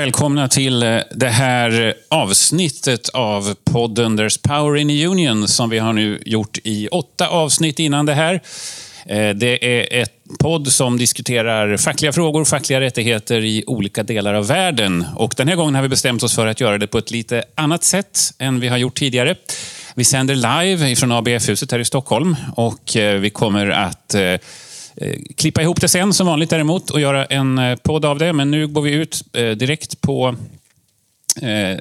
Välkomna 0.00 0.48
till 0.48 0.82
eh, 0.82 0.98
det 1.14 1.28
här 1.28 1.94
avsnittet 2.08 3.08
av 3.08 3.54
podden 3.64 4.18
There's 4.18 4.48
Power 4.48 4.76
in 4.76 4.88
the 4.88 5.06
Union 5.06 5.48
som 5.48 5.70
vi 5.70 5.78
har 5.78 5.92
nu 5.92 6.22
gjort 6.26 6.58
i 6.64 6.88
åtta 6.88 7.28
avsnitt 7.28 7.78
innan 7.78 8.06
det 8.06 8.14
här. 8.14 8.34
Eh, 9.06 9.30
det 9.30 9.64
är 9.64 10.02
ett 10.02 10.12
podd 10.38 10.68
som 10.68 10.98
diskuterar 10.98 11.76
fackliga 11.76 12.12
frågor, 12.12 12.44
fackliga 12.44 12.80
rättigheter 12.80 13.44
i 13.44 13.64
olika 13.66 14.02
delar 14.02 14.34
av 14.34 14.46
världen. 14.46 15.04
Och 15.16 15.34
den 15.36 15.48
här 15.48 15.56
gången 15.56 15.74
har 15.74 15.82
vi 15.82 15.88
bestämt 15.88 16.22
oss 16.22 16.34
för 16.34 16.46
att 16.46 16.60
göra 16.60 16.78
det 16.78 16.86
på 16.86 16.98
ett 16.98 17.10
lite 17.10 17.44
annat 17.54 17.84
sätt 17.84 18.18
än 18.38 18.60
vi 18.60 18.68
har 18.68 18.76
gjort 18.76 18.98
tidigare. 18.98 19.34
Vi 19.94 20.04
sänder 20.04 20.34
live 20.34 20.96
från 20.96 21.12
ABF-huset 21.12 21.72
här 21.72 21.78
i 21.78 21.84
Stockholm 21.84 22.36
och 22.56 22.96
eh, 22.96 23.20
vi 23.20 23.30
kommer 23.30 23.66
att 23.66 24.14
Eh, 24.96 25.14
klippa 25.36 25.62
ihop 25.62 25.80
det 25.80 25.88
sen 25.88 26.12
som 26.12 26.26
vanligt 26.26 26.50
däremot 26.50 26.90
och 26.90 27.00
göra 27.00 27.24
en 27.24 27.58
eh, 27.58 27.76
podd 27.76 28.04
av 28.04 28.18
det. 28.18 28.32
Men 28.32 28.50
nu 28.50 28.66
går 28.66 28.82
vi 28.82 28.90
ut 28.90 29.22
eh, 29.32 29.50
direkt 29.50 30.00
på 30.00 30.36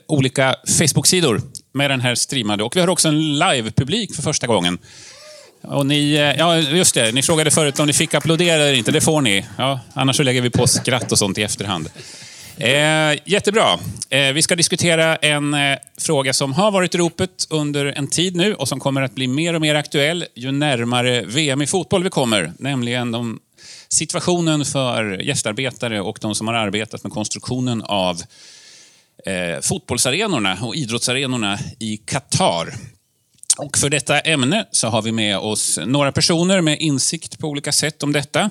olika 0.08 0.56
Facebook-sidor 0.68 1.42
med 1.72 1.92
den 1.92 2.02
här 2.02 2.16
streamade. 2.16 2.64
Och 2.64 2.76
vi 2.76 2.80
har 2.80 2.88
också 2.88 3.08
en 3.08 3.40
live-publik 3.40 4.16
för 4.16 4.22
första 4.22 4.48
gången. 4.48 4.78
Och 5.62 5.86
ni, 5.86 6.16
ja, 6.38 6.58
just 6.58 6.96
det. 6.96 7.12
Ni 7.12 7.22
frågade 7.22 7.52
förut 7.52 7.80
om 7.80 7.88
ni 7.88 7.94
fick 7.94 8.14
applådera 8.14 8.54
eller 8.64 8.74
inte. 8.74 8.92
Det 8.92 9.02
får 9.02 9.22
ni. 9.22 9.46
Ja, 9.58 9.80
annars 9.94 10.16
så 10.18 10.24
lägger 10.24 10.42
vi 10.42 10.50
på 10.50 10.68
skratt 10.68 11.12
och 11.12 11.18
sånt 11.18 11.38
i 11.38 11.44
efterhand. 11.44 11.90
Eh, 12.60 13.20
jättebra. 13.26 13.80
Eh, 14.10 14.34
vi 14.34 14.42
ska 14.42 14.56
diskutera 14.56 15.16
en 15.16 15.54
eh, 15.54 15.78
fråga 15.98 16.34
som 16.34 16.54
har 16.54 16.72
varit 16.72 16.96
i 16.96 16.98
ropet 16.98 17.48
under 17.50 17.86
en 17.86 18.08
tid 18.08 18.36
nu 18.36 18.54
och 18.54 18.68
som 18.68 18.80
kommer 18.80 19.02
att 19.02 19.16
bli 19.16 19.28
mer 19.28 19.54
och 19.54 19.62
mer 19.62 19.76
aktuell 19.76 20.26
ju 20.36 20.52
närmare 20.52 21.22
VM 21.22 21.62
i 21.62 21.68
fotboll 21.68 22.04
vi 22.04 22.10
kommer. 22.10 22.54
Nämligen 22.58 23.12
de, 23.12 23.40
situationen 23.90 24.66
för 24.66 25.22
gästarbetare 25.22 26.02
och 26.02 26.18
de 26.22 26.36
som 26.36 26.48
har 26.48 26.54
arbetat 26.54 27.04
med 27.04 27.12
konstruktionen 27.12 27.82
av 27.82 28.22
eh, 29.26 29.62
fotbollsarenorna 29.62 30.58
och 30.62 30.76
idrottsarenorna 30.76 31.60
i 31.80 31.98
Qatar. 31.98 32.74
Och 33.58 33.78
för 33.78 33.90
detta 33.90 34.20
ämne 34.20 34.66
så 34.72 34.88
har 34.88 35.02
vi 35.02 35.12
med 35.12 35.38
oss 35.38 35.80
några 35.86 36.12
personer 36.12 36.62
med 36.62 36.80
insikt 36.80 37.40
på 37.40 37.48
olika 37.48 37.72
sätt 37.72 38.04
om 38.04 38.12
detta. 38.12 38.50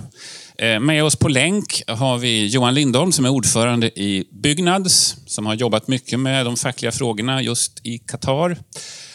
Eh, 0.62 0.80
med 0.80 1.04
oss 1.04 1.16
på 1.16 1.28
länk 1.28 1.82
har 1.86 2.18
vi 2.18 2.46
Johan 2.46 2.74
Lindholm 2.74 3.12
som 3.12 3.24
är 3.24 3.28
ordförande 3.28 3.86
i 3.86 4.28
Byggnads, 4.30 5.16
som 5.26 5.46
har 5.46 5.54
jobbat 5.54 5.88
mycket 5.88 6.20
med 6.20 6.46
de 6.46 6.56
fackliga 6.56 6.92
frågorna 6.92 7.42
just 7.42 7.80
i 7.86 7.98
Qatar. 7.98 8.56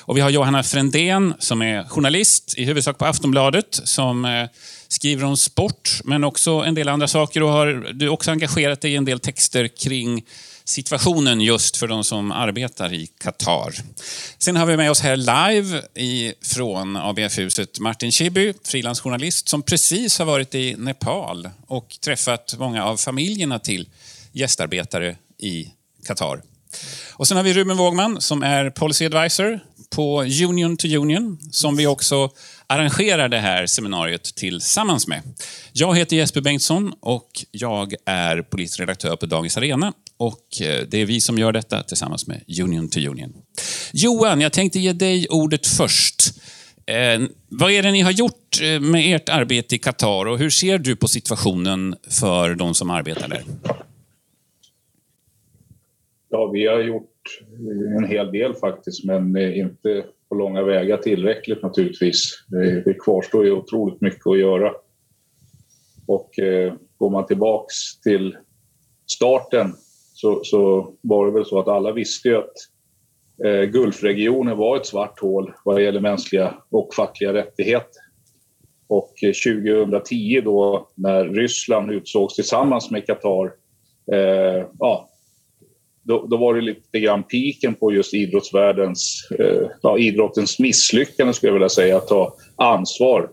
Och 0.01 0.17
vi 0.17 0.21
har 0.21 0.29
Johanna 0.29 0.63
Frändén 0.63 1.33
som 1.39 1.61
är 1.61 1.83
journalist, 1.83 2.53
i 2.57 2.65
huvudsak 2.65 2.97
på 2.97 3.05
Aftonbladet, 3.05 3.79
som 3.83 4.25
eh, 4.25 4.47
skriver 4.87 5.25
om 5.25 5.37
sport, 5.37 6.01
men 6.03 6.23
också 6.23 6.51
en 6.51 6.75
del 6.75 6.89
andra 6.89 7.07
saker. 7.07 7.43
Och 7.43 7.49
har 7.49 7.93
du 7.93 8.09
också 8.09 8.31
engagerat 8.31 8.81
dig 8.81 8.91
i 8.91 8.95
en 8.95 9.05
del 9.05 9.19
texter 9.19 9.67
kring 9.67 10.23
situationen 10.65 11.41
just 11.41 11.77
för 11.77 11.87
de 11.87 12.03
som 12.03 12.31
arbetar 12.31 12.93
i 12.93 13.07
Qatar. 13.07 13.73
Sen 14.37 14.55
har 14.55 14.65
vi 14.65 14.77
med 14.77 14.91
oss 14.91 15.01
här 15.01 15.15
live 15.15 15.81
från 16.41 16.97
ABF-huset 16.97 17.79
Martin 17.79 18.11
Schibbye, 18.11 18.53
frilansjournalist 18.63 19.49
som 19.49 19.61
precis 19.61 20.19
har 20.19 20.25
varit 20.25 20.55
i 20.55 20.75
Nepal 20.77 21.49
och 21.67 21.97
träffat 22.01 22.55
många 22.59 22.85
av 22.85 22.97
familjerna 22.97 23.59
till 23.59 23.89
gästarbetare 24.31 25.15
i 25.37 25.67
Qatar. 26.07 26.41
Och 27.11 27.27
sen 27.27 27.37
har 27.37 27.43
vi 27.43 27.53
Ruben 27.53 27.77
Wågman 27.77 28.21
som 28.21 28.43
är 28.43 28.69
policy 28.69 29.05
advisor 29.05 29.59
på 29.95 30.21
Union 30.21 30.77
to 30.77 30.87
Union, 30.87 31.37
som 31.51 31.75
vi 31.75 31.87
också 31.87 32.29
arrangerar 32.67 33.29
det 33.29 33.37
här 33.37 33.65
seminariet 33.65 34.23
tillsammans 34.35 35.07
med. 35.07 35.21
Jag 35.73 35.97
heter 35.97 36.15
Jesper 36.15 36.41
Bengtsson 36.41 36.93
och 36.99 37.29
jag 37.51 37.93
är 38.05 38.41
politisk 38.41 38.79
redaktör 38.79 39.15
på 39.15 39.25
Dagens 39.25 39.57
Arena 39.57 39.93
och 40.17 40.61
eh, 40.61 40.83
det 40.87 40.97
är 41.01 41.05
vi 41.05 41.21
som 41.21 41.37
gör 41.37 41.51
detta 41.51 41.83
tillsammans 41.83 42.27
med 42.27 42.43
Union 42.61 42.89
to 42.89 42.99
Union. 42.99 43.33
Johan, 43.93 44.41
jag 44.41 44.53
tänkte 44.53 44.79
ge 44.79 44.93
dig 44.93 45.27
ordet 45.29 45.67
först. 45.67 46.33
Eh, 46.85 47.21
vad 47.49 47.71
är 47.71 47.83
det 47.83 47.91
ni 47.91 48.01
har 48.01 48.11
gjort 48.11 48.61
eh, 48.61 48.79
med 48.79 49.15
ert 49.15 49.29
arbete 49.29 49.75
i 49.75 49.79
Qatar 49.79 50.25
och 50.25 50.39
hur 50.39 50.49
ser 50.49 50.77
du 50.77 50.95
på 50.95 51.07
situationen 51.07 51.95
för 52.09 52.55
de 52.55 52.73
som 52.73 52.89
arbetar 52.89 53.27
där? 53.27 53.43
Ja, 56.29 56.49
vi 56.53 56.67
har 56.67 56.79
gjort 56.79 57.12
en 57.97 58.05
hel 58.05 58.31
del 58.31 58.53
faktiskt, 58.53 59.05
men 59.05 59.35
eh, 59.35 59.57
inte 59.57 60.03
på 60.29 60.35
långa 60.35 60.63
vägar 60.63 60.97
tillräckligt 60.97 61.63
naturligtvis. 61.63 62.45
Det 62.85 62.93
kvarstår 63.03 63.45
ju 63.45 63.51
otroligt 63.51 64.01
mycket 64.01 64.27
att 64.27 64.39
göra. 64.39 64.71
Och 66.07 66.39
eh, 66.39 66.73
går 66.97 67.09
man 67.09 67.25
tillbaks 67.25 67.99
till 68.03 68.37
starten 69.11 69.73
så, 70.13 70.43
så 70.43 70.93
var 71.01 71.25
det 71.25 71.31
väl 71.31 71.45
så 71.45 71.59
att 71.59 71.67
alla 71.67 71.91
visste 71.91 72.27
ju 72.27 72.37
att 72.37 72.53
eh, 73.45 73.63
Gulfregionen 73.63 74.57
var 74.57 74.77
ett 74.77 74.85
svart 74.85 75.19
hål 75.19 75.53
vad 75.65 75.83
gäller 75.83 75.99
mänskliga 75.99 76.55
och 76.69 76.93
fackliga 76.93 77.33
rättigheter. 77.33 78.01
Och 78.87 79.13
eh, 79.23 79.33
2010 79.63 80.41
då 80.43 80.89
när 80.95 81.25
Ryssland 81.25 81.91
utsågs 81.91 82.35
tillsammans 82.35 82.91
med 82.91 83.05
Qatar, 83.05 83.53
eh, 84.11 84.67
ja, 84.79 85.09
då, 86.03 86.25
då, 86.27 86.37
var 86.37 86.55
det 86.55 86.61
lite 86.61 86.99
grann 86.99 87.23
piken 87.23 87.75
på 87.75 87.93
just 87.93 88.13
idrottsvärldens, 88.13 89.27
eh, 89.39 89.67
ja, 89.81 89.97
idrottens 89.97 90.59
misslyckande 90.59 91.33
skulle 91.33 91.49
jag 91.49 91.53
vilja 91.53 91.69
säga, 91.69 91.97
att 91.97 92.07
ta 92.07 92.35
ansvar 92.55 93.29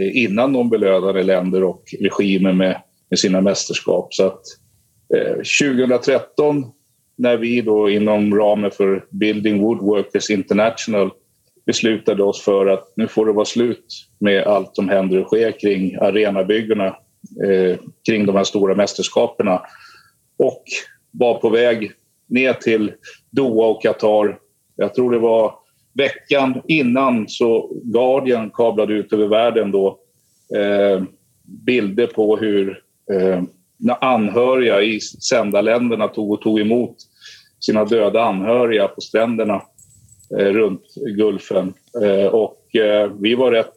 eh, 0.00 0.24
innan 0.24 0.52
de 0.52 0.70
belönade 0.70 1.22
länder 1.22 1.64
och 1.64 1.82
regimer 2.00 2.52
med, 2.52 2.82
med 3.10 3.18
sina 3.18 3.40
mästerskap. 3.40 4.14
Så 4.14 4.26
att 4.26 4.42
eh, 5.14 5.34
2013 5.34 6.64
när 7.16 7.36
vi 7.36 7.60
då 7.60 7.90
inom 7.90 8.34
ramen 8.34 8.70
för 8.70 9.04
Building 9.10 9.60
Woodworkers 9.60 10.30
International 10.30 11.10
beslutade 11.66 12.22
oss 12.22 12.42
för 12.42 12.66
att 12.66 12.92
nu 12.96 13.08
får 13.08 13.26
det 13.26 13.32
vara 13.32 13.44
slut 13.44 13.86
med 14.18 14.42
allt 14.42 14.76
som 14.76 14.88
händer 14.88 15.20
och 15.20 15.26
sker 15.26 15.60
kring 15.60 15.96
arenabyggena 15.96 16.86
eh, 16.86 17.78
kring 18.08 18.26
de 18.26 18.36
här 18.36 18.44
stora 18.44 18.74
mästerskaperna 18.74 19.62
och 20.38 20.62
var 21.10 21.34
på 21.34 21.48
väg 21.48 21.92
ner 22.28 22.52
till 22.52 22.92
Doha 23.30 23.66
och 23.66 23.82
Qatar. 23.82 24.38
Jag 24.76 24.94
tror 24.94 25.12
det 25.12 25.18
var 25.18 25.54
veckan 25.94 26.62
innan 26.68 27.28
så 27.28 27.72
Guardian 27.84 28.50
kablade 28.50 28.94
ut 28.94 29.12
över 29.12 29.26
världen 29.26 29.70
då 29.70 29.98
eh, 30.56 31.02
bilder 31.44 32.06
på 32.06 32.36
hur 32.36 32.82
eh, 33.12 33.42
anhöriga 34.00 34.82
i 34.82 35.00
sändarländerna 35.00 36.08
tog 36.08 36.30
och 36.30 36.40
tog 36.40 36.60
emot 36.60 36.96
sina 37.60 37.84
döda 37.84 38.22
anhöriga 38.22 38.88
på 38.88 39.00
stränderna 39.00 39.62
eh, 40.38 40.46
runt 40.46 40.94
Gulfen. 41.16 41.74
Eh, 42.02 42.26
och 42.26 42.76
eh, 42.76 43.12
vi 43.20 43.34
var 43.34 43.50
rätt 43.50 43.76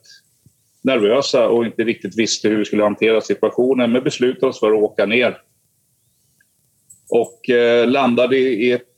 nervösa 0.81 1.47
och 1.47 1.65
inte 1.65 1.83
riktigt 1.83 2.19
visste 2.19 2.49
hur 2.49 2.57
vi 2.57 2.65
skulle 2.65 2.83
hantera 2.83 3.21
situationen 3.21 3.91
men 3.91 4.03
beslutade 4.03 4.47
oss 4.47 4.59
för 4.59 4.71
att 4.71 4.83
åka 4.83 5.05
ner. 5.05 5.37
Och 7.09 7.49
eh, 7.49 7.87
landade 7.87 8.37
i 8.37 8.71
ett, 8.71 8.95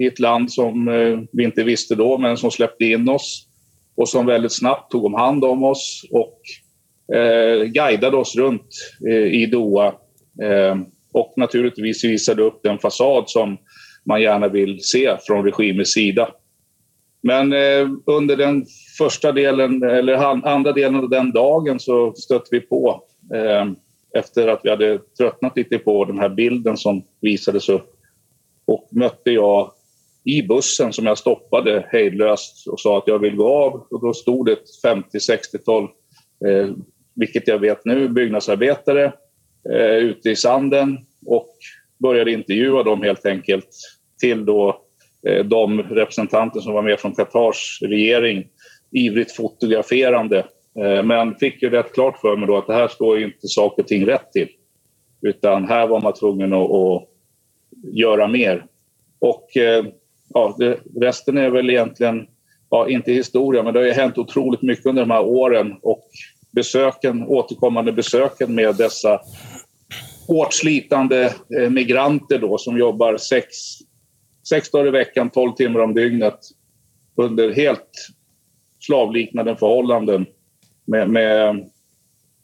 i 0.00 0.06
ett 0.06 0.18
land 0.18 0.52
som 0.52 0.88
eh, 0.88 1.18
vi 1.32 1.44
inte 1.44 1.62
visste 1.62 1.94
då 1.94 2.18
men 2.18 2.36
som 2.36 2.50
släppte 2.50 2.84
in 2.84 3.08
oss 3.08 3.46
och 3.96 4.08
som 4.08 4.26
väldigt 4.26 4.52
snabbt 4.52 4.90
tog 4.90 5.04
om 5.04 5.14
hand 5.14 5.44
om 5.44 5.64
oss 5.64 6.04
och 6.10 6.40
eh, 7.16 7.64
guidade 7.64 8.16
oss 8.16 8.36
runt 8.36 8.68
eh, 9.08 9.42
i 9.42 9.46
Doha 9.46 9.94
Eh, 10.42 10.76
och 11.12 11.32
naturligtvis 11.36 12.04
visade 12.04 12.42
upp 12.42 12.60
den 12.62 12.78
fasad 12.78 13.24
som 13.26 13.56
man 14.04 14.22
gärna 14.22 14.48
vill 14.48 14.78
se 14.80 15.16
från 15.26 15.44
regimens 15.44 15.92
sida. 15.92 16.28
Men 17.22 17.52
eh, 17.52 17.88
under 18.06 18.36
den 18.36 18.66
första 18.98 19.32
delen, 19.32 19.82
eller 19.82 20.14
andra 20.48 20.72
delen 20.72 20.96
av 20.96 21.08
den 21.08 21.32
dagen 21.32 21.80
så 21.80 22.14
stötte 22.14 22.48
vi 22.50 22.60
på 22.60 23.02
eh, 23.34 23.64
efter 24.16 24.48
att 24.48 24.60
vi 24.62 24.70
hade 24.70 24.98
tröttnat 25.18 25.56
lite 25.56 25.78
på 25.78 26.04
den 26.04 26.18
här 26.18 26.28
bilden 26.28 26.76
som 26.76 27.02
visades 27.20 27.68
upp 27.68 27.92
och 28.66 28.88
mötte 28.90 29.30
jag 29.30 29.72
i 30.24 30.42
bussen 30.42 30.92
som 30.92 31.06
jag 31.06 31.18
stoppade 31.18 31.86
hejdlöst 31.92 32.66
och 32.68 32.80
sa 32.80 32.98
att 32.98 33.06
jag 33.06 33.18
vill 33.18 33.36
gå 33.36 33.48
av. 33.48 33.86
Och 33.90 34.00
då 34.00 34.14
stod 34.14 34.46
det 34.46 34.52
ett 34.52 34.84
50-60-tal, 34.84 35.82
eh, 36.48 36.70
vilket 37.14 37.48
jag 37.48 37.58
vet 37.58 37.84
nu, 37.84 38.08
byggnadsarbetare 38.08 39.12
eh, 39.72 39.96
ute 39.96 40.30
i 40.30 40.36
sanden 40.36 40.98
och 41.26 41.56
började 41.98 42.32
intervjua 42.32 42.82
dem 42.82 43.02
helt 43.02 43.26
enkelt 43.26 43.68
till 44.20 44.44
då 44.44 44.80
eh, 45.28 45.44
de 45.44 45.82
representanter 45.82 46.60
som 46.60 46.72
var 46.72 46.82
med 46.82 47.00
från 47.00 47.14
Qatars 47.14 47.78
regering, 47.82 48.44
ivrigt 48.92 49.32
fotograferande. 49.32 50.46
Eh, 50.78 51.02
men 51.02 51.34
fick 51.34 51.62
ju 51.62 51.70
rätt 51.70 51.94
klart 51.94 52.18
för 52.18 52.36
mig 52.36 52.46
då 52.46 52.56
att 52.56 52.66
det 52.66 52.74
här 52.74 52.88
står 52.88 53.22
inte 53.22 53.48
saker 53.48 53.82
och 53.82 53.88
ting 53.88 54.06
rätt 54.06 54.32
till. 54.32 54.48
Utan 55.22 55.68
här 55.68 55.86
var 55.86 56.00
man 56.00 56.14
tvungen 56.14 56.52
att, 56.52 56.70
att 56.70 57.08
göra 57.82 58.28
mer. 58.28 58.66
Och 59.18 59.56
eh, 59.56 59.84
ja, 60.34 60.54
det, 60.58 60.78
resten 61.00 61.38
är 61.38 61.50
väl 61.50 61.70
egentligen, 61.70 62.26
ja, 62.70 62.88
inte 62.88 63.12
historia, 63.12 63.62
men 63.62 63.74
det 63.74 63.80
har 63.80 63.86
ju 63.86 63.92
hänt 63.92 64.18
otroligt 64.18 64.62
mycket 64.62 64.86
under 64.86 65.02
de 65.02 65.10
här 65.10 65.24
åren 65.24 65.76
och 65.82 66.04
besöken, 66.50 67.22
återkommande 67.26 67.92
besöken 67.92 68.54
med 68.54 68.76
dessa 68.76 69.20
hårt 70.28 70.52
slitande 70.52 71.34
eh, 71.58 71.70
migranter 71.70 72.38
då 72.38 72.58
som 72.58 72.78
jobbar 72.78 73.16
sex, 73.16 73.46
sex 74.48 74.70
dagar 74.70 74.86
i 74.86 74.90
veckan, 74.90 75.30
tolv 75.30 75.52
timmar 75.52 75.80
om 75.80 75.94
dygnet 75.94 76.38
under 77.16 77.52
helt 77.52 77.90
slavliknande 78.80 79.56
förhållanden 79.56 80.26
med, 80.86 81.10
med 81.10 81.64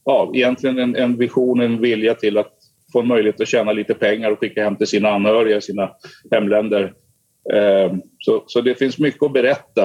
ja, 0.05 0.33
egentligen 0.35 0.79
en, 0.79 0.97
en 0.97 1.17
vision, 1.17 1.61
en 1.61 1.81
vilja 1.81 2.15
till 2.15 2.39
att 2.39 2.53
få 2.93 3.01
en 3.01 3.09
möjlighet 3.09 3.41
att 3.41 3.49
tjäna 3.49 3.73
lite 3.73 3.95
pengar 3.95 4.31
och 4.31 4.39
skicka 4.39 4.65
hem 4.65 4.77
till 4.77 4.87
sina 4.87 5.09
anhöriga 5.09 5.57
i 5.57 5.61
sina 5.61 5.91
hemländer. 6.31 6.93
Eh, 7.53 7.93
så, 8.19 8.45
så 8.47 8.61
det 8.61 8.75
finns 8.75 8.99
mycket 8.99 9.23
att 9.23 9.33
berätta. 9.33 9.85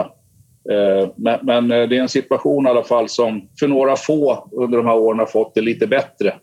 Eh, 0.71 1.09
men, 1.15 1.39
men, 1.41 1.71
eh, 1.71 1.89
det 1.89 1.97
är 1.97 2.01
en 2.01 2.09
situation 2.09 2.67
i 2.67 2.69
alla 2.69 2.83
fall 2.83 3.09
som 3.09 3.49
för 3.59 3.67
några 3.67 3.95
få 3.95 4.49
under 4.51 4.77
de 4.77 4.87
här 4.87 4.97
åren 4.97 5.19
har 5.19 5.25
fått 5.25 5.55
det 5.55 5.61
lite 5.61 5.87
bättre. 5.87 6.33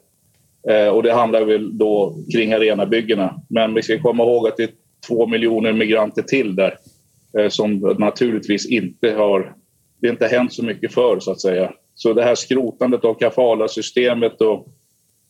Eh, 0.68 0.88
och 0.88 1.02
det 1.02 1.12
handlar 1.12 1.44
väl 1.44 1.78
då 1.78 2.16
kring 2.32 2.52
arenabyggena. 2.52 3.40
Men 3.48 3.74
vi 3.74 3.82
ska 3.82 4.00
komma 4.00 4.22
ihåg 4.22 4.48
att 4.48 4.56
det 4.56 4.62
är 4.62 4.70
två 5.08 5.26
miljoner 5.26 5.72
migranter 5.72 6.22
till 6.22 6.54
där 6.54 6.76
eh, 7.38 7.48
som 7.48 7.96
naturligtvis 7.98 8.70
inte 8.70 9.10
har... 9.10 9.54
Det 10.00 10.08
har 10.08 10.12
inte 10.12 10.26
hänt 10.26 10.52
så 10.52 10.64
mycket 10.64 10.94
för 10.94 11.20
så 11.20 11.30
att 11.30 11.40
säga. 11.40 11.72
Så 11.94 12.12
det 12.12 12.22
här 12.22 12.34
skrotandet 12.34 13.04
av 13.04 13.14
kafala-systemet 13.14 14.40
och 14.40 14.66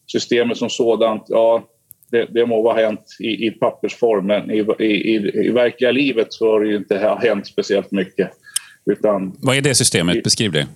systemet 0.07 0.57
som 0.57 0.71
sådant, 0.71 1.25
ja, 1.29 1.69
det, 2.11 2.27
det 2.31 2.47
må 2.47 2.63
vara 2.63 2.87
hänt 2.87 3.17
i, 3.21 3.47
i 3.47 3.51
pappersform, 3.51 4.27
men 4.27 4.51
i, 4.51 4.67
i, 4.79 5.17
i, 5.47 5.51
verkliga 5.51 5.91
livet 5.91 6.27
så 6.31 6.51
har 6.51 6.61
det 6.61 6.69
ju 6.69 6.77
inte 6.77 7.19
hänt 7.23 7.47
speciellt 7.47 7.91
mycket. 7.91 8.31
Utan, 8.87 9.37
Vad 9.43 9.57
är 9.57 9.61
det 9.61 9.75
systemet? 9.75 10.23
Beskriv 10.23 10.53
det. 10.53 10.67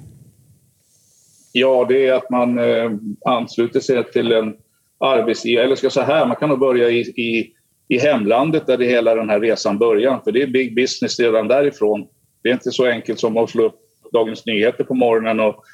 Ja, 1.52 1.86
det 1.88 2.06
är 2.06 2.12
att 2.12 2.30
man 2.30 2.58
eh, 2.58 2.90
ansluter 3.24 3.80
sig 3.80 4.04
till 4.04 4.32
en 4.32 4.54
arbetsgivare. 5.00 5.64
Eller 5.64 5.76
ska 5.76 5.84
jag 5.84 5.92
säga 5.92 6.06
här, 6.06 6.26
man 6.26 6.36
kan 6.36 6.48
nog 6.48 6.58
börja 6.58 6.90
i, 6.90 7.00
i, 7.00 7.52
i 7.88 7.98
hemlandet 7.98 8.66
där 8.66 8.76
det 8.76 8.86
hela 8.86 9.14
den 9.14 9.30
här 9.30 9.40
resan 9.40 9.78
börjar. 9.78 10.20
För 10.24 10.32
det 10.32 10.42
är 10.42 10.46
big 10.46 10.74
business 10.74 11.20
redan 11.20 11.48
därifrån. 11.48 12.06
Det 12.42 12.48
är 12.48 12.52
inte 12.52 12.70
så 12.70 12.86
enkelt 12.86 13.20
som 13.20 13.36
att 13.36 13.50
slå 13.50 13.64
upp 13.64 13.80
Dagens 14.12 14.46
Nyheter 14.46 14.84
på 14.84 14.94
morgonen 14.94 15.40
och 15.40 15.64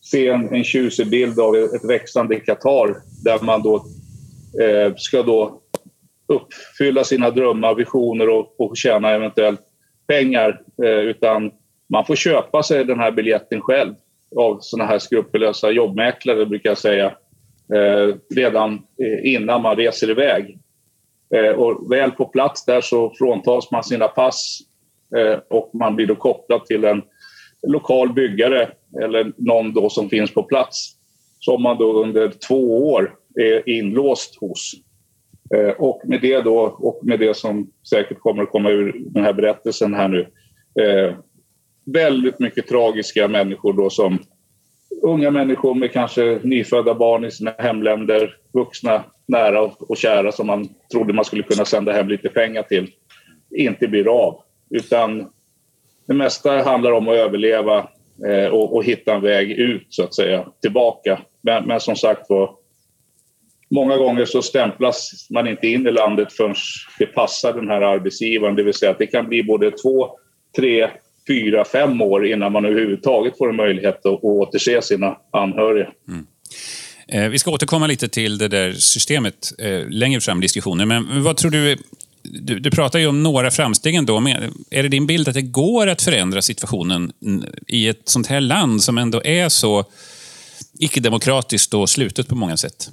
se 0.00 0.28
en, 0.28 0.54
en 0.54 0.64
tjusig 0.64 1.10
bild 1.10 1.40
av 1.40 1.56
ett 1.56 1.84
växande 1.84 2.40
Qatar 2.40 2.96
där 3.24 3.44
man 3.44 3.62
då 3.62 3.76
eh, 4.62 4.94
ska 4.96 5.22
då 5.22 5.60
uppfylla 6.26 7.04
sina 7.04 7.30
drömmar, 7.30 7.74
visioner 7.74 8.28
och, 8.28 8.60
och 8.60 8.76
tjäna 8.76 9.10
eventuellt 9.10 9.60
pengar. 10.06 10.62
Eh, 10.84 10.88
utan 10.90 11.50
man 11.88 12.06
får 12.06 12.16
köpa 12.16 12.62
sig 12.62 12.84
den 12.84 12.98
här 12.98 13.10
biljetten 13.10 13.60
själv 13.60 13.94
av 14.36 14.58
såna 14.60 14.86
här 14.86 14.98
skrupellösa 14.98 15.70
jobbmäklare, 15.70 16.46
brukar 16.46 16.70
jag 16.70 16.78
säga, 16.78 17.06
eh, 17.74 18.14
redan 18.34 18.72
eh, 18.74 19.34
innan 19.34 19.62
man 19.62 19.76
reser 19.76 20.10
iväg. 20.10 20.58
Eh, 21.34 21.50
och 21.50 21.92
väl 21.92 22.10
på 22.10 22.24
plats 22.24 22.64
där 22.64 22.80
så 22.80 23.14
fråntas 23.18 23.70
man 23.70 23.84
sina 23.84 24.08
pass 24.08 24.58
eh, 25.16 25.38
och 25.48 25.70
man 25.74 25.96
blir 25.96 26.06
då 26.06 26.14
kopplad 26.14 26.66
till 26.66 26.84
en 26.84 27.02
lokal 27.66 28.12
byggare 28.12 28.70
eller 29.02 29.32
någon 29.36 29.72
då 29.72 29.90
som 29.90 30.08
finns 30.08 30.34
på 30.34 30.42
plats 30.42 30.96
som 31.40 31.62
man 31.62 31.78
då 31.78 32.02
under 32.02 32.28
två 32.48 32.92
år 32.92 33.14
är 33.40 33.68
inlåst 33.68 34.38
hos. 34.40 34.72
Eh, 35.54 35.70
och 35.70 36.02
med 36.04 36.20
det 36.20 36.40
då, 36.40 36.58
och 36.60 37.00
med 37.02 37.20
det 37.20 37.36
som 37.36 37.70
säkert 37.90 38.18
kommer 38.18 38.42
att 38.42 38.50
komma 38.50 38.70
ur 38.70 38.94
den 39.06 39.24
här 39.24 39.32
berättelsen 39.32 39.94
här 39.94 40.08
nu, 40.08 40.20
eh, 40.84 41.14
väldigt 41.84 42.38
mycket 42.38 42.68
tragiska 42.68 43.28
människor 43.28 43.72
då 43.72 43.90
som 43.90 44.18
unga 45.02 45.30
människor 45.30 45.74
med 45.74 45.92
kanske 45.92 46.40
nyfödda 46.42 46.94
barn 46.94 47.24
i 47.24 47.30
sina 47.30 47.54
hemländer, 47.58 48.36
vuxna 48.52 49.04
nära 49.26 49.60
och 49.78 49.96
kära 49.96 50.32
som 50.32 50.46
man 50.46 50.68
trodde 50.92 51.12
man 51.12 51.24
skulle 51.24 51.42
kunna 51.42 51.64
sända 51.64 51.92
hem 51.92 52.08
lite 52.08 52.28
pengar 52.28 52.62
till, 52.62 52.90
inte 53.56 53.88
blir 53.88 54.08
av. 54.08 54.42
Utan 54.70 55.30
det 56.06 56.14
mesta 56.14 56.62
handlar 56.62 56.92
om 56.92 57.08
att 57.08 57.14
överleva 57.14 57.88
Eh, 58.26 58.46
och, 58.46 58.76
och, 58.76 58.84
hitta 58.84 59.14
en 59.14 59.22
väg 59.22 59.50
ut, 59.50 59.86
så 59.88 60.02
att 60.02 60.14
säga, 60.14 60.46
tillbaka. 60.62 61.20
Men, 61.42 61.66
men 61.66 61.80
som 61.80 61.96
sagt 61.96 62.30
var, 62.30 62.50
många 63.70 63.96
gånger 63.96 64.24
så 64.24 64.42
stämplas 64.42 65.26
man 65.30 65.48
inte 65.48 65.66
in 65.66 65.86
i 65.86 65.92
landet 65.92 66.32
förrän 66.32 66.54
det 66.98 67.06
passar 67.06 67.52
den 67.52 67.68
här 67.68 67.80
arbetsgivaren. 67.80 68.56
Det 68.56 68.62
vill 68.62 68.74
säga 68.74 68.90
att 68.90 68.98
det 68.98 69.06
kan 69.06 69.28
bli 69.28 69.42
både 69.42 69.70
två, 69.70 70.10
tre, 70.56 70.90
fyra, 71.28 71.64
fem 71.64 72.02
år 72.02 72.26
innan 72.26 72.52
man 72.52 72.64
överhuvudtaget 72.64 73.38
får 73.38 73.48
en 73.48 73.56
möjlighet 73.56 74.06
att 74.06 74.24
återse 74.24 74.82
sina 74.82 75.16
anhöriga. 75.30 75.88
Mm. 76.08 76.26
Eh, 77.08 77.28
vi 77.28 77.38
ska 77.38 77.50
återkomma 77.50 77.86
lite 77.86 78.08
till 78.08 78.38
det 78.38 78.48
där 78.48 78.72
systemet 78.72 79.52
eh, 79.58 79.88
längre 79.88 80.20
fram 80.20 80.38
i 80.38 80.40
diskussionen. 80.40 80.88
Men 80.88 81.22
vad 81.22 81.36
tror 81.36 81.50
du 81.50 81.76
du, 82.22 82.58
du 82.58 82.70
pratar 82.70 82.98
ju 82.98 83.06
om 83.06 83.22
några 83.22 83.50
framsteg 83.50 83.94
ändå. 83.94 84.18
Är 84.70 84.82
det 84.82 84.88
din 84.88 85.06
bild 85.06 85.28
att 85.28 85.34
det 85.34 85.42
går 85.42 85.86
att 85.86 86.02
förändra 86.02 86.42
situationen 86.42 87.12
i 87.66 87.88
ett 87.88 88.08
sånt 88.08 88.26
här 88.26 88.40
land 88.40 88.82
som 88.82 88.98
ändå 88.98 89.22
är 89.24 89.48
så 89.48 89.84
icke-demokratiskt 90.78 91.74
och 91.74 91.88
slutet 91.88 92.28
på 92.28 92.34
många 92.34 92.56
sätt? 92.56 92.90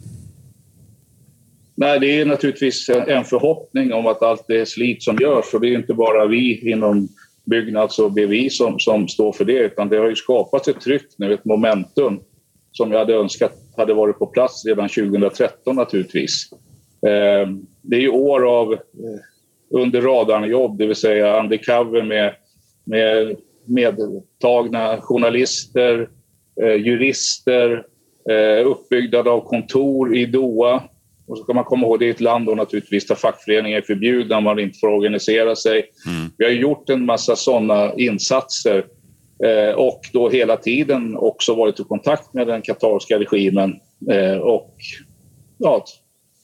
Nej, 1.76 2.00
det 2.00 2.20
är 2.20 2.26
naturligtvis 2.26 2.90
en 2.90 3.24
förhoppning 3.24 3.94
om 3.94 4.08
att 4.08 4.22
allt 4.22 4.46
det 4.48 4.70
slit 4.70 5.04
som 5.04 5.18
görs, 5.22 5.54
och 5.54 5.62
det 5.62 5.68
är 5.68 5.78
inte 5.78 5.94
bara 5.94 6.28
vi 6.28 6.72
inom 6.72 7.08
Byggnads 7.46 8.00
och 8.00 8.12
BVI 8.12 8.50
som, 8.50 8.80
som 8.80 9.08
står 9.08 9.34
för 9.34 9.46
det, 9.46 9.60
utan 9.60 9.90
det 9.90 9.98
har 9.98 10.10
ju 10.10 10.16
skapats 10.16 10.68
ett 10.68 10.82
tryck 10.82 11.08
nu, 11.18 11.34
ett 11.34 11.46
momentum 11.46 12.20
som 12.72 12.92
jag 12.92 13.00
hade 13.00 13.14
önskat 13.14 13.52
hade 13.78 13.94
varit 13.94 14.20
på 14.20 14.26
plats 14.26 14.66
redan 14.66 14.90
2013 14.90 15.76
naturligtvis. 15.76 16.50
Eh, 17.02 17.50
det 17.82 17.96
är 17.96 18.02
ju 18.02 18.10
år 18.10 18.60
av 18.60 18.74
eh, 18.74 18.80
under 19.70 20.02
radarn-jobb, 20.02 20.78
det 20.78 20.86
vill 20.86 20.96
säga 20.96 21.40
undercover 21.40 22.04
med, 22.04 22.34
med 22.84 23.36
medtagna 23.66 25.02
journalister, 25.02 26.10
eh, 26.62 26.76
jurister, 26.76 27.86
uppbyggnad 28.66 29.28
av 29.28 29.42
kontor 29.42 30.16
i 30.16 30.26
Doha. 30.26 30.84
Och 31.28 31.38
så 31.38 31.44
kan 31.44 31.56
man 31.56 31.66
komma 31.66 31.88
ihåg, 31.88 32.00
det 32.00 32.06
är 32.06 32.12
ett 32.12 32.22
land 32.22 32.46
då 32.46 32.56
naturligtvis 32.56 33.08
där 33.08 33.16
fackföreningar 33.16 33.78
är 33.78 33.82
förbjudna, 33.82 34.40
man 34.40 34.60
inte 34.60 34.80
får 34.80 34.88
organisera 34.88 35.56
sig. 35.56 35.86
Mm. 36.06 36.32
Vi 36.38 36.46
har 36.46 36.52
gjort 36.52 36.90
en 36.90 37.06
massa 37.06 37.36
sådana 37.36 37.94
insatser 37.94 38.86
och 39.76 40.02
då 40.14 40.30
hela 40.30 40.58
tiden 40.58 41.18
också 41.18 41.56
varit 41.56 41.80
i 41.80 41.84
kontakt 41.84 42.34
med 42.34 42.48
den 42.48 42.62
katarska 42.62 43.20
regimen 43.20 43.80
och 44.42 44.76
ja, 45.58 45.86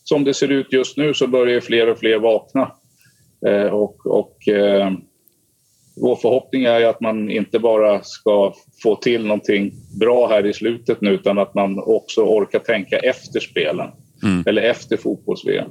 som 0.04 0.24
det 0.24 0.34
ser 0.34 0.52
ut 0.52 0.74
just 0.74 0.98
nu 0.98 1.14
så 1.14 1.28
börjar 1.28 1.62
fler 1.62 1.90
och 1.90 2.00
fler 2.00 2.20
vakna. 2.20 2.72
Eh, 3.48 3.66
och, 3.66 4.06
och 4.06 4.48
eh, 4.48 4.92
vår 5.96 6.16
förhoppning 6.16 6.64
är 6.64 6.86
att 6.86 7.02
man 7.02 7.30
inte 7.30 7.60
bara 7.60 8.04
ska 8.04 8.54
få 8.84 8.96
till 8.96 9.26
någonting 9.26 9.74
bra 10.00 10.28
här 10.28 10.46
i 10.46 10.54
slutet 10.54 11.02
nu 11.02 11.10
utan 11.10 11.38
att 11.38 11.54
man 11.54 11.80
också 11.80 12.22
orkar 12.22 12.60
tänka 12.60 12.98
efter 12.98 13.40
spelen. 13.40 13.90
Mm. 14.24 14.44
Eller 14.48 14.62
efter 14.62 14.98
fotbolls-VM. 14.98 15.70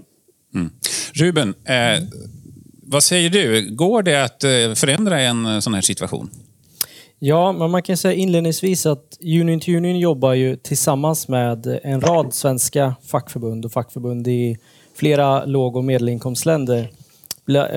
Mm. 0.54 0.70
Ruben, 1.14 1.48
eh, 1.48 2.02
vad 2.82 3.02
säger 3.02 3.30
du? 3.30 3.74
Går 3.74 4.02
det 4.02 4.24
att 4.24 4.44
eh, 4.44 4.74
förändra 4.74 5.20
en 5.20 5.62
sån 5.62 5.74
här 5.74 5.80
situation? 5.80 6.30
Ja, 7.24 7.52
men 7.52 7.70
man 7.70 7.82
kan 7.82 7.96
säga 7.96 8.14
inledningsvis 8.14 8.86
att 8.86 9.18
Union 9.20 9.60
to 9.60 9.70
Union 9.70 9.98
jobbar 9.98 10.32
ju 10.32 10.56
tillsammans 10.56 11.28
med 11.28 11.80
en 11.82 12.00
rad 12.00 12.34
svenska 12.34 12.94
fackförbund 13.06 13.64
och 13.64 13.72
fackförbund 13.72 14.28
i 14.28 14.56
flera 14.94 15.44
låg 15.44 15.76
och 15.76 15.84
medelinkomstländer. 15.84 16.90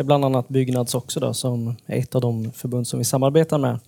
Bland 0.03 0.25
annat 0.25 0.47
Byggnads 0.47 0.95
också 0.95 1.19
då, 1.19 1.33
som 1.33 1.75
är 1.85 1.99
ett 1.99 2.15
av 2.15 2.21
de 2.21 2.51
förbund 2.51 2.87
som 2.87 2.99
vi 2.99 3.05
samarbetar 3.05 3.57
med. 3.57 3.79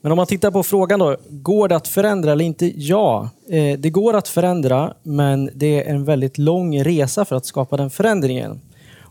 Men 0.00 0.12
om 0.12 0.16
man 0.16 0.26
tittar 0.26 0.50
på 0.50 0.62
frågan 0.62 0.98
då, 0.98 1.16
går 1.28 1.68
det 1.68 1.76
att 1.76 1.88
förändra 1.88 2.32
eller 2.32 2.44
inte? 2.44 2.80
Ja, 2.80 3.30
eh, 3.48 3.78
det 3.78 3.90
går 3.90 4.14
att 4.14 4.28
förändra, 4.28 4.94
men 5.02 5.50
det 5.54 5.84
är 5.84 5.94
en 5.94 6.04
väldigt 6.04 6.38
lång 6.38 6.84
resa 6.84 7.24
för 7.24 7.36
att 7.36 7.46
skapa 7.46 7.76
den 7.76 7.90
förändringen. 7.90 8.60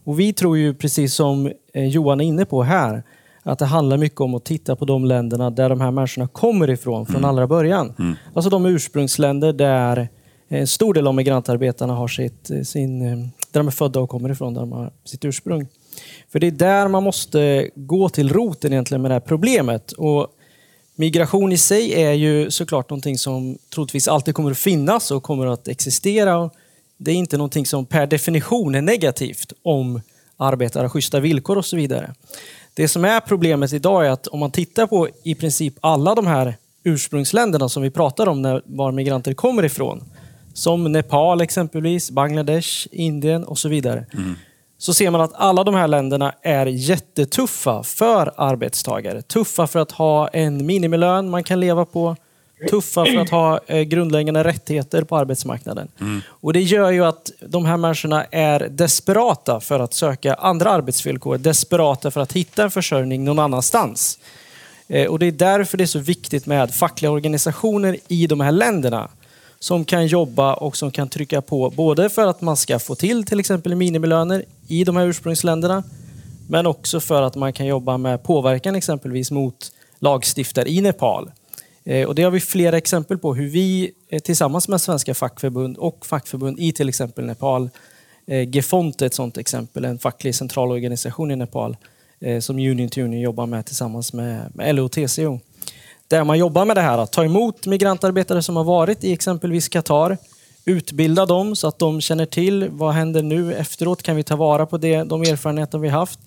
Och 0.04 0.20
vi 0.20 0.34
tror 0.34 0.58
ju, 0.58 0.74
precis 0.74 1.14
som 1.14 1.52
eh, 1.74 1.86
Johan 1.88 2.22
är 2.22 2.26
inne 2.26 2.46
på 2.46 2.64
här, 2.64 3.04
att 3.44 3.60
det 3.60 3.66
handlar 3.66 3.98
mycket 3.98 4.22
om 4.22 4.36
att 4.36 4.46
titta 4.46 4.76
på 4.76 4.86
de 4.86 5.06
länderna 5.06 5.50
där 5.50 5.70
de 5.70 5.82
här 5.82 5.92
människorna 5.92 6.28
kommer 6.28 6.70
ifrån 6.70 7.06
från 7.06 7.16
mm. 7.16 7.30
allra 7.30 7.48
början. 7.48 7.94
Mm. 8.00 8.16
Alltså 8.34 8.50
de 8.50 8.66
ursprungsländer 8.66 9.54
där 9.54 10.10
en 10.48 10.68
stor 10.68 10.94
del 10.94 11.08
av 11.08 11.16
migrantarbetarna 11.16 11.94
har 11.94 12.08
sitt, 12.08 12.52
sin, 12.64 13.00
där 13.52 13.60
de 13.60 13.68
är 13.68 13.72
födda 13.72 14.00
och 14.00 14.10
kommer 14.10 14.30
ifrån, 14.30 14.54
där 14.54 14.62
de 14.62 14.72
har 14.72 14.92
sitt 15.06 15.26
ursprung. 15.26 15.68
För 16.32 16.40
det 16.40 16.48
är 16.48 16.52
där 16.52 16.88
man 16.88 17.04
måste 17.04 17.70
gå 17.76 18.10
till 18.10 18.34
roten 18.34 18.74
egentligen 18.74 19.02
med 19.02 19.12
det 19.12 19.16
här 19.16 19.20
problemet. 19.20 19.92
Och 19.92 20.28
migration 20.96 21.52
i 21.52 21.58
sig 21.58 22.04
är 22.04 22.14
ju 22.14 22.52
såklart 22.52 22.90
någonting 22.90 23.18
som 23.18 23.58
troligtvis 23.74 24.08
alltid 24.08 24.36
kommer 24.36 24.52
att 24.52 24.58
finnas 24.58 25.12
och 25.12 25.24
kommer 25.24 25.48
att 25.48 25.68
existera. 25.68 26.50
Det 26.98 27.12
är 27.12 27.16
inte 27.16 27.38
någonting 27.38 27.66
som 27.66 27.86
per 27.86 28.08
definition 28.08 28.76
är 28.76 28.82
negativt 28.82 29.54
om 29.64 30.02
arbetare 30.38 30.82
har 30.82 30.90
schyssta 30.90 31.20
villkor 31.20 31.58
och 31.58 31.66
så 31.66 31.76
vidare. 31.76 32.14
Det 32.80 32.88
som 32.88 33.06
är 33.06 33.20
problemet 33.20 33.74
idag 33.74 34.06
är 34.06 34.10
att 34.10 34.28
om 34.28 34.40
man 34.40 34.52
tittar 34.52 34.88
på 34.88 35.08
i 35.24 35.36
princip 35.36 35.74
alla 35.82 36.16
de 36.16 36.28
här 36.28 36.58
ursprungsländerna 36.84 37.70
som 37.70 37.84
vi 37.84 37.92
pratar 37.92 38.28
om, 38.28 38.42
när, 38.42 38.62
var 38.66 38.92
migranter 38.92 39.34
kommer 39.34 39.66
ifrån, 39.66 40.04
som 40.54 40.92
Nepal 40.92 41.42
exempelvis, 41.42 42.12
Bangladesh, 42.12 42.88
Indien 42.92 43.44
och 43.44 43.58
så 43.58 43.70
vidare. 43.70 44.06
Mm. 44.14 44.36
Så 44.78 44.94
ser 44.94 45.12
man 45.12 45.22
att 45.22 45.34
alla 45.34 45.64
de 45.64 45.76
här 45.76 45.88
länderna 45.88 46.34
är 46.42 46.66
jättetuffa 46.66 47.84
för 47.84 48.34
arbetstagare. 48.38 49.22
Tuffa 49.22 49.68
för 49.68 49.80
att 49.80 49.92
ha 49.92 50.28
en 50.28 50.66
minimilön 50.66 51.30
man 51.30 51.44
kan 51.44 51.60
leva 51.60 51.86
på. 51.86 52.16
Tuffa 52.70 53.06
för 53.06 53.18
att 53.18 53.30
ha 53.30 53.60
eh, 53.68 53.82
grundläggande 53.82 54.44
rättigheter 54.44 55.04
på 55.04 55.18
arbetsmarknaden. 55.18 55.88
Mm. 56.02 56.22
Och 56.30 56.54
Det 56.54 56.62
gör 56.62 56.92
ju 56.92 57.06
att 57.06 57.32
de 57.40 57.66
här 57.66 57.78
människorna 57.78 58.24
är 58.24 58.60
desperata 58.60 59.60
för 59.60 59.80
att 59.80 59.94
söka 59.94 60.34
andra 60.34 60.70
arbetsvillkor. 60.70 61.38
Desperata 61.38 62.12
för 62.12 62.22
att 62.22 62.34
hitta 62.34 62.64
en 62.64 62.72
försörjning 62.72 63.24
någon 63.24 63.40
annanstans. 63.40 64.20
Eh, 64.88 65.08
och 65.08 65.20
Det 65.20 65.26
är 65.26 65.32
därför 65.32 65.78
det 65.78 65.84
är 65.84 65.86
så 65.86 66.00
viktigt 66.00 66.46
med 66.46 66.76
fackliga 66.76 67.12
organisationer 67.12 67.98
i 68.08 68.28
de 68.28 68.40
här 68.40 68.52
länderna 68.52 69.10
som 69.60 69.86
kan 69.86 70.08
jobba 70.08 70.54
och 70.54 70.78
som 70.78 70.92
kan 70.92 71.10
trycka 71.10 71.42
på 71.42 71.70
både 71.70 72.10
för 72.10 72.28
att 72.28 72.42
man 72.42 72.58
ska 72.58 72.80
få 72.80 72.96
till 72.96 73.26
till 73.26 73.40
exempel 73.40 73.76
minimilöner 73.76 74.44
i 74.68 74.84
de 74.84 74.96
här 74.96 75.06
ursprungsländerna, 75.06 75.84
men 76.48 76.66
också 76.66 77.00
för 77.00 77.22
att 77.22 77.36
man 77.36 77.54
kan 77.54 77.66
jobba 77.66 77.98
med 77.98 78.24
påverkan 78.24 78.76
exempelvis 78.76 79.32
mot 79.32 79.72
lagstiftare 80.00 80.70
i 80.70 80.82
Nepal. 80.82 81.32
Eh, 81.84 82.08
och 82.08 82.16
det 82.16 82.24
har 82.24 82.32
vi 82.32 82.40
flera 82.40 82.78
exempel 82.78 83.18
på 83.18 83.36
hur 83.36 83.50
vi 83.50 83.92
eh, 84.10 84.20
tillsammans 84.20 84.68
med 84.68 84.82
svenska 84.82 85.14
fackförbund 85.14 85.78
och 85.78 86.06
fackförbund 86.06 86.60
i 86.60 86.72
till 86.72 86.90
exempel 86.90 87.26
Nepal, 87.26 87.70
eh, 88.28 88.50
Gefont 88.50 89.02
är 89.02 89.06
ett 89.06 89.14
sådant 89.14 89.38
exempel, 89.38 89.86
en 89.86 90.00
facklig 90.00 90.36
centralorganisation 90.36 91.32
i 91.32 91.36
Nepal 91.36 91.78
som 92.42 92.56
Union 92.56 92.90
to 92.90 93.02
Union 93.02 93.22
jobbar 93.22 93.46
med 93.46 93.66
tillsammans 93.66 94.14
med 94.14 94.52
LO 94.56 94.86
och 94.86 94.92
TCO 94.92 95.40
där 96.10 96.24
man 96.24 96.38
jobbar 96.38 96.66
med 96.66 96.78
det 96.78 96.82
här. 96.82 96.98
Att 96.98 97.12
ta 97.12 97.26
emot 97.26 97.66
migrantarbetare 97.66 98.42
som 98.42 98.56
har 98.56 98.64
varit 98.64 99.04
i 99.04 99.14
exempelvis 99.14 99.70
Qatar, 99.70 100.18
utbilda 100.66 101.26
dem 101.26 101.56
så 101.56 101.68
att 101.68 101.80
de 101.80 102.02
känner 102.02 102.26
till 102.26 102.70
vad 102.70 102.94
händer 102.94 103.24
nu 103.24 103.54
efteråt. 103.54 104.04
Kan 104.04 104.16
vi 104.16 104.24
ta 104.24 104.36
vara 104.36 104.66
på 104.66 104.78
det, 104.78 105.04
de 105.04 105.22
erfarenheter 105.22 105.78
vi 105.78 105.88
haft? 105.88 106.20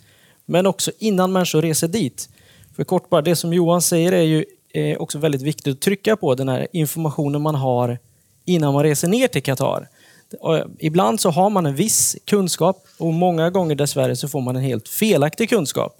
Men 0.46 0.66
också 0.66 0.90
innan 0.98 1.32
människor 1.32 1.62
reser 1.62 1.88
dit. 1.88 2.28
För 2.76 2.84
kort 2.84 3.10
bara, 3.10 3.22
det 3.22 3.36
som 3.36 3.52
Johan 3.52 3.82
säger 3.82 4.12
är 4.12 4.22
ju 4.22 4.44
Eh, 4.74 4.96
också 4.96 5.18
väldigt 5.18 5.42
viktigt 5.42 5.74
att 5.74 5.80
trycka 5.80 6.16
på, 6.16 6.34
den 6.34 6.48
här 6.48 6.66
informationen 6.72 7.42
man 7.42 7.54
har 7.54 7.98
innan 8.44 8.74
man 8.74 8.82
reser 8.82 9.08
ner 9.08 9.28
till 9.28 9.42
Qatar. 9.42 9.88
Eh, 10.44 10.64
ibland 10.78 11.20
så 11.20 11.30
har 11.30 11.50
man 11.50 11.66
en 11.66 11.74
viss 11.74 12.16
kunskap 12.24 12.86
och 12.98 13.12
många 13.12 13.50
gånger 13.50 13.74
dessvärre 13.74 14.16
så 14.16 14.28
får 14.28 14.40
man 14.40 14.56
en 14.56 14.62
helt 14.62 14.88
felaktig 14.88 15.48
kunskap. 15.48 15.98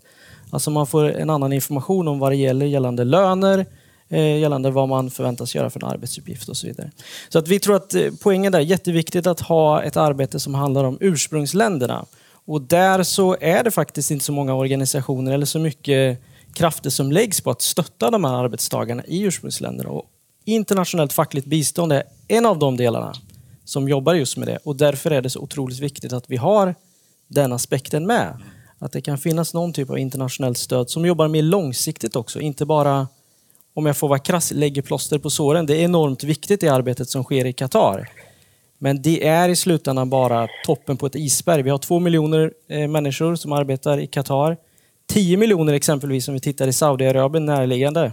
Alltså 0.50 0.71
man 0.71 0.87
får 0.87 1.05
en 1.05 1.31
annan 1.31 1.52
information 1.52 2.09
om 2.09 2.19
vad 2.19 2.33
det 2.33 2.37
gäller 2.37 2.67
gällande 2.67 3.05
löner, 3.05 3.67
eh, 4.09 4.38
gällande 4.38 4.71
vad 4.71 4.88
man 4.88 5.11
förväntas 5.11 5.55
göra 5.55 5.71
för 5.71 5.85
en 5.85 5.88
arbetsuppgift 5.88 6.49
och 6.49 6.57
så 6.57 6.67
vidare. 6.67 6.91
Så 7.29 7.38
att 7.38 7.49
vi 7.49 7.61
tror 7.61 7.76
att 7.76 7.95
poängen 8.23 8.52
där 8.52 8.59
är 8.59 8.64
jätteviktigt 8.64 9.26
att 9.26 9.41
ha 9.41 9.83
ett 9.83 9.97
arbete 9.97 10.41
som 10.41 10.55
handlar 10.55 10.85
om 10.85 10.99
ursprungsländerna. 11.00 12.05
Och 12.45 12.62
där 12.62 13.02
så 13.02 13.37
är 13.41 13.64
det 13.64 13.71
faktiskt 13.71 14.11
inte 14.11 14.25
så 14.25 14.33
många 14.33 14.55
organisationer 14.55 15.33
eller 15.33 15.47
så 15.47 15.59
mycket 15.59 16.19
krafter 16.54 16.90
som 16.90 17.12
läggs 17.12 17.40
på 17.40 17.50
att 17.50 17.62
stötta 17.62 18.11
de 18.11 18.25
här 18.25 18.35
arbetstagarna 18.35 19.04
i 19.06 19.23
ursprungsländerna. 19.23 19.90
Och 19.90 20.06
internationellt 20.44 21.12
fackligt 21.12 21.47
bistånd 21.47 21.92
är 21.92 22.02
en 22.28 22.47
av 22.47 22.59
de 22.59 22.76
delarna 22.76 23.12
som 23.64 23.88
jobbar 23.88 24.14
just 24.14 24.37
med 24.37 24.49
det. 24.49 24.59
Och 24.64 24.76
därför 24.76 25.11
är 25.11 25.23
det 25.23 25.30
så 25.30 25.40
otroligt 25.40 25.78
viktigt 25.78 26.12
att 26.12 26.30
vi 26.30 26.37
har 26.37 26.75
den 27.28 27.52
aspekten 27.52 28.06
med. 28.06 28.38
Att 28.78 28.92
det 28.92 29.00
kan 29.00 29.18
finnas 29.18 29.54
någon 29.54 29.73
typ 29.73 29.90
av 29.90 29.99
internationellt 29.99 30.59
stöd 30.59 30.90
som 30.90 31.06
jobbar 31.06 31.28
mer 31.28 31.42
långsiktigt 31.42 32.16
också. 32.16 32.40
Inte 32.40 32.66
bara, 32.66 33.09
om 33.75 33.87
jag 33.87 33.97
får 33.97 34.09
vara 34.09 34.18
krass, 34.18 34.52
lägger 34.52 34.82
plåster 34.82 35.18
på 35.18 35.30
såren. 35.30 35.66
Det 35.66 35.76
är 35.76 35.85
enormt 35.85 36.25
viktigt 36.25 36.62
i 36.62 36.68
arbetet 36.68 37.09
som 37.09 37.25
sker 37.25 37.44
i 37.44 37.52
Qatar. 37.52 38.09
Men 38.78 39.02
det 39.02 39.26
är 39.26 39.49
i 39.49 39.56
slutändan 39.56 40.11
bara 40.11 40.49
toppen 40.66 40.97
på 40.97 41.06
ett 41.06 41.14
isberg. 41.14 41.62
Vi 41.62 41.71
har 41.71 41.78
två 41.78 41.99
miljoner 41.99 42.52
eh, 42.68 42.88
människor 42.88 43.35
som 43.37 43.52
arbetar 43.52 43.99
i 43.99 44.06
Qatar. 44.06 44.56
10 45.06 45.37
miljoner 45.37 45.73
exempelvis 45.73 46.28
om 46.28 46.35
vi 46.35 46.40
tittar 46.40 46.68
i 46.68 46.73
Saudiarabien 46.73 47.47
närliggande. 47.47 48.12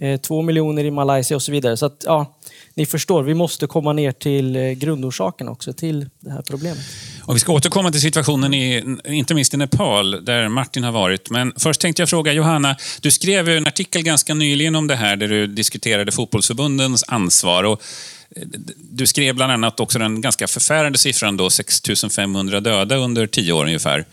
Eh, 0.00 0.20
2 0.20 0.42
miljoner 0.42 0.84
i 0.84 0.90
Malaysia 0.90 1.36
och 1.36 1.42
så 1.42 1.52
vidare. 1.52 1.76
Så 1.76 1.86
att, 1.86 2.02
ja, 2.06 2.38
ni 2.74 2.86
förstår, 2.86 3.22
vi 3.22 3.34
måste 3.34 3.66
komma 3.66 3.92
ner 3.92 4.12
till 4.12 4.56
eh, 4.56 4.62
grundorsaken 4.62 5.48
också 5.48 5.72
till 5.72 6.10
det 6.20 6.30
här 6.30 6.42
problemet. 6.42 6.84
Och 7.24 7.34
vi 7.36 7.40
ska 7.40 7.52
återkomma 7.52 7.90
till 7.90 8.00
situationen, 8.00 8.54
i, 8.54 8.96
inte 9.04 9.34
minst 9.34 9.54
i 9.54 9.56
Nepal, 9.56 10.24
där 10.24 10.48
Martin 10.48 10.84
har 10.84 10.92
varit. 10.92 11.30
Men 11.30 11.52
först 11.56 11.80
tänkte 11.80 12.02
jag 12.02 12.08
fråga 12.08 12.32
Johanna, 12.32 12.76
du 13.00 13.10
skrev 13.10 13.48
en 13.48 13.66
artikel 13.66 14.02
ganska 14.02 14.34
nyligen 14.34 14.74
om 14.74 14.86
det 14.86 14.96
här, 14.96 15.16
där 15.16 15.28
du 15.28 15.46
diskuterade 15.46 16.12
fotbollsförbundens 16.12 17.04
ansvar. 17.08 17.64
Och 17.64 17.82
eh, 18.36 18.42
du 18.78 19.06
skrev 19.06 19.34
bland 19.34 19.52
annat 19.52 19.80
också 19.80 19.98
den 19.98 20.20
ganska 20.20 20.46
förfärande 20.46 20.98
siffran 20.98 21.36
då, 21.36 21.50
6 21.50 21.82
500 22.16 22.60
döda 22.60 22.96
under 22.96 23.26
tio 23.26 23.52
år 23.52 23.64
ungefär, 23.64 24.04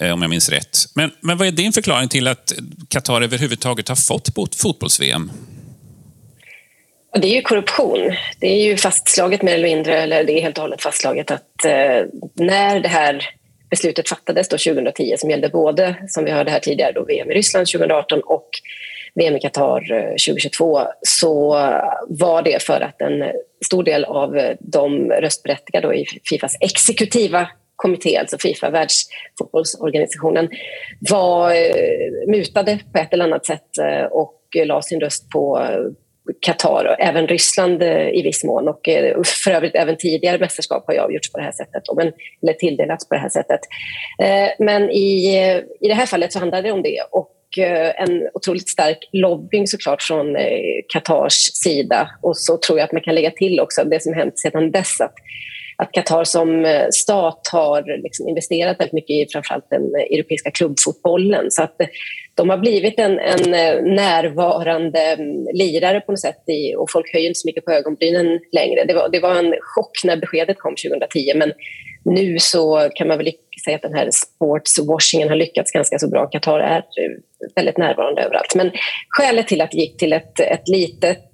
Eh, 0.00 0.12
om 0.12 0.22
jag 0.22 0.28
minns 0.28 0.48
rätt. 0.48 0.78
Men, 0.94 1.10
men 1.20 1.38
vad 1.38 1.48
är 1.48 1.52
din 1.52 1.72
förklaring 1.72 2.08
till 2.08 2.28
att 2.28 2.52
Qatar 2.88 3.22
överhuvudtaget 3.22 3.88
har 3.88 3.96
fått 3.96 4.56
fotbolls-VM? 4.56 5.30
Och 7.12 7.20
det 7.20 7.28
är 7.28 7.34
ju 7.34 7.42
korruption. 7.42 8.16
Det 8.40 8.46
är 8.46 8.64
ju 8.64 8.76
fastslaget 8.76 9.42
mer 9.42 9.54
eller 9.54 9.68
mindre, 9.68 10.02
eller 10.02 10.24
det 10.24 10.32
är 10.32 10.42
helt 10.42 10.58
och 10.58 10.62
hållet 10.62 10.82
fastslaget 10.82 11.30
att 11.30 11.64
eh, 11.64 12.04
när 12.34 12.80
det 12.80 12.88
här 12.88 13.28
beslutet 13.70 14.08
fattades 14.08 14.48
då 14.48 14.58
2010 14.58 15.14
som 15.18 15.30
gällde 15.30 15.48
både, 15.48 15.96
som 16.08 16.24
vi 16.24 16.30
hörde 16.30 16.50
här 16.50 16.60
tidigare, 16.60 16.92
då 16.92 17.04
VM 17.04 17.30
i 17.30 17.34
Ryssland 17.34 17.66
2018 17.66 18.20
och 18.20 18.48
VM 19.14 19.36
i 19.36 19.40
Qatar 19.40 19.92
eh, 19.92 20.10
2022 20.10 20.80
så 21.02 21.48
var 22.08 22.42
det 22.42 22.62
för 22.62 22.80
att 22.80 23.00
en 23.00 23.32
stor 23.64 23.84
del 23.84 24.04
av 24.04 24.54
de 24.60 25.10
röstberättigade 25.10 25.94
i 25.94 26.06
Fifas 26.24 26.56
exekutiva 26.60 27.48
kommitté, 27.80 28.16
alltså 28.16 28.38
Fifa, 28.38 28.70
världsfotbollsorganisationen, 28.70 30.48
var 31.10 31.50
eh, 31.50 32.28
mutade 32.28 32.78
på 32.92 32.98
ett 32.98 33.12
eller 33.12 33.24
annat 33.24 33.46
sätt 33.46 33.78
eh, 33.78 34.04
och 34.04 34.36
la 34.64 34.82
sin 34.82 35.00
röst 35.00 35.30
på 35.30 35.58
eh, 35.58 35.80
Qatar 36.40 36.84
och 36.84 37.00
även 37.00 37.26
Ryssland 37.26 37.82
i 38.12 38.22
viss 38.22 38.44
mån. 38.44 38.68
Och 38.68 38.80
för 39.44 39.50
övrigt 39.50 39.74
även 39.74 39.96
tidigare 39.96 40.38
mästerskap 40.38 40.84
har 40.86 40.94
avgjorts 40.94 41.32
på 41.32 41.38
det 41.38 41.44
här 41.44 41.52
sättet, 41.52 41.82
men, 41.96 42.12
eller 42.42 42.52
tilldelats 42.52 43.08
på 43.08 43.14
det 43.14 43.20
här 43.20 43.28
sättet. 43.28 43.60
Men 44.58 44.90
i, 44.90 45.36
i 45.80 45.88
det 45.88 45.94
här 45.94 46.06
fallet 46.06 46.32
så 46.32 46.38
handlade 46.38 46.68
det 46.68 46.72
om 46.72 46.82
det. 46.82 47.00
Och 47.10 47.58
en 47.96 48.28
otroligt 48.34 48.68
stark 48.68 48.98
lobbying 49.12 49.66
såklart 49.66 50.02
från 50.02 50.36
Qatars 50.92 51.34
sida. 51.64 52.10
Och 52.22 52.36
så 52.36 52.56
tror 52.56 52.78
jag 52.78 52.86
att 52.86 52.92
man 52.92 53.02
kan 53.02 53.14
lägga 53.14 53.30
till 53.30 53.60
också 53.60 53.84
det 53.84 54.02
som 54.02 54.14
hänt 54.14 54.38
sedan 54.38 54.70
dess. 54.70 55.00
Att, 55.00 55.14
att 55.82 55.92
Qatar 55.92 56.24
som 56.24 56.64
eh, 56.64 56.86
stat 56.90 57.48
har 57.52 58.02
liksom 58.02 58.28
investerat 58.28 58.80
väldigt 58.80 58.92
mycket 58.92 59.10
i 59.10 59.26
framförallt 59.32 59.70
den 59.70 59.82
eh, 59.82 60.16
europeiska 60.16 60.50
klubbfotbollen. 60.50 61.50
Så 61.50 61.62
att 61.62 61.80
eh, 61.80 61.86
de 62.34 62.50
har 62.50 62.58
blivit 62.58 62.98
en, 62.98 63.18
en 63.18 63.50
närvarande 63.94 65.00
mm, 65.00 65.46
lirare 65.52 66.00
på 66.00 66.12
något 66.12 66.20
sätt 66.20 66.48
i, 66.48 66.74
och 66.74 66.90
folk 66.90 67.12
höjer 67.12 67.28
inte 67.28 67.40
så 67.40 67.48
mycket 67.48 67.64
på 67.64 67.72
ögonbrynen 67.72 68.40
längre. 68.52 68.84
Det 68.84 68.94
var, 68.94 69.08
det 69.08 69.20
var 69.20 69.34
en 69.34 69.54
chock 69.60 70.04
när 70.04 70.16
beskedet 70.16 70.58
kom 70.58 70.74
2010 70.76 71.32
men 71.34 71.52
nu 72.04 72.38
så 72.38 72.88
kan 72.94 73.08
man 73.08 73.18
väl 73.18 73.32
säga 73.64 73.76
att 73.76 73.82
den 73.82 73.94
här 73.94 74.08
sportswashingen 74.12 75.28
har 75.28 75.36
lyckats 75.36 75.72
ganska 75.72 75.98
så 75.98 76.08
bra. 76.08 76.26
Qatar 76.26 76.60
är 76.60 76.84
väldigt 77.54 77.78
närvarande 77.78 78.22
överallt. 78.22 78.54
Men 78.54 78.70
skälet 79.08 79.48
till 79.48 79.60
att 79.60 79.70
det 79.70 79.78
gick 79.78 79.96
till 79.96 80.12
ett, 80.12 80.40
ett 80.40 80.68
litet, 80.68 81.28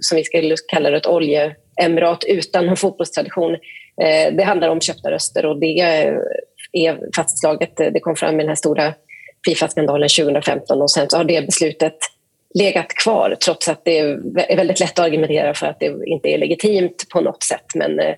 som 0.00 0.16
vi 0.16 0.24
skulle 0.24 0.54
kalla 0.72 0.90
det, 0.90 0.96
ett 0.96 1.06
olje 1.06 1.54
emirat 1.82 2.24
utan 2.24 2.66
någon 2.66 2.76
fotbollstradition, 2.76 3.54
eh, 4.02 4.34
det 4.36 4.42
handlar 4.42 4.68
om 4.68 4.80
köpta 4.80 5.10
röster 5.10 5.46
och 5.46 5.60
det 5.60 5.80
är 6.72 6.98
fastslaget. 7.16 7.76
Det 7.76 8.00
kom 8.00 8.16
fram 8.16 8.34
i 8.34 8.38
den 8.38 8.48
här 8.48 8.54
stora 8.54 8.94
Fifa-skandalen 9.46 10.08
2015 10.08 10.82
och 10.82 10.90
sen 10.90 11.10
så 11.10 11.16
har 11.16 11.24
det 11.24 11.46
beslutet 11.46 11.98
legat 12.54 12.88
kvar 12.88 13.36
trots 13.44 13.68
att 13.68 13.84
det 13.84 13.98
är 13.98 14.56
väldigt 14.56 14.80
lätt 14.80 14.98
att 14.98 15.04
argumentera 15.04 15.54
för 15.54 15.66
att 15.66 15.80
det 15.80 15.98
inte 16.06 16.28
är 16.28 16.38
legitimt 16.38 17.06
på 17.12 17.20
något 17.20 17.42
sätt. 17.42 17.66
Men 17.74 18.00
eh, 18.00 18.14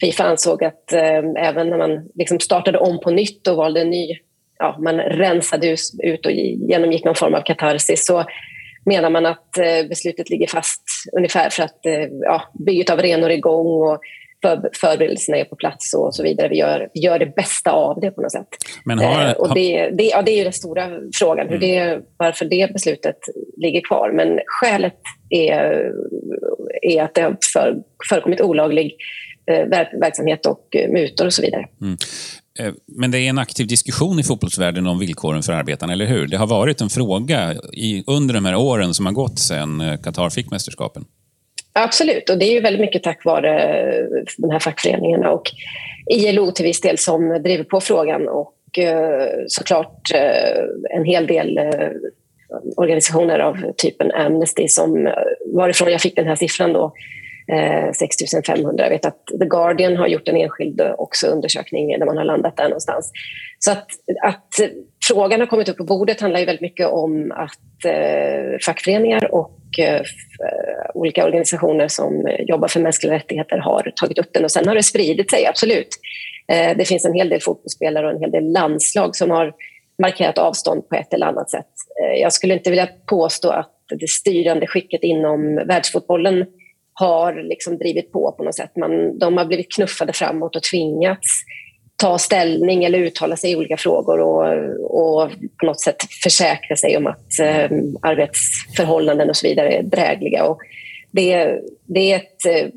Fifa 0.00 0.24
ansåg 0.24 0.64
att 0.64 0.92
eh, 0.92 1.22
även 1.36 1.70
när 1.70 1.78
man 1.78 2.08
liksom 2.14 2.40
startade 2.40 2.78
om 2.78 3.00
på 3.00 3.10
nytt 3.10 3.48
och 3.48 3.56
valde 3.56 3.80
en 3.80 3.90
ny, 3.90 4.18
ja, 4.58 4.76
man 4.78 4.96
rensade 4.96 5.76
ut 6.02 6.26
och 6.26 6.32
genomgick 6.32 7.04
någon 7.04 7.14
form 7.14 7.34
av 7.34 7.40
katarsis 7.40 8.06
så 8.06 8.24
menar 8.86 9.10
man 9.10 9.26
att 9.26 9.58
eh, 9.58 9.88
beslutet 9.88 10.30
ligger 10.30 10.46
fast 10.46 10.82
ungefär 11.16 11.50
för 11.50 11.62
att 11.62 11.78
ja, 12.22 12.42
bygget 12.66 12.90
av 12.90 12.98
renor 12.98 13.30
är 13.30 13.34
igång 13.34 13.66
och 13.66 14.00
för, 14.44 14.70
förberedelserna 14.80 15.38
är 15.38 15.44
på 15.44 15.56
plats 15.56 15.94
och 15.94 16.14
så 16.14 16.22
vidare. 16.22 16.48
Vi 16.48 16.56
gör, 16.56 16.88
vi 16.94 17.00
gör 17.00 17.18
det 17.18 17.34
bästa 17.36 17.70
av 17.70 18.00
det 18.00 18.10
på 18.10 18.22
något 18.22 18.32
sätt. 18.32 18.48
Men 18.84 18.98
har, 18.98 19.28
eh, 19.28 19.32
och 19.32 19.54
det, 19.54 19.90
det, 19.90 20.04
ja, 20.04 20.22
det 20.22 20.30
är 20.30 20.38
ju 20.38 20.44
den 20.44 20.52
stora 20.52 20.90
frågan, 21.14 21.48
hur 21.48 21.64
mm. 21.64 21.68
det, 21.68 22.00
varför 22.16 22.44
det 22.44 22.72
beslutet 22.72 23.18
ligger 23.56 23.80
kvar. 23.80 24.12
Men 24.12 24.40
skälet 24.46 25.00
är, 25.30 25.92
är 26.82 27.02
att 27.02 27.14
det 27.14 27.22
har 27.22 27.36
för, 27.52 27.76
förekommit 28.08 28.40
olaglig 28.40 28.96
eh, 29.50 29.66
verksamhet 30.00 30.46
och 30.46 30.76
eh, 30.76 30.90
mutor 30.90 31.26
och 31.26 31.32
så 31.32 31.42
vidare. 31.42 31.66
Mm. 31.80 31.96
Eh, 32.58 32.72
men 32.86 33.10
det 33.10 33.18
är 33.18 33.28
en 33.28 33.38
aktiv 33.38 33.66
diskussion 33.66 34.18
i 34.18 34.22
fotbollsvärlden 34.22 34.86
om 34.86 34.98
villkoren 34.98 35.42
för 35.42 35.52
arbetarna, 35.52 35.92
eller 35.92 36.06
hur? 36.06 36.26
Det 36.26 36.36
har 36.36 36.46
varit 36.46 36.80
en 36.80 36.88
fråga 36.88 37.54
i, 37.72 38.04
under 38.06 38.34
de 38.34 38.44
här 38.44 38.56
åren 38.56 38.94
som 38.94 39.06
har 39.06 39.12
gått 39.12 39.38
sedan 39.38 39.80
eh, 39.80 39.96
Qatar 40.00 40.30
fick 40.30 40.50
mästerskapen. 40.50 41.04
Absolut, 41.72 42.30
och 42.30 42.38
det 42.38 42.44
är 42.44 42.52
ju 42.52 42.60
väldigt 42.60 42.80
mycket 42.80 43.02
tack 43.02 43.24
vare 43.24 43.72
eh, 43.72 44.04
de 44.38 44.50
här 44.50 44.58
fackföreningarna 44.58 45.30
och 45.30 45.50
ILO 46.10 46.50
till 46.50 46.64
viss 46.64 46.80
del 46.80 46.98
som 46.98 47.42
driver 47.44 47.64
på 47.64 47.80
frågan 47.80 48.28
och 48.28 48.50
såklart 49.46 50.10
en 50.90 51.04
hel 51.04 51.26
del 51.26 51.58
organisationer 52.76 53.38
av 53.38 53.72
typen 53.76 54.10
Amnesty 54.12 54.68
som 54.68 55.08
varifrån 55.54 55.92
jag 55.92 56.00
fick 56.00 56.16
den 56.16 56.26
här 56.26 56.36
siffran 56.36 56.72
då, 56.72 56.92
Eh, 57.52 57.92
6500. 57.92 58.84
Jag 58.84 58.90
vet 58.90 59.06
att 59.06 59.26
The 59.40 59.46
Guardian 59.46 59.96
har 59.96 60.06
gjort 60.06 60.28
en 60.28 60.36
enskild 60.36 60.80
eh, 60.80 60.94
också 60.98 61.26
undersökning 61.26 61.98
där 61.98 62.06
man 62.06 62.16
har 62.16 62.24
landat 62.24 62.56
där 62.56 62.64
någonstans. 62.64 63.10
Så 63.58 63.72
att, 63.72 63.86
att 64.22 64.48
frågan 65.08 65.40
har 65.40 65.46
kommit 65.46 65.68
upp 65.68 65.76
på 65.76 65.84
bordet 65.84 66.20
handlar 66.20 66.40
ju 66.40 66.46
väldigt 66.46 66.62
mycket 66.62 66.86
om 66.86 67.32
att 67.36 67.84
eh, 67.84 68.58
fackföreningar 68.66 69.34
och 69.34 69.60
eh, 69.78 69.94
eh, 69.94 70.90
olika 70.94 71.24
organisationer 71.24 71.88
som 71.88 72.28
jobbar 72.38 72.68
för 72.68 72.80
mänskliga 72.80 73.14
rättigheter 73.14 73.58
har 73.58 73.92
tagit 73.96 74.18
upp 74.18 74.32
den 74.32 74.44
och 74.44 74.50
sen 74.50 74.68
har 74.68 74.74
det 74.74 74.82
spridit 74.82 75.30
sig, 75.30 75.46
absolut. 75.46 75.88
Eh, 76.52 76.76
det 76.76 76.84
finns 76.84 77.04
en 77.04 77.14
hel 77.14 77.28
del 77.28 77.40
fotbollsspelare 77.40 78.06
och 78.06 78.12
en 78.12 78.20
hel 78.20 78.30
del 78.30 78.52
landslag 78.52 79.16
som 79.16 79.30
har 79.30 79.52
markerat 80.02 80.38
avstånd 80.38 80.88
på 80.88 80.94
ett 80.94 81.14
eller 81.14 81.26
annat 81.26 81.50
sätt. 81.50 81.70
Eh, 82.02 82.20
jag 82.20 82.32
skulle 82.32 82.54
inte 82.54 82.70
vilja 82.70 82.88
påstå 83.06 83.50
att 83.50 83.70
det 83.98 84.08
styrande 84.08 84.66
skicket 84.66 85.02
inom 85.02 85.56
världsfotbollen 85.56 86.46
har 86.94 87.42
liksom 87.42 87.78
drivit 87.78 88.12
på 88.12 88.32
på 88.32 88.44
något 88.44 88.54
sätt. 88.54 88.76
Man, 88.76 89.18
de 89.18 89.36
har 89.36 89.44
blivit 89.44 89.74
knuffade 89.74 90.12
framåt 90.12 90.56
och 90.56 90.62
tvingats 90.62 91.44
ta 91.96 92.18
ställning 92.18 92.84
eller 92.84 92.98
uttala 92.98 93.36
sig 93.36 93.50
i 93.50 93.56
olika 93.56 93.76
frågor 93.76 94.20
och, 94.20 94.44
och 94.80 95.30
på 95.60 95.66
något 95.66 95.80
sätt 95.80 95.96
försäkra 96.22 96.76
sig 96.76 96.96
om 96.96 97.06
att 97.06 97.38
eh, 97.40 97.70
arbetsförhållanden 98.02 99.30
och 99.30 99.36
så 99.36 99.48
vidare 99.48 99.72
är 99.72 99.82
drägliga. 99.82 100.44
Och 100.44 100.58
det, 101.10 101.60
det 101.86 102.12
är 102.12 102.16
ett 102.16 102.46
eh, 102.46 102.68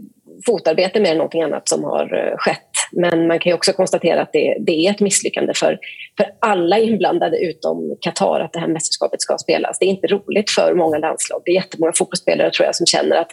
fotarbete 0.46 1.00
mer 1.00 1.12
än 1.12 1.18
någonting 1.18 1.42
annat 1.42 1.70
som 1.70 1.84
har 1.84 2.04
eh, 2.04 2.38
skett. 2.38 2.62
Men 2.92 3.28
man 3.28 3.40
kan 3.40 3.54
också 3.54 3.74
konstatera 3.74 4.22
att 4.22 4.34
det, 4.34 4.58
det, 4.60 4.72
är 4.72 4.92
ett 4.92 5.00
misslyckande 5.00 5.54
för, 5.54 5.80
för 6.18 6.26
alla 6.40 6.80
inblandade 6.80 7.38
utom 7.38 7.98
Qatar 8.02 8.40
att 8.40 8.54
det 8.54 8.60
här 8.60 8.68
mästerskapet 8.68 9.22
ska 9.22 9.38
spelas. 9.38 9.80
Det 9.80 9.86
är 9.86 9.90
inte 9.90 10.08
roligt 10.08 10.50
för 10.50 10.74
många 10.74 10.98
landslag. 10.98 11.42
Det 11.46 11.52
är 11.52 11.56
jättemånga 11.56 11.92
fotbollsspelare 11.98 12.52
tror 12.52 12.66
jag 12.66 12.76
som 12.76 12.86
känner 12.86 13.16
att 13.16 13.32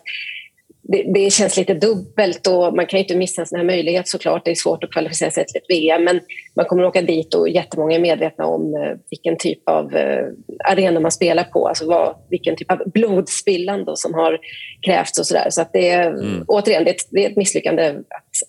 det, 0.89 1.03
det, 1.15 1.33
känns 1.33 1.57
lite 1.57 1.75
dubbelt 1.75 2.47
och 2.47 2.77
man 2.77 2.87
kan 2.87 3.01
inte 3.01 3.17
missa 3.17 3.41
en 3.41 3.47
sån 3.47 3.59
här 3.59 3.67
möjlighet 3.67 4.09
såklart. 4.09 4.45
Det 4.45 4.51
är 4.51 4.55
svårt 4.55 4.85
att 4.85 4.93
kvalificera 4.93 5.31
sig 5.31 5.47
till 5.47 5.57
ett 5.57 5.69
VM 5.69 6.05
men 6.05 6.21
man 6.57 6.67
kommer 6.67 6.85
åka 6.85 7.03
dit 7.03 7.35
och 7.35 7.49
jättemånga 7.49 7.97
är 7.97 8.01
medvetna 8.01 8.47
om 8.47 8.75
eh, 8.75 8.99
vilken 9.11 9.37
typ 9.37 9.69
av 9.69 9.97
eh, 9.97 10.27
arena 10.65 11.01
man 11.01 11.13
spelar 11.13 11.45
på. 11.45 11.69
Alltså 11.69 11.87
vad, 11.87 12.15
vilken 12.31 12.57
typ 12.57 12.73
av 12.73 12.83
blodspillan 12.87 13.97
som 13.97 14.15
har 14.15 14.39
krävts 14.87 15.19
och 15.19 15.27
sådär. 15.27 15.47
Så 15.51 15.63
att 15.63 15.73
det 15.73 15.91
är, 15.91 16.11
mm. 16.11 16.45
återigen, 16.49 16.85
det 16.85 16.91
är, 16.91 16.95
ett, 16.95 17.09
det 17.11 17.25
är 17.25 17.31
ett 17.31 17.37
misslyckande 17.37 17.95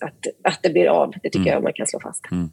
att, 0.00 0.52
att, 0.52 0.58
det 0.62 0.70
blir 0.70 0.86
av. 0.86 1.10
Det 1.10 1.30
tycker 1.30 1.38
mm. 1.38 1.52
jag 1.52 1.62
man 1.62 1.72
kan 1.72 1.86
slå 1.86 2.00
fast. 2.00 2.24
Mm. 2.30 2.50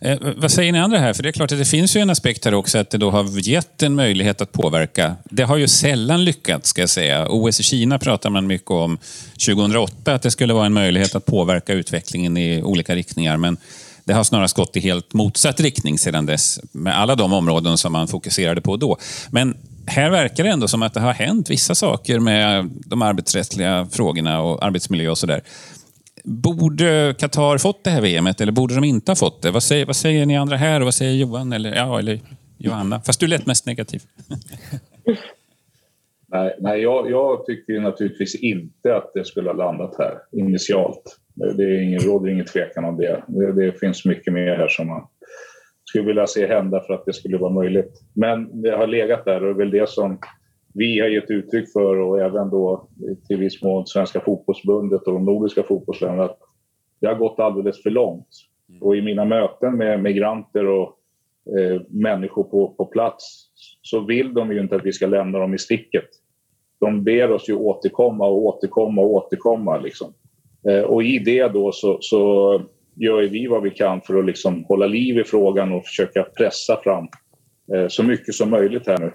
Eh, 0.00 0.32
vad 0.36 0.50
säger 0.50 0.72
ni 0.72 0.78
andra 0.78 0.98
här? 0.98 1.12
För 1.12 1.22
det 1.22 1.28
är 1.28 1.32
klart 1.32 1.52
att 1.52 1.58
det 1.58 1.64
finns 1.64 1.96
ju 1.96 2.00
en 2.00 2.10
aspekt 2.10 2.44
här 2.44 2.54
också 2.54 2.78
att 2.78 2.90
det 2.90 2.98
då 2.98 3.10
har 3.10 3.48
gett 3.48 3.82
en 3.82 3.94
möjlighet 3.94 4.40
att 4.40 4.52
påverka. 4.52 5.16
Det 5.24 5.42
har 5.42 5.56
ju 5.56 5.68
sällan 5.68 6.24
lyckats, 6.24 6.68
ska 6.68 6.82
jag 6.82 6.90
säga. 6.90 7.26
OS 7.28 7.60
i 7.60 7.62
Kina 7.62 7.98
pratar 7.98 8.30
man 8.30 8.46
mycket 8.46 8.70
om 8.70 8.98
2008, 9.46 10.14
att 10.14 10.22
det 10.22 10.30
skulle 10.30 10.54
vara 10.54 10.66
en 10.66 10.72
möjlighet 10.72 11.14
att 11.14 11.26
påverka 11.26 11.72
utvecklingen 11.72 12.36
i 12.36 12.62
olika 12.62 12.94
riktningar. 12.94 13.36
Men 13.36 13.56
det 14.04 14.12
har 14.12 14.24
snarast 14.24 14.56
gått 14.56 14.76
i 14.76 14.80
helt 14.80 15.12
motsatt 15.12 15.60
riktning 15.60 15.98
sedan 15.98 16.26
dess, 16.26 16.60
med 16.72 16.98
alla 16.98 17.14
de 17.14 17.32
områden 17.32 17.78
som 17.78 17.92
man 17.92 18.08
fokuserade 18.08 18.60
på 18.60 18.76
då. 18.76 18.98
Men 19.30 19.56
här 19.86 20.10
verkar 20.10 20.44
det 20.44 20.50
ändå 20.50 20.68
som 20.68 20.82
att 20.82 20.94
det 20.94 21.00
har 21.00 21.12
hänt 21.12 21.50
vissa 21.50 21.74
saker 21.74 22.18
med 22.18 22.70
de 22.86 23.02
arbetsrättsliga 23.02 23.88
frågorna 23.92 24.40
och 24.40 24.64
arbetsmiljö 24.64 25.10
och 25.10 25.18
sådär. 25.18 25.42
Borde 26.24 27.14
Qatar 27.18 27.58
fått 27.58 27.84
det 27.84 27.90
här 27.90 28.00
VMet 28.00 28.40
eller 28.40 28.52
borde 28.52 28.74
de 28.74 28.84
inte 28.84 29.10
ha 29.10 29.16
fått 29.16 29.42
det? 29.42 29.50
Vad 29.50 29.62
säger, 29.62 29.86
vad 29.86 29.96
säger 29.96 30.26
ni 30.26 30.36
andra 30.36 30.56
här 30.56 30.80
och 30.80 30.84
vad 30.84 30.94
säger 30.94 31.12
Johan 31.12 31.52
eller, 31.52 31.74
ja, 31.74 31.98
eller 31.98 32.20
Johanna? 32.58 33.00
Fast 33.00 33.20
du 33.20 33.26
lät 33.26 33.46
mest 33.46 33.66
negativ. 33.66 34.02
nej, 36.28 36.56
nej 36.58 36.80
jag, 36.80 37.10
jag 37.10 37.46
tycker 37.46 37.80
naturligtvis 37.80 38.34
inte 38.34 38.96
att 38.96 39.10
det 39.14 39.24
skulle 39.24 39.48
ha 39.48 39.56
landat 39.56 39.94
här 39.98 40.18
initialt. 40.32 41.18
Det 41.34 41.62
är 41.62 41.82
ingen, 41.82 42.00
råder 42.00 42.30
ingen 42.30 42.46
tvekan 42.46 42.84
om 42.84 42.96
det. 42.96 43.22
det. 43.26 43.52
det. 43.52 43.78
finns 43.80 44.04
mycket 44.04 44.32
mer 44.32 44.56
här 44.56 44.68
som 44.68 44.86
man 44.86 45.06
skulle 45.84 46.06
vilja 46.06 46.26
se 46.26 46.46
hända 46.46 46.80
för 46.80 46.94
att 46.94 47.04
det 47.06 47.12
skulle 47.12 47.38
vara 47.38 47.52
möjligt. 47.52 48.02
Men 48.14 48.62
det 48.62 48.70
har 48.70 48.86
legat 48.86 49.24
där 49.24 49.34
och 49.34 49.54
det 49.54 49.62
är 49.62 49.66
väl 49.66 49.70
det 49.70 49.88
som 49.88 50.18
vi 50.74 51.00
har 51.00 51.08
gett 51.08 51.30
uttryck 51.30 51.72
för 51.72 51.96
och 51.96 52.20
även 52.20 52.50
då 52.50 52.88
till 53.28 53.36
viss 53.36 53.62
mån 53.62 53.86
Svenska 53.86 54.20
fotbollsbundet 54.20 55.02
och 55.02 55.12
de 55.12 55.24
nordiska 55.24 55.62
fotbollsländerna 55.62 56.24
att 56.24 56.38
det 57.00 57.06
har 57.06 57.14
gått 57.14 57.38
alldeles 57.38 57.82
för 57.82 57.90
långt. 57.90 58.28
Mm. 58.68 58.82
Och 58.82 58.96
i 58.96 59.02
mina 59.02 59.24
möten 59.24 59.76
med 59.76 60.02
migranter 60.02 60.66
och 60.66 60.96
eh, 61.58 61.82
människor 61.88 62.44
på, 62.44 62.68
på 62.68 62.84
plats 62.84 63.46
så 63.82 64.00
vill 64.00 64.34
de 64.34 64.52
ju 64.52 64.60
inte 64.60 64.76
att 64.76 64.84
vi 64.86 64.92
ska 64.92 65.06
lämna 65.06 65.38
dem 65.38 65.54
i 65.54 65.58
sticket. 65.58 66.04
De 66.80 67.04
ber 67.04 67.30
oss 67.30 67.48
ju 67.48 67.54
återkomma 67.54 68.26
och 68.26 68.44
återkomma 68.44 69.02
och 69.02 69.10
återkomma. 69.10 69.78
Liksom. 69.78 70.12
Eh, 70.68 70.80
och 70.80 71.02
i 71.02 71.18
det 71.18 71.48
då 71.48 71.72
så, 71.72 71.98
så 72.00 72.52
gör 72.94 73.22
vi 73.22 73.46
vad 73.46 73.62
vi 73.62 73.70
kan 73.70 74.00
för 74.00 74.18
att 74.18 74.26
liksom 74.26 74.64
hålla 74.64 74.86
liv 74.86 75.18
i 75.18 75.24
frågan 75.24 75.72
och 75.72 75.84
försöka 75.84 76.22
pressa 76.22 76.76
fram 76.76 77.08
eh, 77.74 77.88
så 77.88 78.02
mycket 78.02 78.34
som 78.34 78.50
möjligt 78.50 78.86
här 78.86 78.98
nu. 78.98 79.12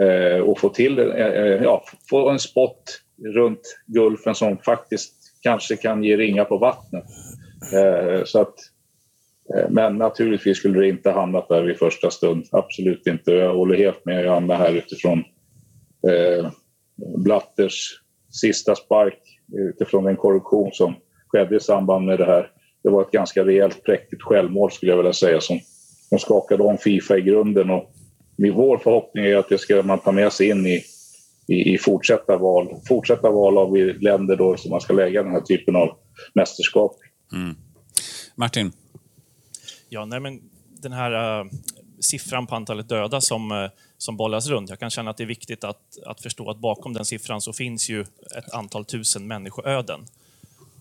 Eh, 0.00 0.40
och 0.40 0.58
få 0.58 0.68
till 0.68 0.98
eh, 0.98 1.06
eh, 1.06 1.62
ja, 1.62 1.84
få 2.10 2.30
en 2.30 2.38
spot 2.38 3.00
runt 3.34 3.60
Gulfen 3.86 4.34
som 4.34 4.58
faktiskt 4.58 5.14
kanske 5.42 5.76
kan 5.76 6.04
ge 6.04 6.16
ringa 6.16 6.44
på 6.44 6.58
vattnet. 6.58 7.04
Eh, 7.72 8.24
så 8.24 8.40
att, 8.40 8.54
eh, 9.54 9.70
men 9.70 9.96
naturligtvis 9.96 10.58
skulle 10.58 10.80
det 10.80 10.88
inte 10.88 11.10
hamnat 11.10 11.48
där 11.48 11.62
vid 11.62 11.78
första 11.78 12.10
stund. 12.10 12.46
Absolut 12.52 13.06
inte. 13.06 13.32
Jag 13.32 13.54
håller 13.54 13.76
helt 13.76 14.04
med 14.04 14.26
Anna 14.26 14.56
här 14.56 14.72
utifrån 14.72 15.18
eh, 16.08 16.50
Blatters 17.16 18.00
sista 18.30 18.74
spark 18.74 19.18
utifrån 19.52 20.04
den 20.04 20.16
korruption 20.16 20.70
som 20.72 20.94
skedde 21.28 21.56
i 21.56 21.60
samband 21.60 22.06
med 22.06 22.18
det 22.18 22.24
här. 22.24 22.50
Det 22.82 22.90
var 22.90 23.02
ett 23.02 23.10
ganska 23.10 23.44
rejält 23.44 23.84
präktigt 23.84 24.22
självmål 24.22 24.72
skulle 24.72 24.92
jag 24.92 24.96
vilja 24.96 25.12
säga 25.12 25.40
som, 25.40 25.60
som 26.08 26.18
skakade 26.18 26.62
om 26.62 26.78
Fifa 26.78 27.18
i 27.18 27.20
grunden 27.20 27.70
och 27.70 27.91
vår 28.36 28.78
förhoppning 28.78 29.24
är 29.24 29.36
att 29.36 29.48
det 29.48 29.58
ska 29.58 29.82
man 29.82 29.98
ta 29.98 30.12
med 30.12 30.32
sig 30.32 30.48
in 30.48 30.66
i, 30.66 30.84
i, 31.46 31.74
i 31.74 31.78
fortsatta, 31.78 32.36
val, 32.36 32.74
fortsatta 32.88 33.30
val 33.30 33.58
av 33.58 33.76
länder 33.76 34.36
då 34.36 34.56
som 34.56 34.70
man 34.70 34.80
ska 34.80 34.92
lägga 34.92 35.22
den 35.22 35.32
här 35.32 35.40
typen 35.40 35.76
av 35.76 35.96
mästerskap. 36.34 36.96
Mm. 37.32 37.56
Martin? 38.34 38.72
Ja, 39.88 40.04
nej 40.04 40.20
men 40.20 40.40
den 40.82 40.92
här 40.92 41.40
uh, 41.40 41.50
siffran 42.00 42.46
på 42.46 42.54
antalet 42.54 42.88
döda 42.88 43.20
som, 43.20 43.52
uh, 43.52 43.70
som 43.98 44.16
bollas 44.16 44.46
runt. 44.46 44.70
Jag 44.70 44.78
kan 44.78 44.90
känna 44.90 45.10
att 45.10 45.16
det 45.16 45.22
är 45.22 45.26
viktigt 45.26 45.64
att, 45.64 45.98
att 46.06 46.20
förstå 46.20 46.50
att 46.50 46.58
bakom 46.58 46.92
den 46.92 47.04
siffran 47.04 47.40
så 47.40 47.52
finns 47.52 47.90
ju 47.90 48.00
ett 48.36 48.52
antal 48.52 48.84
tusen 48.84 49.26
människoöden. 49.26 50.00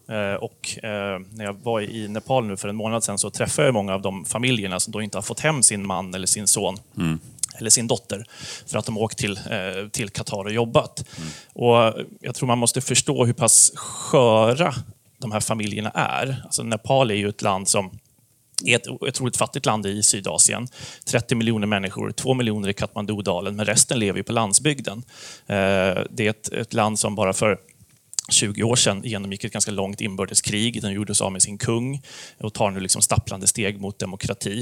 Uh, 0.10 0.34
och 0.34 0.78
när 0.84 1.44
jag 1.44 1.54
var 1.54 1.82
i 1.82 2.08
Nepal 2.08 2.46
nu 2.46 2.58
för 2.58 2.68
en 2.68 2.76
månad 2.76 3.04
sedan 3.04 3.18
så 3.18 3.30
träffade 3.30 3.68
jag 3.68 3.74
många 3.74 3.94
av 3.94 4.02
de 4.02 4.26
familjerna 4.26 4.80
som 4.80 4.92
då 4.92 5.02
inte 5.02 5.18
har 5.18 5.22
fått 5.22 5.40
hem 5.40 5.64
sin 5.64 5.88
man 5.88 6.14
eller 6.14 6.28
sin 6.28 6.48
son. 6.48 6.78
Mm 6.98 7.20
eller 7.62 7.70
sin 7.70 7.88
dotter 7.88 8.26
för 8.68 8.78
att 8.78 8.86
de 8.86 8.98
åkt 8.98 9.18
till, 9.18 9.38
eh, 9.38 9.88
till 9.92 10.10
Qatar 10.10 10.44
och 10.44 10.52
jobbat. 10.52 11.06
Mm. 11.18 11.30
Och 11.54 11.94
jag 12.22 12.36
tror 12.36 12.48
man 12.48 12.58
måste 12.58 12.82
förstå 12.82 13.26
hur 13.26 13.34
pass 13.34 13.72
sköra 13.76 14.74
de 15.18 15.32
här 15.32 15.40
familjerna 15.40 15.90
är. 15.90 16.42
Alltså 16.44 16.64
Nepal 16.64 17.12
är 17.12 17.16
ju 17.16 17.30
ett 17.30 17.42
land 17.42 17.68
som 17.68 18.00
är 18.66 18.76
ett 18.76 18.88
otroligt 18.88 19.38
fattigt 19.38 19.66
land 19.66 19.86
i 19.86 20.04
Sydasien. 20.04 20.68
30 21.06 21.36
miljoner 21.36 21.68
människor, 21.68 22.12
2 22.12 22.34
miljoner 22.34 22.70
i 22.70 22.74
Katmandu-dalen, 22.74 23.56
men 23.56 23.66
resten 23.66 24.00
lever 24.00 24.18
ju 24.18 24.24
på 24.24 24.34
landsbygden. 24.34 25.04
Eh, 25.48 26.04
det 26.10 26.26
är 26.26 26.30
ett, 26.30 26.54
ett 26.54 26.74
land 26.74 27.00
som 27.00 27.16
bara 27.16 27.34
för 27.34 27.58
20 28.34 28.64
år 28.64 28.76
sedan 28.76 29.02
genomgick 29.04 29.44
ett 29.44 29.54
ganska 29.54 29.72
långt 29.72 30.02
inbördeskrig. 30.02 30.82
Den 30.82 30.94
gjorde 30.94 31.16
sig 31.16 31.26
av 31.26 31.32
med 31.32 31.42
sin 31.42 31.58
kung 31.58 32.02
och 32.38 32.54
tar 32.54 32.72
nu 32.72 32.80
liksom 32.80 33.02
stapplande 33.02 33.48
steg 33.48 33.82
mot 33.82 34.00
demokrati. 34.00 34.62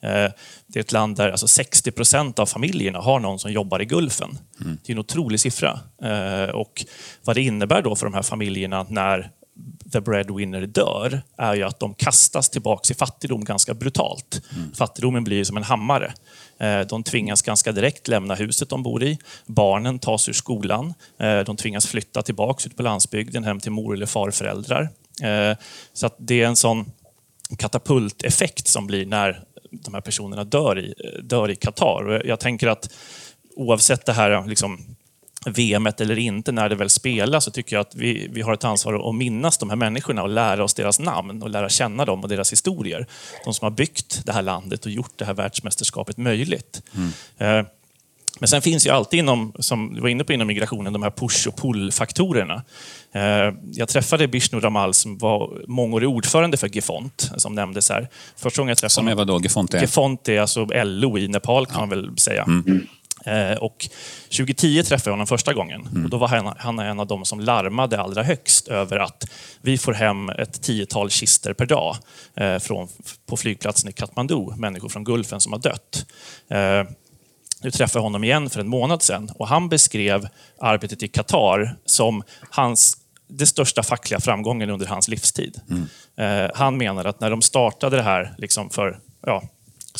Eh, 0.00 0.30
det 0.66 0.78
är 0.78 0.80
ett 0.80 0.92
land 0.92 1.16
där 1.16 1.30
alltså 1.30 1.48
60 1.48 1.90
procent 1.90 2.38
av 2.38 2.46
familjerna 2.46 2.98
har 2.98 3.20
någon 3.20 3.38
som 3.38 3.52
jobbar 3.52 3.82
i 3.82 3.84
Gulfen. 3.84 4.38
Mm. 4.60 4.78
Det 4.84 4.92
är 4.92 4.94
en 4.94 5.00
otrolig 5.00 5.40
siffra. 5.40 5.80
Eh, 6.02 6.54
och 6.54 6.84
vad 7.24 7.36
det 7.36 7.42
innebär 7.42 7.82
då 7.82 7.96
för 7.96 8.06
de 8.06 8.14
här 8.14 8.22
familjerna 8.22 8.86
när 8.88 9.30
the 9.92 10.00
breadwinner 10.00 10.66
dör 10.66 11.22
är 11.36 11.54
ju 11.54 11.62
att 11.62 11.80
de 11.80 11.94
kastas 11.94 12.50
tillbaka 12.50 12.92
i 12.92 12.94
fattigdom 12.94 13.44
ganska 13.44 13.74
brutalt. 13.74 14.42
Mm. 14.56 14.72
Fattigdomen 14.72 15.24
blir 15.24 15.44
som 15.44 15.56
en 15.56 15.62
hammare. 15.62 16.12
Eh, 16.60 16.80
de 16.80 17.02
tvingas 17.02 17.42
ganska 17.42 17.72
direkt 17.72 18.08
lämna 18.08 18.34
huset 18.34 18.68
de 18.68 18.82
bor 18.82 19.02
i. 19.02 19.18
Barnen 19.46 19.98
tas 19.98 20.28
ur 20.28 20.32
skolan. 20.32 20.94
Eh, 21.18 21.40
de 21.40 21.56
tvingas 21.56 21.86
flytta 21.86 22.22
tillbaka 22.22 22.66
ut 22.66 22.76
på 22.76 22.82
landsbygden 22.82 23.44
hem 23.44 23.60
till 23.60 23.72
mor 23.72 23.94
eller 23.94 24.06
farföräldrar. 24.06 24.88
Eh, 25.22 25.56
så 25.92 26.06
att 26.06 26.16
det 26.18 26.42
är 26.42 26.46
en 26.46 26.56
sån 26.56 26.92
katapulteffekt 27.58 28.68
som 28.68 28.86
blir 28.86 29.06
när 29.06 29.44
de 29.70 29.94
här 29.94 30.00
personerna 30.00 30.44
dör 30.44 30.78
i, 30.78 30.94
dör 31.22 31.50
i 31.50 31.56
Qatar. 31.56 32.22
Jag 32.26 32.40
tänker 32.40 32.68
att 32.68 32.90
oavsett 33.56 34.06
det 34.06 34.12
här 34.12 34.46
liksom, 34.46 34.96
VM 35.46 35.86
eller 35.86 36.18
inte, 36.18 36.52
när 36.52 36.68
det 36.68 36.74
väl 36.74 36.90
spelas, 36.90 37.44
så 37.44 37.50
tycker 37.50 37.76
jag 37.76 37.80
att 37.80 37.94
vi, 37.94 38.28
vi 38.30 38.42
har 38.42 38.52
ett 38.52 38.64
ansvar 38.64 39.08
att 39.08 39.14
minnas 39.14 39.58
de 39.58 39.70
här 39.70 39.76
människorna 39.76 40.22
och 40.22 40.28
lära 40.28 40.64
oss 40.64 40.74
deras 40.74 41.00
namn 41.00 41.42
och 41.42 41.50
lära 41.50 41.68
känna 41.68 42.04
dem 42.04 42.20
och 42.20 42.28
deras 42.28 42.52
historier. 42.52 43.06
De 43.44 43.54
som 43.54 43.66
har 43.66 43.70
byggt 43.70 44.22
det 44.26 44.32
här 44.32 44.42
landet 44.42 44.86
och 44.86 44.92
gjort 44.92 45.12
det 45.16 45.24
här 45.24 45.34
världsmästerskapet 45.34 46.16
möjligt. 46.16 46.82
Mm. 47.38 47.66
Men 48.40 48.48
sen 48.48 48.62
finns 48.62 48.86
ju 48.86 48.90
alltid, 48.90 49.18
inom, 49.18 49.52
som 49.58 49.94
du 49.94 50.00
var 50.00 50.08
inne 50.08 50.24
på 50.24 50.32
inom 50.32 50.46
migrationen, 50.46 50.92
de 50.92 51.02
här 51.02 51.10
push 51.10 51.48
och 51.48 51.56
pull-faktorerna. 51.56 52.62
Eh, 53.12 53.54
jag 53.72 53.88
träffade 53.88 54.28
Bishnu 54.28 54.60
Ramal 54.60 54.94
som 54.94 55.18
var 55.18 55.64
mångårig 55.68 56.08
ordförande 56.08 56.56
för 56.56 56.76
Gefont, 56.76 57.30
som 57.36 57.54
nämndes 57.54 57.90
här. 57.90 58.08
Första 58.36 58.62
gången 58.62 58.68
jag 58.68 58.78
träffade 58.78 58.94
som 58.94 59.08
är 59.08 59.14
vadå, 59.14 59.40
Gefont 59.42 59.74
är? 59.74 59.80
Gefont 59.80 60.28
är 60.28 60.40
alltså 60.40 60.66
LO 60.84 61.18
i 61.18 61.28
Nepal 61.28 61.66
kan 61.66 61.74
ja. 61.74 61.80
man 61.80 61.88
väl 61.88 62.18
säga. 62.18 62.42
Mm. 62.42 62.86
Eh, 63.26 63.58
och 63.58 63.88
2010 64.24 64.82
träffade 64.82 65.10
jag 65.10 65.12
honom 65.12 65.26
första 65.26 65.52
gången. 65.52 65.86
Mm. 65.86 66.04
Och 66.04 66.10
då 66.10 66.16
var 66.16 66.28
han, 66.28 66.54
han 66.58 66.78
en 66.78 67.00
av 67.00 67.06
de 67.06 67.24
som 67.24 67.40
larmade 67.40 68.00
allra 68.00 68.22
högst 68.22 68.68
över 68.68 68.98
att 68.98 69.30
vi 69.60 69.78
får 69.78 69.92
hem 69.92 70.28
ett 70.28 70.62
tiotal 70.62 71.10
kister 71.10 71.52
per 71.52 71.66
dag 71.66 71.96
eh, 72.34 72.58
från, 72.58 72.88
på 73.26 73.36
flygplatsen 73.36 73.90
i 73.90 73.92
Kathmandu, 73.92 74.46
människor 74.56 74.88
från 74.88 75.04
Gulfen 75.04 75.40
som 75.40 75.52
har 75.52 75.60
dött. 75.60 76.06
Nu 77.62 77.70
träffade 77.70 77.98
jag 77.98 78.02
honom 78.02 78.24
igen 78.24 78.50
för 78.50 78.60
en 78.60 78.68
månad 78.68 79.02
sedan 79.02 79.30
och 79.34 79.48
han 79.48 79.68
beskrev 79.68 80.28
arbetet 80.60 81.02
i 81.02 81.08
Qatar 81.08 81.76
som 81.84 82.22
hans, 82.50 82.96
det 83.28 83.46
största 83.46 83.82
fackliga 83.82 84.20
framgången 84.20 84.70
under 84.70 84.86
hans 84.86 85.08
livstid. 85.08 85.60
Mm. 85.70 85.86
Eh, 86.16 86.50
han 86.54 86.76
menar 86.76 87.04
att 87.04 87.20
när 87.20 87.30
de 87.30 87.42
startade 87.42 87.96
det 87.96 88.02
här 88.02 88.34
liksom 88.38 88.70
för, 88.70 88.98
ja, 89.26 89.42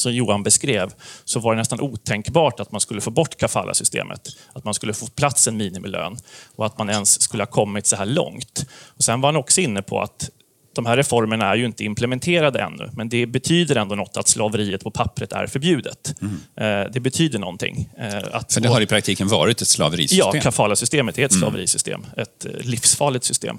som 0.00 0.12
Johan 0.12 0.42
beskrev, 0.42 0.92
så 1.24 1.40
var 1.40 1.54
det 1.54 1.58
nästan 1.58 1.80
otänkbart 1.80 2.60
att 2.60 2.72
man 2.72 2.80
skulle 2.80 3.00
få 3.00 3.10
bort 3.10 3.36
kafala-systemet. 3.36 4.28
Att 4.52 4.64
man 4.64 4.74
skulle 4.74 4.94
få 4.94 5.06
plats 5.06 5.48
en 5.48 5.56
minimilön 5.56 6.16
och 6.56 6.66
att 6.66 6.78
man 6.78 6.90
ens 6.90 7.22
skulle 7.22 7.42
ha 7.42 7.48
kommit 7.48 7.86
så 7.86 7.96
här 7.96 8.06
långt. 8.06 8.66
Och 8.86 9.04
sen 9.04 9.20
var 9.20 9.28
han 9.28 9.36
också 9.36 9.60
inne 9.60 9.82
på 9.82 10.00
att 10.00 10.30
de 10.72 10.86
här 10.86 10.96
reformerna 10.96 11.46
är 11.46 11.56
ju 11.56 11.64
inte 11.64 11.84
implementerade 11.84 12.60
ännu, 12.60 12.90
men 12.92 13.08
det 13.08 13.26
betyder 13.26 13.76
ändå 13.76 13.94
något 13.94 14.16
att 14.16 14.28
slaveriet 14.28 14.84
på 14.84 14.90
pappret 14.90 15.32
är 15.32 15.46
förbjudet. 15.46 16.14
Mm. 16.22 16.92
Det 16.92 17.00
betyder 17.00 17.38
någonting. 17.38 17.90
Eh, 17.98 18.18
att 18.32 18.52
För 18.52 18.60
det 18.60 18.68
har 18.68 18.80
i 18.80 18.86
praktiken 18.86 19.28
varit 19.28 19.62
ett 19.62 19.68
slaverisystem? 19.68 20.30
Ja, 20.34 20.40
kafala-systemet 20.40 21.18
är 21.18 21.24
ett 21.24 21.32
mm. 21.32 21.40
slaverisystem. 21.40 22.06
Ett 22.16 22.44
eh, 22.44 22.50
livsfarligt 22.60 23.24
system. 23.24 23.58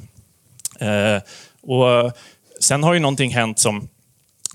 Och 1.62 2.12
sen 2.60 2.84
har 2.84 2.94
ju 2.94 3.00
någonting 3.00 3.34
hänt 3.34 3.60
som 3.60 3.90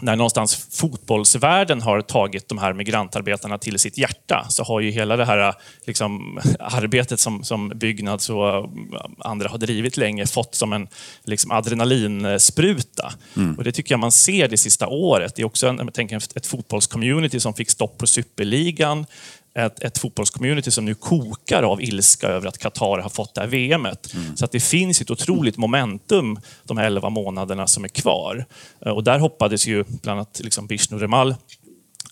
när 0.00 0.16
någonstans 0.16 0.68
fotbollsvärlden 0.70 1.82
har 1.82 2.00
tagit 2.00 2.48
de 2.48 2.58
här 2.58 2.72
migrantarbetarna 2.72 3.58
till 3.58 3.78
sitt 3.78 3.98
hjärta 3.98 4.46
så 4.48 4.64
har 4.64 4.80
ju 4.80 4.90
hela 4.90 5.16
det 5.16 5.24
här 5.24 5.54
liksom, 5.84 6.40
arbetet 6.60 7.20
som, 7.20 7.44
som 7.44 7.68
Byggnads 7.68 8.30
och 8.30 8.70
andra 9.18 9.48
har 9.48 9.58
drivit 9.58 9.96
länge 9.96 10.26
fått 10.26 10.54
som 10.54 10.72
en 10.72 10.88
liksom, 11.24 11.50
adrenalinspruta. 11.50 13.12
Mm. 13.36 13.54
Och 13.54 13.64
det 13.64 13.72
tycker 13.72 13.92
jag 13.92 14.00
man 14.00 14.12
ser 14.12 14.48
det 14.48 14.56
sista 14.56 14.86
året. 14.86 15.36
Det 15.36 15.42
är 15.42 15.46
också 15.46 15.68
en, 15.68 15.78
jag 15.78 15.94
tänker, 15.94 16.16
ett 16.16 16.46
fotbollscommunity 16.46 17.40
som 17.40 17.54
fick 17.54 17.70
stopp 17.70 17.98
på 17.98 18.06
superligan 18.06 19.06
ett, 19.56 19.82
ett 19.82 19.98
fotbollscommunity 19.98 20.70
som 20.70 20.84
nu 20.84 20.94
kokar 20.94 21.62
av 21.62 21.82
ilska 21.82 22.28
över 22.28 22.48
att 22.48 22.58
Qatar 22.58 22.98
har 22.98 23.10
fått 23.10 23.34
det 23.34 23.40
här 23.40 23.48
VMet. 23.48 24.14
Mm. 24.14 24.36
Så 24.36 24.44
att 24.44 24.52
det 24.52 24.60
finns 24.60 25.00
ett 25.00 25.10
otroligt 25.10 25.56
momentum 25.56 26.38
de 26.64 26.76
här 26.76 26.86
11 26.86 27.10
månaderna 27.10 27.66
som 27.66 27.84
är 27.84 27.88
kvar. 27.88 28.44
Eh, 28.86 28.92
och 28.92 29.04
där 29.04 29.18
hoppades 29.18 29.66
ju 29.66 29.84
bland 29.88 30.18
annat 30.18 30.40
liksom 30.44 30.66
Bishnu 30.66 30.98
Remal 30.98 31.34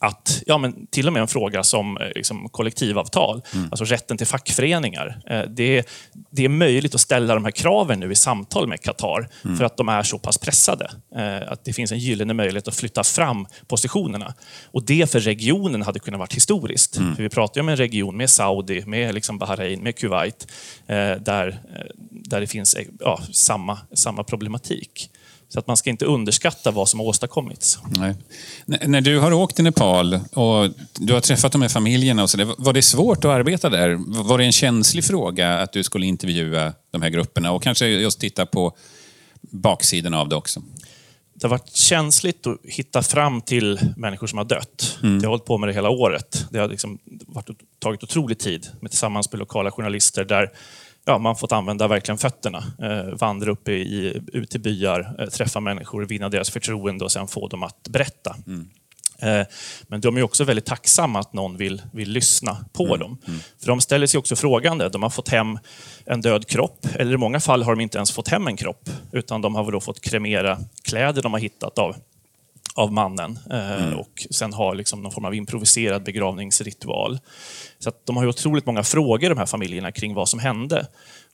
att 0.01 0.43
ja, 0.47 0.59
men 0.59 0.87
till 0.87 1.07
och 1.07 1.13
med 1.13 1.21
en 1.23 1.29
fråga 1.29 1.63
som 1.63 1.99
eh, 1.99 2.09
liksom, 2.15 2.49
kollektivavtal, 2.49 3.43
mm. 3.55 3.69
alltså 3.71 3.85
rätten 3.85 4.17
till 4.17 4.27
fackföreningar. 4.27 5.21
Eh, 5.27 5.43
det, 5.49 5.89
det 6.31 6.45
är 6.45 6.49
möjligt 6.49 6.95
att 6.95 7.01
ställa 7.01 7.35
de 7.35 7.45
här 7.45 7.53
kraven 7.53 8.01
nu 8.01 8.13
i 8.13 8.15
samtal 8.15 8.69
med 8.69 8.83
Qatar 8.83 9.29
mm. 9.45 9.57
för 9.57 9.65
att 9.65 9.77
de 9.77 9.89
är 9.89 10.03
så 10.03 10.19
pass 10.19 10.39
pressade. 10.39 10.91
Eh, 11.17 11.53
att 11.53 11.65
det 11.65 11.73
finns 11.73 11.93
en 11.93 11.99
gyllene 11.99 12.35
möjlighet 12.35 12.69
att 12.69 12.77
flytta 12.77 13.05
fram 13.05 13.47
positionerna. 13.67 14.35
Och 14.65 14.85
det 14.85 15.11
för 15.11 15.21
regionen 15.21 15.83
hade 15.83 15.99
kunnat 15.99 16.19
vara 16.19 16.29
historiskt. 16.33 16.97
Mm. 16.97 17.17
För 17.17 17.23
vi 17.23 17.29
pratar 17.29 17.61
ju 17.61 17.63
om 17.63 17.69
en 17.69 17.77
region 17.77 18.17
med 18.17 18.31
Saudi, 18.31 18.85
med 18.87 19.15
liksom 19.15 19.39
Bahrain, 19.39 19.83
med 19.83 19.97
Kuwait, 19.97 20.47
där, 21.21 21.59
där 22.11 22.41
det 22.41 22.47
finns 22.47 22.77
ja, 23.01 23.21
samma, 23.33 23.79
samma 23.95 24.25
problematik. 24.25 25.11
Så 25.49 25.59
att 25.59 25.67
man 25.67 25.77
ska 25.77 25.91
inte 25.91 26.05
underskatta 26.05 26.71
vad 26.71 26.89
som 26.89 27.01
har 27.01 27.07
åstadkommits. 27.07 27.79
Nej. 27.97 28.15
när 28.67 29.01
du 29.01 29.19
har 29.19 29.33
åkt 29.33 29.57
till 29.57 29.65
Nepal 29.65 30.15
och 30.15 30.71
du 30.99 31.13
har 31.13 31.21
träffat 31.21 31.53
de 31.53 31.63
här 31.63 31.69
familjerna, 31.69 32.23
och 32.23 32.31
så 32.31 32.37
där, 32.37 32.55
var 32.59 32.73
det 32.73 32.83
svårt 32.83 33.25
att 33.25 33.31
arbeta 33.31 33.71
där? 33.71 34.23
Var 34.23 34.39
det 34.39 34.45
en 34.45 34.53
känslig 34.53 35.05
fråga 35.05 35.59
att 35.59 35.73
du 35.73 35.83
skulle 35.83 36.07
intervjua 36.07 36.73
de 36.91 37.03
här 37.03 37.11
grupperna 37.11 37.53
och 37.53 37.63
kanske 37.63 37.87
just 37.87 38.21
titta 38.21 38.47
på 38.47 38.77
baksidan 39.41 40.15
av 40.15 40.29
det 40.29 40.37
också? 40.37 40.63
Det 41.35 41.47
har 41.47 41.51
varit 41.51 41.77
känsligt 41.77 42.47
att 42.47 42.59
hitta 42.65 43.03
fram 43.03 43.41
till 43.41 43.81
människor 43.97 44.27
som 44.27 44.39
har 44.39 44.45
dött. 44.45 44.99
Mm. 45.03 45.15
Jag 45.15 45.23
har 45.23 45.29
hållit 45.29 45.45
på 45.45 45.59
med 45.59 45.69
det 45.69 45.73
hela 45.73 45.91
året. 45.91 46.47
Det 46.51 46.59
har 46.59 46.69
liksom 46.69 46.99
varit, 47.27 47.49
tagit 47.79 48.03
otrolig 48.03 48.39
tid 48.39 48.67
med 48.81 48.91
tillsammans 48.91 49.33
med 49.33 49.39
lokala 49.39 49.71
journalister 49.71 50.25
där 50.25 50.51
ja, 51.05 51.19
man 51.19 51.37
fått 51.37 51.53
använda 51.53 51.89
verkligen 51.89 52.19
fötterna. 52.19 52.65
Eh, 52.83 53.15
vandra 53.15 53.51
upp 53.51 53.69
i, 53.69 54.21
ut 54.33 54.51
till 54.51 54.61
byar, 54.61 55.17
eh, 55.19 55.27
träffa 55.27 55.61
människor, 55.61 56.05
vinna 56.05 56.29
deras 56.29 56.51
förtroende 56.51 57.05
och 57.05 57.13
sen 57.13 57.27
få 57.27 57.49
dem 57.49 57.63
att 57.63 57.89
berätta. 57.89 58.37
Mm. 58.47 58.69
Eh, 59.19 59.47
men 59.83 60.01
de 60.01 60.17
är 60.17 60.23
också 60.23 60.45
väldigt 60.45 60.67
tacksamma 60.67 61.19
att 61.21 61.33
någon 61.33 61.57
vill, 61.57 61.83
vill 61.93 62.11
lyssna 62.11 62.65
på 62.73 62.87
mm. 62.87 62.99
dem. 62.99 63.19
Mm. 63.27 63.41
För 63.61 63.67
de 63.67 63.81
ställer 63.81 64.07
sig 64.07 64.19
också 64.19 64.37
frågande. 64.37 64.89
De 64.89 65.03
har 65.03 65.11
fått 65.11 65.29
hem 65.29 65.59
en 66.05 66.21
död 66.21 66.47
kropp, 66.47 66.87
eller 66.95 67.15
i 67.15 67.17
många 67.17 67.41
fall 67.41 67.63
har 67.63 67.75
de 67.75 67.81
inte 67.81 67.99
ens 67.99 68.13
fått 68.13 68.29
hem 68.29 68.47
en 68.47 68.57
kropp, 68.57 68.91
utan 69.13 69.43
de 69.43 69.55
har 69.55 69.73
då 69.73 69.81
fått 69.81 70.01
kremera 70.01 70.59
kläder 70.83 71.23
de 71.23 71.33
har 71.33 71.41
hittat 71.41 71.79
av 71.79 71.97
av 72.75 72.93
mannen 72.93 73.39
eh, 73.51 73.83
mm. 73.83 73.99
och 73.99 74.27
sen 74.31 74.53
har 74.53 74.75
liksom 74.75 75.03
någon 75.03 75.13
form 75.13 75.25
av 75.25 75.35
improviserad 75.35 76.05
begravningsritual. 76.05 77.19
Så 77.79 77.93
de 78.05 78.17
har 78.17 78.23
ju 78.25 78.29
otroligt 78.29 78.67
många 78.67 78.83
frågor, 78.83 79.29
de 79.29 79.39
här 79.39 79.47
familjerna, 79.47 79.93
kring 79.93 80.15
vad 80.15 80.29
som 80.29 80.41
hände. 80.41 80.87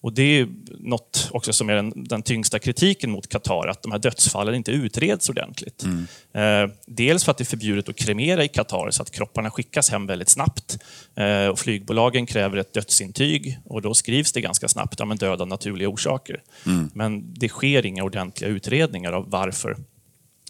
Och 0.03 0.13
Det 0.13 0.23
är 0.23 0.49
något 0.79 1.29
också 1.33 1.53
som 1.53 1.71
är 1.71 1.75
den, 1.75 1.93
den 1.97 2.23
tyngsta 2.23 2.59
kritiken 2.59 3.11
mot 3.11 3.29
Qatar, 3.29 3.69
att 3.69 3.83
de 3.83 3.93
här 3.93 3.99
dödsfallen 3.99 4.55
inte 4.55 4.73
utreds 4.73 5.29
ordentligt. 5.29 5.85
Mm. 5.85 6.07
Eh, 6.33 6.77
dels 6.87 7.25
för 7.25 7.31
att 7.31 7.39
det 7.39 7.43
är 7.43 7.47
förbjudet 7.47 7.89
att 7.89 7.97
kremera 7.97 8.45
i 8.45 8.49
Qatar, 8.49 8.91
så 8.91 9.03
att 9.03 9.11
kropparna 9.11 9.51
skickas 9.51 9.91
hem 9.91 10.07
väldigt 10.07 10.29
snabbt. 10.29 10.79
Eh, 11.15 11.47
och 11.47 11.59
flygbolagen 11.59 12.27
kräver 12.27 12.57
ett 12.57 12.75
dödsintyg 12.75 13.59
och 13.65 13.83
då 13.83 13.95
skrivs 13.95 14.33
det 14.33 14.41
ganska 14.41 14.69
snabbt, 14.69 15.01
ja, 15.01 15.05
död 15.05 15.41
av 15.41 15.49
naturliga 15.49 15.89
orsaker. 15.89 16.43
Mm. 16.67 16.91
Men 16.95 17.35
det 17.35 17.49
sker 17.49 17.87
inga 17.87 18.05
ordentliga 18.05 18.51
utredningar 18.51 19.13
av 19.13 19.31
varför 19.31 19.77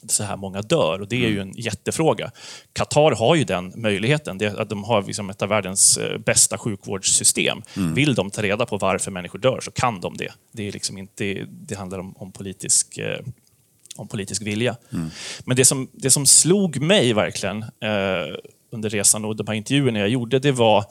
så 0.09 0.25
här 0.25 0.37
många 0.37 0.63
dör. 0.63 1.01
Och 1.01 1.09
Det 1.09 1.17
är 1.17 1.29
ju 1.29 1.41
mm. 1.41 1.49
en 1.49 1.55
jättefråga. 1.57 2.31
Qatar 2.73 3.11
har 3.11 3.35
ju 3.35 3.45
den 3.45 3.73
möjligheten. 3.77 4.39
De 4.69 4.85
har 4.85 5.03
liksom 5.03 5.31
ett 5.31 5.43
av 5.43 5.49
världens 5.49 5.97
eh, 5.97 6.19
bästa 6.19 6.59
sjukvårdssystem. 6.59 7.63
Mm. 7.77 7.95
Vill 7.95 8.15
de 8.15 8.31
ta 8.31 8.43
reda 8.43 8.67
på 8.67 8.79
varför 8.79 9.11
människor 9.11 9.39
dör 9.39 9.61
så 9.61 9.71
kan 9.71 10.01
de 10.01 10.17
det. 10.17 10.33
Det, 10.53 10.69
är 10.69 10.73
liksom 10.73 10.99
inte, 10.99 11.47
det 11.51 11.75
handlar 11.75 11.99
om, 11.99 12.15
om 12.17 12.33
politisk 12.33 12.99
eh, 12.99 13.21
om 13.97 14.09
politisk 14.09 14.43
vilja. 14.43 14.77
Mm. 14.93 15.11
Men 15.45 15.57
det 15.57 15.65
som, 15.65 15.89
det 15.93 16.11
som 16.11 16.27
slog 16.27 16.81
mig 16.81 17.13
verkligen 17.13 17.63
eh, 17.63 18.37
under 18.73 18.91
resan 18.91 19.25
och 19.25 19.37
de 19.37 19.47
här 19.47 19.55
intervjuerna 19.55 19.99
jag 19.99 20.09
gjorde, 20.09 20.39
det 20.39 20.53
var 20.53 20.85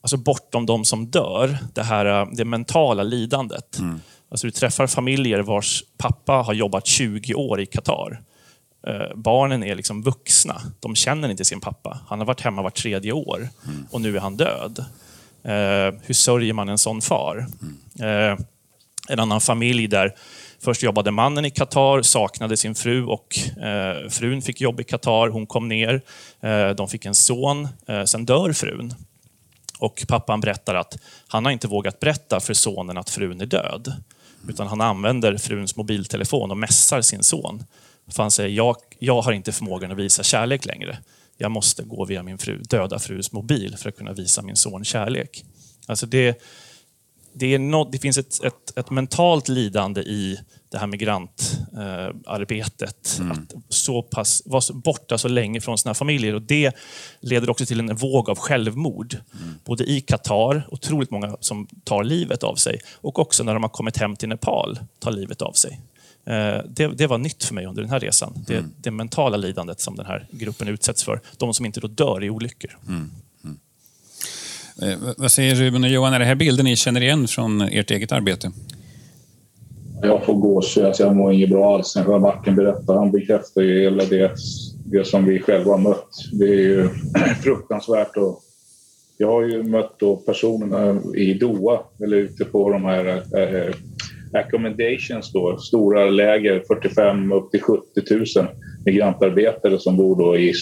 alltså 0.00 0.16
bortom 0.16 0.66
de 0.66 0.84
som 0.84 1.06
dör, 1.06 1.58
det 1.74 1.82
här 1.82 2.06
eh, 2.06 2.28
det 2.32 2.44
mentala 2.44 3.02
lidandet. 3.02 3.78
Mm. 3.78 4.00
Alltså 4.30 4.46
du 4.46 4.50
träffar 4.50 4.86
familjer 4.86 5.40
vars 5.40 5.84
pappa 5.98 6.32
har 6.32 6.54
jobbat 6.54 6.86
20 6.86 7.34
år 7.34 7.60
i 7.60 7.66
Qatar. 7.66 8.20
Eh, 8.86 9.14
barnen 9.14 9.64
är 9.64 9.74
liksom 9.74 10.02
vuxna. 10.02 10.62
De 10.80 10.94
känner 10.94 11.28
inte 11.28 11.44
sin 11.44 11.60
pappa. 11.60 12.00
Han 12.08 12.18
har 12.18 12.26
varit 12.26 12.40
hemma 12.40 12.62
vart 12.62 12.74
tredje 12.74 13.12
år 13.12 13.48
mm. 13.66 13.86
och 13.90 14.00
nu 14.00 14.16
är 14.16 14.20
han 14.20 14.36
död. 14.36 14.84
Eh, 15.42 16.00
hur 16.02 16.12
sörjer 16.12 16.52
man 16.52 16.68
en 16.68 16.78
sån 16.78 17.00
far? 17.00 17.46
Mm. 17.62 18.32
Eh, 18.32 18.38
en 19.08 19.20
annan 19.20 19.40
familj 19.40 19.86
där 19.86 20.14
först 20.60 20.82
jobbade 20.82 21.10
mannen 21.10 21.44
i 21.44 21.50
Qatar, 21.50 22.02
saknade 22.02 22.56
sin 22.56 22.74
fru 22.74 23.04
och 23.04 23.38
frun 24.10 24.42
fick 24.42 24.60
jobb 24.60 24.80
i 24.80 24.84
Qatar. 24.84 25.28
Hon 25.28 25.46
kom 25.46 25.68
ner. 25.68 26.02
De 26.74 26.88
fick 26.88 27.04
en 27.04 27.14
son. 27.14 27.68
Sen 28.06 28.26
dör 28.26 28.52
frun. 28.52 28.94
Och 29.78 30.04
pappan 30.08 30.40
berättar 30.40 30.74
att 30.74 30.98
han 31.28 31.44
har 31.44 31.52
inte 31.52 31.68
vågat 31.68 32.00
berätta 32.00 32.40
för 32.40 32.54
sonen 32.54 32.98
att 32.98 33.10
frun 33.10 33.40
är 33.40 33.46
död. 33.46 33.92
Utan 34.48 34.66
han 34.66 34.80
använder 34.80 35.36
fruns 35.36 35.76
mobiltelefon 35.76 36.50
och 36.50 36.58
mässar 36.58 37.00
sin 37.00 37.22
son. 37.22 37.64
För 38.08 38.22
han 38.22 38.30
säger, 38.30 38.50
jag, 38.50 38.76
jag 38.98 39.22
har 39.22 39.32
inte 39.32 39.52
förmågan 39.52 39.92
att 39.92 39.98
visa 39.98 40.22
kärlek 40.22 40.66
längre. 40.66 40.98
Jag 41.36 41.50
måste 41.50 41.82
gå 41.82 42.04
via 42.04 42.22
min 42.22 42.38
fru, 42.38 42.62
döda 42.62 42.98
frus 42.98 43.32
mobil 43.32 43.76
för 43.78 43.88
att 43.88 43.96
kunna 43.96 44.12
visa 44.12 44.42
min 44.42 44.56
son 44.56 44.84
kärlek. 44.84 45.44
Alltså 45.86 46.06
det, 46.06 46.42
det, 47.32 47.58
no, 47.58 47.88
det 47.92 47.98
finns 47.98 48.18
ett, 48.18 48.44
ett, 48.44 48.78
ett, 48.78 48.90
mentalt 48.90 49.48
lidande 49.48 50.00
i 50.00 50.38
det 50.70 50.78
här 50.78 50.86
migrantarbetet. 50.86 53.18
Eh, 53.18 53.24
mm. 53.24 53.32
Att 53.32 53.54
så 53.68 54.02
pass, 54.02 54.42
vara 54.46 54.74
borta 54.74 55.18
så 55.18 55.28
länge 55.28 55.60
från 55.60 55.78
sina 55.78 55.94
familjer. 55.94 56.34
Och 56.34 56.42
Det 56.42 56.76
leder 57.20 57.50
också 57.50 57.66
till 57.66 57.80
en 57.80 57.96
våg 57.96 58.30
av 58.30 58.38
självmord. 58.38 59.14
Mm. 59.14 59.54
Både 59.64 59.84
i 59.84 60.00
Qatar, 60.00 60.68
otroligt 60.70 61.10
många 61.10 61.36
som 61.40 61.68
tar 61.84 62.04
livet 62.04 62.42
av 62.42 62.54
sig, 62.54 62.80
och 62.94 63.18
också 63.18 63.44
när 63.44 63.54
de 63.54 63.62
har 63.62 63.70
kommit 63.70 63.96
hem 63.96 64.16
till 64.16 64.28
Nepal, 64.28 64.78
tar 64.98 65.10
livet 65.10 65.42
av 65.42 65.52
sig. 65.52 65.80
Eh, 66.24 66.64
det, 66.68 66.86
det, 66.86 67.06
var 67.06 67.18
nytt 67.18 67.44
för 67.44 67.54
mig 67.54 67.66
under 67.66 67.82
den 67.82 67.90
här 67.90 68.00
resan. 68.00 68.32
Det, 68.46 68.54
mm. 68.58 68.70
det 68.76 68.90
mentala 68.90 69.36
lidandet 69.36 69.80
som 69.80 69.96
den 69.96 70.06
här 70.06 70.26
gruppen 70.30 70.68
utsätts 70.68 71.04
för. 71.04 71.20
De 71.36 71.54
som 71.54 71.66
inte 71.66 71.80
då 71.80 71.88
dör 71.88 72.24
i 72.24 72.30
olyckor. 72.30 72.78
Mm. 72.88 73.10
Eh, 74.82 74.98
vad 75.16 75.32
säger 75.32 75.54
Ruben 75.54 75.84
och 75.84 75.90
Johan, 75.90 76.12
är 76.12 76.18
det 76.18 76.24
här 76.24 76.34
bilden 76.34 76.64
ni 76.64 76.76
känner 76.76 77.00
igen 77.00 77.28
från 77.28 77.60
ert 77.60 77.90
eget 77.90 78.12
arbete? 78.12 78.52
Jag 80.02 80.24
får 80.24 80.34
gåshud, 80.34 80.84
alltså 80.84 81.02
jag 81.02 81.16
mår 81.16 81.32
inget 81.32 81.50
bra 81.50 81.74
alls. 81.74 81.96
När 81.96 82.18
Martin 82.18 82.54
berättar, 82.54 82.94
han 82.94 83.10
bekräftar 83.10 83.62
ju 83.62 83.80
hela 83.82 84.04
det, 84.04 84.32
det 84.84 85.06
som 85.06 85.24
vi 85.24 85.40
själva 85.40 85.70
har 85.70 85.78
mött. 85.78 86.08
Det 86.32 86.44
är 86.44 86.58
ju 86.58 86.88
fruktansvärt. 87.42 88.16
Och 88.16 88.42
jag 89.16 89.28
har 89.28 89.42
ju 89.42 89.62
mött 89.62 89.94
då 89.98 90.16
personerna 90.16 91.00
i 91.14 91.34
Doha, 91.34 91.80
eller 92.04 92.16
ute 92.16 92.44
på 92.44 92.70
de 92.70 92.84
här 92.84 93.06
äh, 93.06 93.74
accommodations, 94.32 95.32
då, 95.32 95.56
stora 95.58 96.10
läger, 96.10 96.62
45 96.68 97.32
upp 97.32 97.50
till 97.50 97.62
70 97.62 97.84
000 98.10 98.46
migrantarbetare 98.84 99.78
som 99.78 99.96
bor 99.96 100.16
då 100.16 100.36
i, 100.36 100.52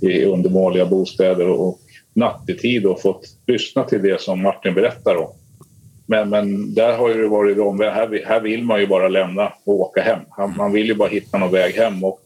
i 0.00 0.24
undermåliga 0.24 0.86
bostäder 0.86 1.48
och 1.48 1.80
nattetid 2.14 2.86
och 2.86 3.02
fått 3.02 3.26
lyssna 3.46 3.84
till 3.84 4.02
det 4.02 4.20
som 4.20 4.42
Martin 4.42 4.74
berättar 4.74 5.16
om. 5.16 5.30
Men, 6.06 6.28
men 6.28 6.74
där 6.74 6.96
har 6.96 7.14
det 7.14 7.28
varit 7.28 7.58
omvänt. 7.58 7.94
Här, 7.94 8.22
här 8.26 8.40
vill 8.40 8.64
man 8.64 8.80
ju 8.80 8.86
bara 8.86 9.08
lämna 9.08 9.52
och 9.64 9.80
åka 9.80 10.02
hem. 10.02 10.20
Man 10.56 10.72
vill 10.72 10.86
ju 10.86 10.94
bara 10.94 11.08
hitta 11.08 11.38
någon 11.38 11.52
väg 11.52 11.74
hem 11.74 12.04
och 12.04 12.20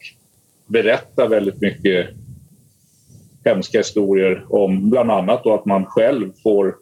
berätta 0.66 1.26
väldigt 1.26 1.60
mycket 1.60 2.06
hemska 3.44 3.78
historier 3.78 4.44
om 4.48 4.90
bland 4.90 5.10
annat 5.10 5.44
då 5.44 5.54
att 5.54 5.64
man 5.64 5.86
själv 5.86 6.32
får 6.42 6.74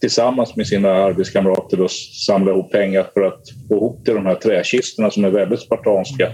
tillsammans 0.00 0.56
med 0.56 0.66
sina 0.66 0.92
arbetskamrater 0.92 1.80
och 1.80 1.90
samla 2.26 2.50
ihop 2.50 2.72
pengar 2.72 3.06
för 3.14 3.22
att 3.22 3.42
få 3.68 3.76
ihop 3.76 4.04
till 4.04 4.14
de 4.14 4.26
här 4.26 4.34
träkistorna 4.34 5.10
som 5.10 5.24
är 5.24 5.30
väldigt 5.30 5.60
spartanska. 5.60 6.32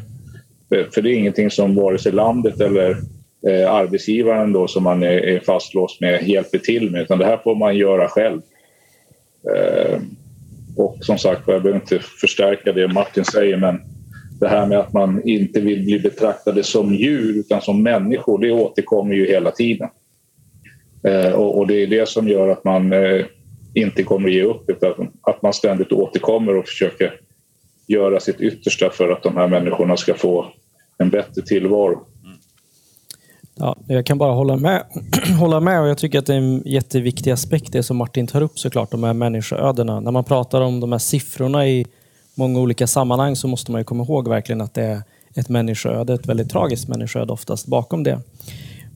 Eh, 0.75 0.87
för 0.94 1.03
det 1.03 1.11
är 1.11 1.14
ingenting 1.14 1.51
som 1.51 1.75
vare 1.75 1.98
sig 1.98 2.12
landet 2.12 2.61
eller 2.61 2.90
eh, 3.48 3.72
arbetsgivaren 3.72 4.53
då 4.53 4.68
som 4.68 4.83
man 4.83 5.03
är, 5.03 5.29
är 5.29 5.40
fastlåst 5.40 6.01
med 6.01 6.29
hjälper 6.29 6.59
till 6.59 6.90
med 6.90 7.03
utan 7.03 7.18
det 7.18 7.25
här 7.25 7.37
får 7.37 7.55
man 7.55 7.77
göra 7.77 8.09
själv. 8.09 8.40
Eh, 9.55 10.01
och 10.77 10.96
som 11.01 11.18
sagt 11.18 11.42
jag 11.46 11.62
behöver 11.62 11.81
inte 11.81 11.98
förstärka 12.20 12.72
det 12.72 12.88
Martin 12.88 13.25
säger 13.25 13.57
men 13.57 13.81
det 14.40 14.48
här 14.48 14.66
med 14.66 14.79
att 14.79 14.92
man 14.92 15.29
inte 15.29 15.61
vill 15.61 15.85
bli 15.85 15.98
betraktade 15.98 16.62
som 16.62 16.94
djur 16.94 17.38
utan 17.38 17.61
som 17.61 17.83
människor 17.83 18.38
det 18.38 18.53
återkommer 18.53 19.14
ju 19.14 19.27
hela 19.27 19.51
tiden. 19.51 19.88
Eh, 21.05 21.33
och, 21.33 21.59
och, 21.59 21.66
det 21.66 21.75
är 21.75 21.87
det 21.87 22.09
som 22.09 22.29
gör 22.29 22.48
att 22.48 22.64
man 22.64 22.92
eh, 22.92 23.25
inte 23.75 24.03
kommer 24.03 24.29
att 24.29 24.35
ge 24.35 24.43
upp 24.43 24.71
utan 24.71 25.13
att 25.23 25.43
man 25.43 25.53
ständigt 25.53 25.93
återkommer 25.93 26.57
och 26.57 26.67
försöker 26.67 27.21
göra 27.87 28.21
sitt 28.21 28.41
yttersta 28.41 28.91
för 28.91 29.09
att 29.09 29.23
de 29.23 29.37
här 29.37 29.49
människorna 29.49 29.97
ska 29.97 30.15
få 30.15 30.47
en 30.99 31.11
bättre 31.11 31.43
tillvaro. 31.43 32.07
Ja, 33.55 33.77
jag 33.87 34.07
kan 34.07 34.19
bara 34.19 34.33
hålla 34.33 34.57
med. 34.57 34.85
hålla 35.39 35.61
med 35.61 35.81
och 35.81 35.89
jag 35.89 35.99
tycker 35.99 36.19
att 36.19 36.27
det 36.27 36.35
är 36.35 36.39
en 36.39 36.63
jätteviktig 36.67 37.31
aspekt 37.31 37.73
det 37.73 37.83
som 37.83 37.97
Martin 37.97 38.27
tar 38.27 38.43
upp 38.43 38.59
såklart, 38.59 38.91
de 38.91 39.05
här 39.05 39.15
människoödena. 39.15 40.01
När 40.01 40.11
man 40.11 40.25
pratar 40.25 40.61
om 40.61 40.81
de 40.81 40.93
här 40.93 40.99
siffrorna 40.99 41.67
i 41.67 41.87
många 42.35 42.61
olika 42.61 42.87
sammanhang 42.87 43.37
så 43.37 43.49
måste 43.49 43.73
man 43.73 43.81
ju 43.81 43.85
komma 43.85 44.05
ihåg 44.05 44.29
verkligen 44.29 44.61
att 44.61 44.75
det 44.75 44.83
är 44.83 45.03
ett 45.35 45.49
människoöde, 45.49 46.15
ett 46.15 46.27
väldigt 46.27 46.51
tragiskt 46.51 46.89
människoöde 46.89 47.33
oftast 47.33 47.67
bakom 47.67 48.03
det. 48.03 48.21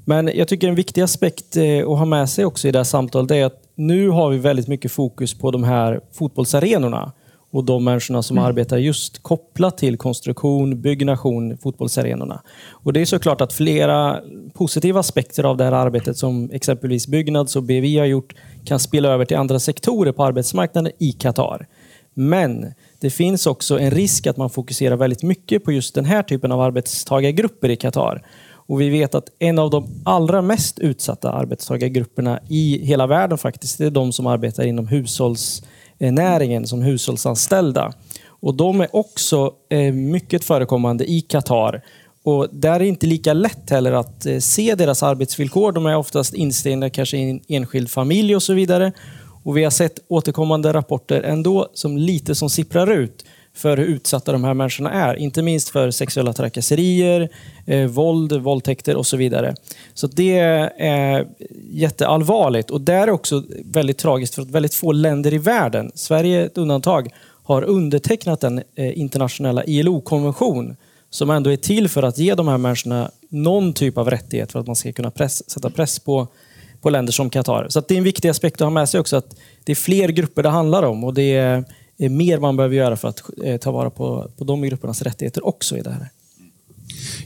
Men 0.05 0.31
jag 0.35 0.49
tycker 0.49 0.69
en 0.69 0.75
viktig 0.75 1.01
aspekt 1.01 1.57
eh, 1.57 1.79
att 1.79 1.99
ha 1.99 2.05
med 2.05 2.29
sig 2.29 2.45
också 2.45 2.69
i 2.69 2.71
det 2.71 2.79
här 2.79 2.85
samtalet 2.85 3.31
är 3.31 3.45
att 3.45 3.62
nu 3.77 4.09
har 4.09 4.31
vi 4.31 4.39
väldigt 4.39 4.69
mycket 4.69 4.93
fokus 4.93 5.35
på 5.35 5.51
de 5.51 5.65
här 5.65 6.01
fotbollsarenorna 6.12 7.12
och 7.51 7.65
de 7.65 7.85
människorna 7.85 8.23
som 8.23 8.39
mm. 8.39 8.49
arbetar 8.49 8.77
just 8.77 9.23
kopplat 9.23 9.79
till 9.79 9.97
konstruktion, 9.97 10.81
byggnation, 10.81 11.59
fotbollsarenorna. 11.59 12.43
Och 12.71 12.93
det 12.93 13.01
är 13.01 13.05
såklart 13.05 13.41
att 13.41 13.53
flera 13.53 14.21
positiva 14.55 15.01
aspekter 15.01 15.45
av 15.45 15.57
det 15.57 15.65
här 15.65 15.73
arbetet 15.73 16.17
som 16.17 16.51
exempelvis 16.53 17.07
Byggnads 17.07 17.57
och 17.57 17.62
BVI 17.62 17.99
har 17.99 18.07
gjort 18.07 18.35
kan 18.65 18.79
spela 18.79 19.09
över 19.09 19.25
till 19.25 19.37
andra 19.37 19.59
sektorer 19.59 20.12
på 20.12 20.25
arbetsmarknaden 20.25 20.93
i 20.99 21.12
Qatar. 21.12 21.67
Men 22.15 22.73
det 23.01 23.11
finns 23.11 23.47
också 23.47 23.79
en 23.79 23.91
risk 23.91 24.27
att 24.27 24.37
man 24.37 24.51
fokuserar 24.51 24.97
väldigt 24.97 25.23
mycket 25.23 25.65
på 25.65 25.73
just 25.73 25.95
den 25.95 26.05
här 26.05 26.23
typen 26.23 26.53
av 26.53 26.61
arbetstagargrupper 26.61 27.69
i 27.69 27.77
Qatar. 27.77 28.23
Och 28.66 28.81
vi 28.81 28.88
vet 28.88 29.14
att 29.14 29.29
en 29.38 29.59
av 29.59 29.70
de 29.70 30.02
allra 30.05 30.42
mest 30.42 30.79
utsatta 30.79 31.33
arbetstagargrupperna 31.33 32.40
i 32.48 32.87
hela 32.87 33.07
världen 33.07 33.38
faktiskt, 33.38 33.79
det 33.79 33.87
är 33.87 33.90
de 33.90 34.12
som 34.12 34.26
arbetar 34.26 34.64
inom 34.64 34.87
hushållsnäringen 34.87 36.66
som 36.66 36.83
hushållsanställda. 36.83 37.92
Och 38.29 38.55
de 38.55 38.81
är 38.81 38.96
också 38.96 39.52
eh, 39.68 39.92
mycket 39.92 40.44
förekommande 40.44 41.11
i 41.11 41.20
Qatar. 41.20 41.83
Och 42.22 42.48
där 42.52 42.74
är 42.74 42.79
det 42.79 42.87
inte 42.87 43.07
lika 43.07 43.33
lätt 43.33 43.70
heller 43.70 43.92
att 43.92 44.26
eh, 44.26 44.38
se 44.38 44.74
deras 44.74 45.02
arbetsvillkor. 45.02 45.72
De 45.72 45.87
är 45.87 45.96
oftast 45.96 46.35
instängda 46.35 46.90
kanske 46.90 47.16
i 47.16 47.31
en 47.31 47.40
enskild 47.48 47.90
familj 47.90 48.37
och 48.37 48.42
så 48.42 48.55
vidare. 48.55 48.92
Och 49.44 49.57
vi 49.57 49.64
har 49.64 49.70
sett 49.70 49.98
återkommande 50.09 50.72
rapporter 50.72 51.22
ändå 51.22 51.68
som 51.74 51.96
lite 51.96 52.35
som 52.35 52.50
sipprar 52.50 52.92
ut 52.92 53.24
för 53.57 53.77
hur 53.77 53.87
utsatta 53.87 54.33
de 54.33 54.45
här 54.45 54.55
människorna 54.55 54.90
är. 54.90 55.14
Inte 55.14 55.42
minst 55.42 55.69
för 55.69 55.90
sexuella 55.90 56.33
trakasserier, 56.33 57.29
eh, 57.66 57.87
våld, 57.87 58.33
våldtäkter 58.33 58.97
och 58.97 59.07
så 59.07 59.16
vidare. 59.16 59.55
Så 59.95 60.07
det 60.07 60.38
är 60.79 61.27
jätteallvarligt 61.71 62.71
och 62.71 62.81
det 62.81 62.92
är 62.92 63.11
också 63.11 63.45
väldigt 63.64 63.99
tragiskt 63.99 64.35
för 64.35 64.42
att 64.42 64.51
väldigt 64.51 64.75
få 64.75 64.92
länder 64.92 65.35
i 65.35 65.38
världen, 65.38 65.92
Sverige 65.95 66.40
är 66.40 66.47
ett 66.47 66.59
undantag, 66.59 67.11
har 67.47 67.62
undertecknat 67.62 68.40
den 68.40 68.62
eh, 68.75 68.99
internationella 68.99 69.64
ILO-konvention 69.64 70.77
som 71.11 71.31
ändå 71.31 71.51
är 71.51 71.57
till 71.57 71.88
för 71.88 72.03
att 72.03 72.19
ge 72.19 72.35
de 72.35 72.49
här 72.49 72.59
människorna 72.59 73.11
någon 73.29 73.73
typ 73.73 73.99
av 73.99 74.11
rättighet 74.11 74.53
för 74.53 74.61
att 74.61 74.66
man 74.66 74.77
ska 74.77 74.92
kunna 74.92 75.11
press, 75.11 75.51
sätta 75.51 75.71
press 75.71 75.99
på, 75.99 76.29
på 76.81 76.90
länder 76.90 77.12
som 77.12 77.31
Qatar. 77.31 77.66
Så 77.69 77.81
det 77.81 77.95
är 77.95 77.99
en 77.99 78.05
viktig 78.05 78.29
aspekt 78.29 78.61
att 78.61 78.66
ha 78.66 78.71
med 78.71 78.88
sig 78.88 79.01
också 79.01 79.16
att 79.16 79.37
det 79.64 79.73
är 79.73 79.77
fler 79.77 80.09
grupper 80.09 80.42
det 80.42 80.49
handlar 80.49 80.83
om 80.83 81.05
och 81.05 81.14
det 81.14 81.37
är 81.37 81.64
mer 81.97 82.39
man 82.39 82.57
behöver 82.57 82.77
göra 82.77 82.97
för 82.97 83.09
att 83.09 83.23
eh, 83.45 83.57
ta 83.57 83.71
vara 83.71 83.91
på, 83.91 84.31
på 84.39 84.45
de 84.45 84.63
gruppernas 84.63 85.03
rättigheter 85.03 85.47
också 85.47 85.77
i 85.77 85.81
det 85.81 85.91
här. 85.91 86.09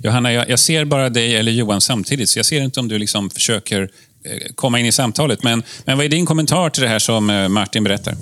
Johanna, 0.03 0.33
jag, 0.33 0.51
jag 0.51 0.59
ser 0.59 0.85
bara 0.85 1.09
dig 1.09 1.37
eller 1.37 1.53
Johan 1.53 1.81
samtidigt, 1.81 2.29
så 2.29 2.39
jag 2.39 2.47
ser 2.47 2.61
inte 2.61 2.81
om 2.81 2.89
du 2.89 2.99
liksom 2.99 3.31
försöker 3.31 3.91
eh, 4.25 4.53
komma 4.55 4.81
in 4.81 4.87
i 4.87 4.93
samtalet. 4.93 5.43
Men, 5.43 5.63
men 5.85 5.97
vad 5.97 6.07
är 6.07 6.11
din 6.11 6.27
kommentar 6.27 6.71
till 6.71 6.83
det 6.83 6.89
här 6.89 6.99
som 6.99 7.31
eh, 7.31 7.49
Martin 7.49 7.85
berättar? 7.85 8.15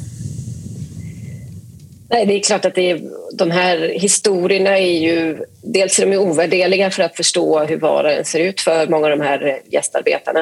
Nej, 2.11 2.27
det 2.27 2.35
är 2.35 2.43
klart 2.43 2.65
att 2.65 2.75
det 2.75 2.91
är, 2.91 3.03
de 3.33 3.51
här 3.51 3.79
historierna 4.01 4.79
är 4.79 4.99
ju... 5.01 5.45
Dels 5.63 5.99
är 5.99 6.07
de 6.07 6.17
ovärderliga 6.17 6.91
för 6.91 7.03
att 7.03 7.17
förstå 7.17 7.65
hur 7.65 7.77
vardagen 7.77 8.25
ser 8.25 8.41
ut 8.41 8.61
för 8.61 8.89
många 8.89 9.07
av 9.07 9.11
de 9.11 9.21
här 9.21 9.61
gästarbetarna. 9.71 10.41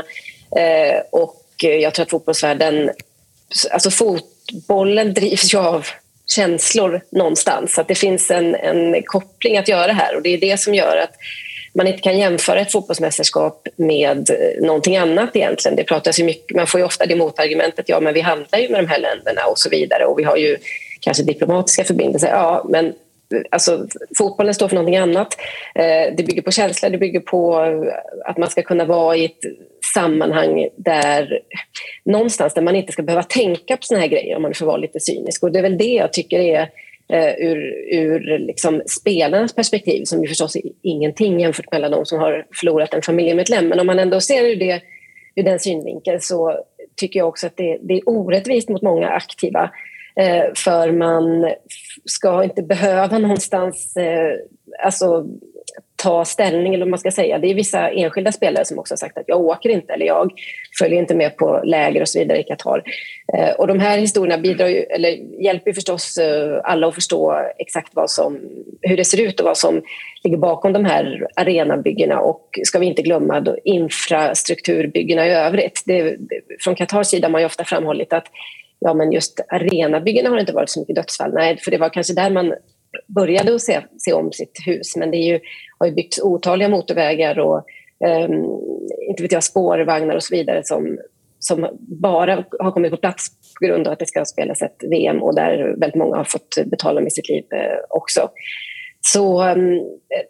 Eh, 0.57 1.01
och 1.13 1.45
jag 1.59 1.95
tror 1.95 2.03
att 2.03 2.11
fotbollsvärlden... 2.11 2.91
Alltså 3.71 3.91
fot, 3.91 4.25
bollen 4.69 5.15
drivs 5.15 5.55
ju 5.55 5.59
av 5.59 5.87
känslor 6.27 7.01
någonstans. 7.11 7.75
Så 7.75 7.81
att 7.81 7.89
det 7.89 7.95
finns 7.95 8.31
en, 8.31 8.55
en 8.55 9.03
koppling 9.03 9.59
att 9.59 9.69
göra 9.69 9.93
här 9.93 10.17
och 10.17 10.23
det 10.23 10.35
är 10.35 10.39
det 10.39 10.61
som 10.61 10.75
gör 10.75 10.97
att 10.97 11.13
man 11.75 11.87
inte 11.87 12.03
kan 12.03 12.19
jämföra 12.19 12.61
ett 12.61 12.73
fotbollsmästerskap 12.73 13.69
med 13.77 14.31
eh, 14.31 14.67
någonting 14.67 14.97
annat 14.97 15.37
egentligen. 15.37 15.77
Det 15.77 15.85
pratas 15.85 16.21
ju 16.21 16.25
mycket, 16.25 16.57
man 16.57 16.67
får 16.67 16.81
ju 16.81 16.87
ofta 16.87 17.07
det 17.07 17.17
motargumentet, 17.17 17.89
ja 17.89 18.01
men 18.01 18.15
vi 18.15 18.21
handlar 18.21 18.59
ju 18.59 18.69
med 18.69 18.85
de 18.85 18.89
här 18.89 18.99
länderna 18.99 19.47
och 19.47 19.59
så 19.59 19.71
vidare 19.71 20.05
och 20.05 20.19
vi 20.19 20.25
har 20.25 20.37
ju 20.37 20.57
kanske 21.01 21.23
diplomatiska 21.23 21.85
förbindelser. 21.85 22.29
Ja, 22.29 22.67
men 22.69 22.93
Alltså, 23.51 23.87
fotbollen 24.19 24.55
står 24.55 24.69
för 24.69 24.75
någonting 24.75 24.97
annat. 24.97 25.37
Eh, 25.75 26.15
det 26.17 26.27
bygger 26.27 26.43
på 26.43 26.51
känslor, 26.51 26.91
det 26.91 26.99
bygger 26.99 27.21
på 27.21 27.65
eh, 27.65 28.31
att 28.31 28.37
man 28.37 28.51
ska 28.51 28.63
kunna 28.63 28.85
vara 28.85 29.17
i 29.17 29.25
ett 29.25 29.41
sammanhang 29.95 30.69
där 30.77 31.41
någonstans 32.05 32.55
där 32.55 32.63
man 32.63 32.77
inte 32.77 32.93
ska 32.93 33.03
behöva 33.03 33.23
tänka 33.23 33.77
på 33.77 33.83
såna 33.83 34.01
här 34.01 34.09
grejer 34.09 34.37
om 34.37 34.43
man 34.43 34.55
får 34.55 34.67
vara 34.67 34.77
lite 34.77 35.01
cynisk. 35.01 35.43
Och 35.43 35.53
det 35.53 35.59
är 35.59 35.63
väl 35.63 35.79
det 35.79 35.93
jag 35.93 36.13
tycker 36.13 36.41
är 36.41 36.61
eh, 37.13 37.35
ur, 37.39 37.57
ur 37.91 38.39
liksom 38.39 38.83
spelarnas 39.01 39.55
perspektiv 39.55 40.05
som 40.05 40.23
ju 40.23 40.29
förstås 40.29 40.57
är 40.57 40.63
ingenting 40.83 41.41
jämfört 41.41 41.73
med 41.73 41.91
de 41.91 42.07
som 42.07 42.19
har 42.19 42.47
förlorat 42.55 42.95
en 42.95 43.03
familjemedlem. 43.03 43.69
Men 43.69 43.81
om 43.81 43.87
man 43.87 43.99
ändå 43.99 44.21
ser 44.21 44.45
ur, 44.45 44.57
det, 44.57 44.83
ur 45.35 45.43
den 45.43 45.59
synvinkeln 45.59 46.21
så 46.21 46.65
tycker 46.97 47.21
jag 47.21 47.29
också 47.29 47.47
att 47.47 47.57
det, 47.57 47.79
det 47.83 47.95
är 47.95 48.09
orättvist 48.09 48.69
mot 48.69 48.83
många 48.83 49.09
aktiva 49.09 49.71
Eh, 50.21 50.45
för 50.55 50.93
man 50.93 51.53
ska 52.05 52.45
inte 52.45 52.63
behöva 52.63 53.19
någonstans 53.19 53.97
eh, 53.97 54.33
alltså, 54.85 55.27
ta 55.97 56.25
ställning, 56.25 56.75
eller 56.75 56.85
vad 56.85 56.91
man 56.91 56.99
ska 56.99 57.11
säga. 57.11 57.39
Det 57.39 57.51
är 57.51 57.55
vissa 57.55 57.91
enskilda 57.91 58.33
spelare 58.33 58.65
som 58.65 58.79
också 58.79 58.93
har 58.93 58.97
sagt 58.97 59.19
att 59.19 59.29
jag 59.29 59.41
åker 59.41 59.71
inte 59.71 59.93
eller 59.93 60.07
jag 60.07 60.33
följer 60.79 60.99
inte 60.99 61.15
med 61.15 61.37
på 61.37 61.61
läger 61.65 62.01
och 62.01 62.09
så 62.09 62.19
vidare 62.19 62.41
i 62.41 62.43
Qatar. 62.43 62.83
Eh, 63.35 63.51
och 63.51 63.67
de 63.67 63.81
här 63.81 63.99
historierna 63.99 64.39
bidrar 64.39 64.69
ju, 64.69 64.79
eller 64.79 65.11
hjälper 65.45 65.73
förstås 65.73 66.19
eh, 66.19 66.61
alla 66.65 66.87
att 66.87 66.95
förstå 66.95 67.41
exakt 67.59 67.95
vad 67.95 68.11
som, 68.11 68.41
hur 68.83 68.97
det 68.97 69.05
ser 69.05 69.21
ut 69.21 69.41
och 69.41 69.47
vad 69.47 69.59
som 69.59 69.83
ligger 70.25 70.37
bakom 70.37 70.73
de 70.73 70.85
här 70.85 71.27
arenabyggena 71.37 72.21
och 72.21 72.59
ska 72.63 72.79
vi 72.79 72.87
inte 72.87 73.03
glömma 73.03 73.41
då, 73.41 73.57
infrastrukturbyggena 73.65 75.27
i 75.27 75.31
övrigt. 75.31 75.83
Det, 75.87 76.17
från 76.61 76.75
Qatars 76.75 77.07
sida 77.07 77.27
har 77.27 77.33
man 77.33 77.41
ju 77.41 77.47
ofta 77.47 77.65
framhållit 77.65 78.13
att 78.13 78.27
ja, 78.79 78.95
men 78.95 79.13
just 79.13 79.41
arenabyggena 79.49 80.29
har 80.29 80.37
det 80.37 80.41
inte 80.41 80.53
varit 80.53 80.71
så 80.71 80.81
mycket 80.81 80.97
dödsfall. 80.97 81.33
Nej, 81.35 81.59
för 81.65 81.71
det 81.71 81.79
var 81.79 81.89
kanske 81.89 82.15
där 82.15 82.31
man 82.31 82.55
började 83.07 83.55
att 83.55 83.61
se, 83.61 83.81
se 83.99 84.13
om 84.13 84.33
sitt 84.33 84.59
hus. 84.67 84.97
Men 84.97 85.11
det 85.11 85.17
är 85.17 85.33
ju, 85.33 85.41
har 85.79 85.87
ju 85.87 85.93
byggts 85.93 86.23
otaliga 86.23 86.69
motorvägar 86.69 87.39
och 87.39 87.59
eh, 88.07 88.31
inte 89.09 89.23
vet 89.23 89.33
jag, 89.33 89.45
spårvagnar 89.45 90.17
och 90.17 90.23
så 90.23 90.37
vidare 90.37 90.61
som, 90.65 90.99
som 91.39 91.69
bara 91.79 92.45
har 92.59 92.71
kommit 92.71 92.91
på 92.91 92.97
plats 92.97 93.29
på 93.61 93.67
grund 93.67 93.87
av 93.87 93.93
att 93.93 93.99
det 93.99 94.07
ska 94.07 94.25
spelas 94.25 94.63
ett 94.63 94.85
VM 94.91 95.23
och 95.23 95.35
där 95.35 95.75
väldigt 95.81 95.99
många 95.99 96.17
har 96.17 96.25
fått 96.25 96.59
betala 96.67 97.01
med 97.01 97.13
sitt 97.13 97.29
liv 97.29 97.45
eh, 97.53 97.79
också. 97.89 98.31
Så 99.01 99.41
ehm, 99.41 99.81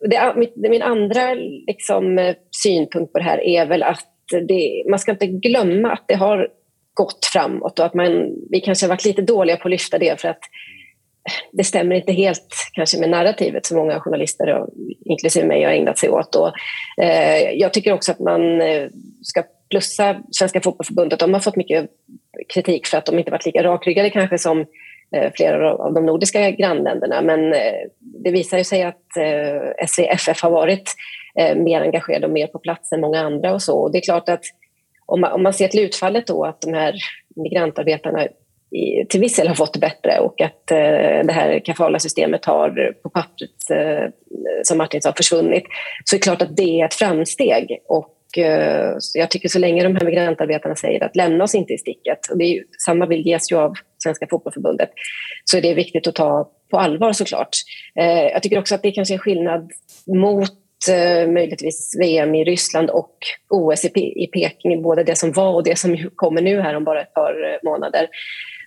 det, 0.00 0.68
min 0.68 0.82
andra 0.82 1.34
liksom, 1.66 2.34
synpunkt 2.62 3.12
på 3.12 3.18
det 3.18 3.24
här 3.24 3.44
är 3.44 3.66
väl 3.66 3.82
att 3.82 4.06
det, 4.48 4.84
man 4.90 4.98
ska 4.98 5.12
inte 5.12 5.26
glömma 5.26 5.92
att 5.92 6.04
det 6.08 6.14
har 6.14 6.48
gått 6.96 7.24
framåt 7.32 7.78
och 7.78 7.86
att 7.86 7.94
man, 7.94 8.34
vi 8.50 8.60
kanske 8.60 8.86
har 8.86 8.88
varit 8.88 9.04
lite 9.04 9.22
dåliga 9.22 9.56
på 9.56 9.68
att 9.68 9.72
lyfta 9.72 9.98
det 9.98 10.20
för 10.20 10.28
att 10.28 10.40
det 11.52 11.64
stämmer 11.64 11.96
inte 11.96 12.12
helt 12.12 12.54
kanske 12.72 13.00
med 13.00 13.10
narrativet 13.10 13.66
som 13.66 13.76
många 13.76 14.00
journalister, 14.00 14.54
och, 14.54 14.68
inklusive 15.04 15.46
mig, 15.46 15.64
har 15.64 15.72
ägnat 15.72 15.98
sig 15.98 16.08
åt. 16.08 16.34
Och, 16.34 16.52
eh, 17.04 17.50
jag 17.50 17.72
tycker 17.72 17.92
också 17.92 18.12
att 18.12 18.20
man 18.20 18.60
eh, 18.60 18.88
ska 19.22 19.42
plussa 19.70 20.16
Svenska 20.30 20.60
fotbollförbundet. 20.60 21.18
De 21.18 21.32
har 21.32 21.40
fått 21.40 21.56
mycket 21.56 21.90
kritik 22.54 22.86
för 22.86 22.98
att 22.98 23.06
de 23.06 23.18
inte 23.18 23.30
varit 23.30 23.46
lika 23.46 23.62
rakryggade 23.62 24.10
kanske 24.10 24.38
som 24.38 24.60
eh, 25.16 25.32
flera 25.34 25.74
av 25.74 25.94
de 25.94 26.06
nordiska 26.06 26.50
grannländerna. 26.50 27.22
Men 27.22 27.52
eh, 27.52 27.80
det 27.98 28.30
visar 28.30 28.58
ju 28.58 28.64
sig 28.64 28.82
att 28.82 29.16
eh, 29.16 29.86
SVFF 29.86 30.42
har 30.42 30.50
varit 30.50 30.94
eh, 31.38 31.56
mer 31.56 31.80
engagerade 31.80 32.26
och 32.26 32.32
mer 32.32 32.46
på 32.46 32.58
plats 32.58 32.92
än 32.92 33.00
många 33.00 33.20
andra 33.20 33.54
och 33.54 33.62
så. 33.62 33.78
Och 33.78 33.92
det 33.92 33.98
är 33.98 34.02
klart 34.02 34.28
att 34.28 34.44
om 35.06 35.20
man, 35.20 35.32
om 35.32 35.42
man 35.42 35.52
ser 35.52 35.68
till 35.68 35.84
utfallet 35.84 36.26
då 36.26 36.44
att 36.44 36.60
de 36.60 36.74
här 36.74 36.94
migrantarbetarna 37.36 38.26
i, 38.70 39.06
till 39.08 39.20
viss 39.20 39.36
del 39.36 39.48
har 39.48 39.54
fått 39.54 39.72
det 39.72 39.80
bättre 39.80 40.18
och 40.18 40.40
att 40.40 40.70
eh, 40.70 41.26
det 41.26 41.32
här 41.32 41.60
kafala-systemet 41.64 42.44
har 42.44 42.92
på 43.02 43.10
pappret, 43.10 43.70
eh, 43.70 44.10
som 44.62 44.78
Martin 44.78 45.02
sa, 45.02 45.12
försvunnit 45.12 45.64
så 46.04 46.16
är 46.16 46.18
det 46.18 46.22
klart 46.22 46.42
att 46.42 46.56
det 46.56 46.80
är 46.80 46.84
ett 46.84 46.94
framsteg. 46.94 47.78
Och, 47.88 48.38
eh, 48.38 48.92
jag 49.14 49.30
tycker 49.30 49.48
så 49.48 49.58
länge 49.58 49.82
de 49.82 49.96
här 49.96 50.04
migrantarbetarna 50.04 50.74
säger 50.74 51.04
att 51.04 51.16
lämna 51.16 51.44
oss 51.44 51.54
inte 51.54 51.72
i 51.72 51.78
sticket, 51.78 52.18
och 52.30 52.38
det 52.38 52.44
är 52.44 52.54
ju, 52.54 52.64
samma 52.84 53.06
bild 53.06 53.26
ges 53.26 53.52
ju 53.52 53.56
av 53.56 53.72
Svenska 54.02 54.26
fotbollförbundet, 54.30 54.90
så 55.44 55.56
är 55.56 55.62
det 55.62 55.74
viktigt 55.74 56.06
att 56.06 56.14
ta 56.14 56.50
på 56.70 56.78
allvar 56.78 57.12
såklart. 57.12 57.56
Eh, 58.00 58.22
jag 58.22 58.42
tycker 58.42 58.58
också 58.58 58.74
att 58.74 58.82
det 58.82 58.90
kanske 58.90 59.14
är 59.14 59.16
en 59.16 59.20
skillnad 59.20 59.70
mot 60.06 60.65
Eh, 60.90 61.28
möjligtvis 61.28 61.96
VM 62.00 62.34
i 62.34 62.44
Ryssland 62.44 62.90
och 62.90 63.16
OS 63.50 63.84
i, 63.84 64.26
Peking, 64.32 64.82
både 64.82 65.04
det 65.04 65.18
som 65.18 65.32
var 65.32 65.54
och 65.54 65.64
det 65.64 65.78
som 65.78 66.10
kommer 66.14 66.42
nu 66.42 66.60
här 66.60 66.74
om 66.74 66.84
bara 66.84 67.02
ett 67.02 67.14
par 67.14 67.32
eh, 67.32 67.70
månader. 67.70 68.08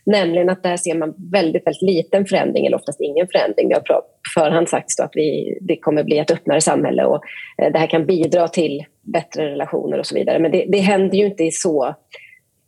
Nämligen 0.06 0.50
att 0.50 0.64
där 0.64 0.78
ser 0.78 0.96
man 0.96 1.14
väldigt, 1.32 1.68
väldigt 1.68 1.82
liten 1.82 2.26
förändring 2.26 2.66
eller 2.66 2.78
oftast 2.78 3.02
ingen 3.02 3.28
förändring. 3.28 3.70
Det 3.70 3.76
har 3.76 3.82
på 3.82 4.02
förhand 4.36 4.70
sagts 4.70 5.00
att 5.00 5.12
vi, 5.14 5.58
det 5.62 5.78
kommer 5.78 6.04
bli 6.04 6.18
ett 6.18 6.32
öppnare 6.32 6.62
samhälle 6.62 7.06
och 7.06 7.24
eh, 7.62 7.72
det 7.72 7.80
här 7.80 7.88
kan 7.88 8.06
bidra 8.06 8.48
till 8.48 8.86
bättre 9.02 9.52
relationer 9.52 10.00
och 10.00 10.06
så 10.06 10.16
vidare. 10.16 10.40
Men 10.40 10.52
det, 10.52 10.66
det 10.68 10.80
händer 10.80 11.18
ju 11.18 11.26
inte 11.26 11.44
i 11.44 11.52
så 11.52 11.96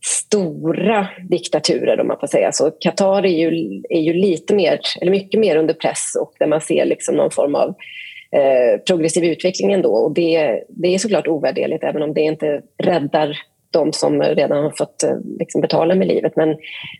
stora 0.05 1.07
diktaturer 1.29 1.99
om 1.99 2.07
man 2.07 2.19
får 2.19 2.27
säga 2.27 2.51
så. 2.51 2.71
Qatar 2.71 3.25
är 3.25 3.49
ju, 3.49 3.81
är 3.89 4.01
ju 4.01 4.13
lite 4.13 4.55
mer, 4.55 4.79
eller 5.01 5.11
mycket 5.11 5.39
mer 5.39 5.55
under 5.55 5.73
press 5.73 6.17
och 6.21 6.33
där 6.39 6.47
man 6.47 6.61
ser 6.61 6.85
liksom 6.85 7.15
någon 7.15 7.31
form 7.31 7.55
av 7.55 7.69
eh, 7.69 7.75
Eh, 8.35 8.79
progressiv 8.87 9.23
utveckling 9.23 9.73
ändå. 9.73 9.93
Och 9.93 10.11
det, 10.11 10.63
det 10.69 10.87
är 10.93 10.97
såklart 10.97 11.27
ovärderligt 11.27 11.83
även 11.83 12.01
om 12.01 12.13
det 12.13 12.21
inte 12.21 12.61
räddar 12.83 13.37
de 13.71 13.93
som 13.93 14.21
redan 14.21 14.63
har 14.63 14.73
fått 14.77 15.03
eh, 15.03 15.17
liksom, 15.39 15.61
betala 15.61 15.95
med 15.95 16.07
livet. 16.07 16.35
Men 16.35 16.49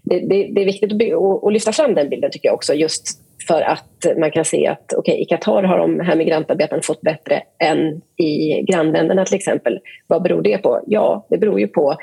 det, 0.04 0.20
det, 0.20 0.50
det 0.56 0.62
är 0.62 0.66
viktigt 0.66 0.94
att, 0.94 1.44
att, 1.44 1.54
lyfta 1.54 1.72
fram 1.72 1.94
den 1.94 2.10
bilden 2.10 2.32
tycker 2.32 2.48
jag 2.48 2.56
också 2.56 2.74
just 2.74 3.08
för 3.48 3.62
att 3.62 4.18
man 4.18 4.32
kan 4.32 4.46
se 4.46 4.68
att 4.68 4.94
okay, 4.94 5.16
i 5.16 5.26
Qatar 5.26 5.64
har 5.64 5.78
de 5.78 6.00
här 6.00 6.16
migrantarbetarna 6.16 6.82
fått 6.82 7.02
bättre 7.02 7.42
än 7.60 8.02
i 8.18 8.62
grannländerna 8.62 9.26
till 9.26 9.36
exempel. 9.36 9.80
Vad 10.08 10.24
beror 10.24 10.42
det 10.42 10.58
på? 10.58 10.82
Ja, 10.88 11.26
det 11.30 11.38
beror 11.38 11.60
ju 11.60 11.68
på 11.68 11.96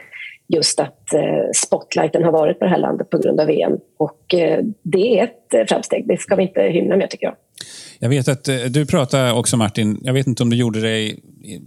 just 0.49 0.81
att 0.81 1.15
eh, 1.15 1.51
spotlighten 1.55 2.25
har 2.25 2.33
varit 2.33 2.59
på 2.59 2.65
det 2.65 2.71
här 2.71 2.79
landet 2.79 3.11
på 3.11 3.19
grund 3.19 3.41
av 3.41 3.47
VM. 3.47 3.73
Och 3.97 4.35
eh, 4.35 4.61
det 4.83 5.19
är 5.19 5.25
ett 5.25 5.55
eh, 5.55 5.65
framsteg, 5.69 6.09
det 6.09 6.21
ska 6.21 6.37
vi 6.37 6.43
inte 6.43 6.63
hymla 6.63 6.97
med 6.97 7.11
tycker 7.11 7.27
jag. 7.27 7.37
Jag 7.99 8.09
vet 8.09 8.29
att 8.29 8.49
eh, 8.49 8.57
du 8.57 8.87
pratade 8.87 9.33
också 9.33 9.57
Martin, 9.57 10.01
jag 10.03 10.13
vet 10.13 10.27
inte 10.27 10.43
om 10.43 10.51
du 10.51 10.57
gjorde 10.57 10.81
det 10.81 10.99
i 10.99 11.21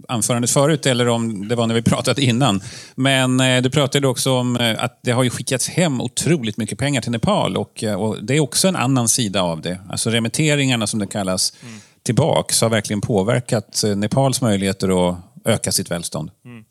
anförandet 0.08 0.50
förut 0.50 0.86
eller 0.86 1.08
om 1.08 1.48
det 1.48 1.54
var 1.54 1.66
när 1.66 1.74
vi 1.74 1.82
pratat 1.90 2.18
innan. 2.18 2.62
Men 2.94 3.40
eh, 3.40 3.62
du 3.62 3.70
pratade 3.70 4.08
också 4.08 4.32
om 4.32 4.56
eh, 4.56 4.84
att 4.84 5.00
det 5.02 5.10
har 5.10 5.22
ju 5.22 5.30
skickats 5.30 5.68
hem 5.68 6.00
otroligt 6.00 6.56
mycket 6.56 6.78
pengar 6.78 7.00
till 7.00 7.12
Nepal 7.12 7.56
och, 7.56 7.84
och 7.96 8.24
det 8.24 8.36
är 8.36 8.40
också 8.40 8.68
en 8.68 8.76
annan 8.76 9.08
sida 9.08 9.42
av 9.42 9.60
det. 9.60 9.78
Alltså 9.88 10.10
remitteringarna 10.10 10.86
som 10.86 11.00
det 11.00 11.06
kallas 11.06 11.52
mm. 11.62 11.80
tillbaks 12.02 12.60
har 12.60 12.68
verkligen 12.68 13.00
påverkat 13.00 13.84
Nepals 13.96 14.40
möjligheter 14.40 15.08
att 15.08 15.16
öka 15.44 15.72
sitt 15.72 15.90
välstånd. 15.90 16.30
Mm. 16.44 16.64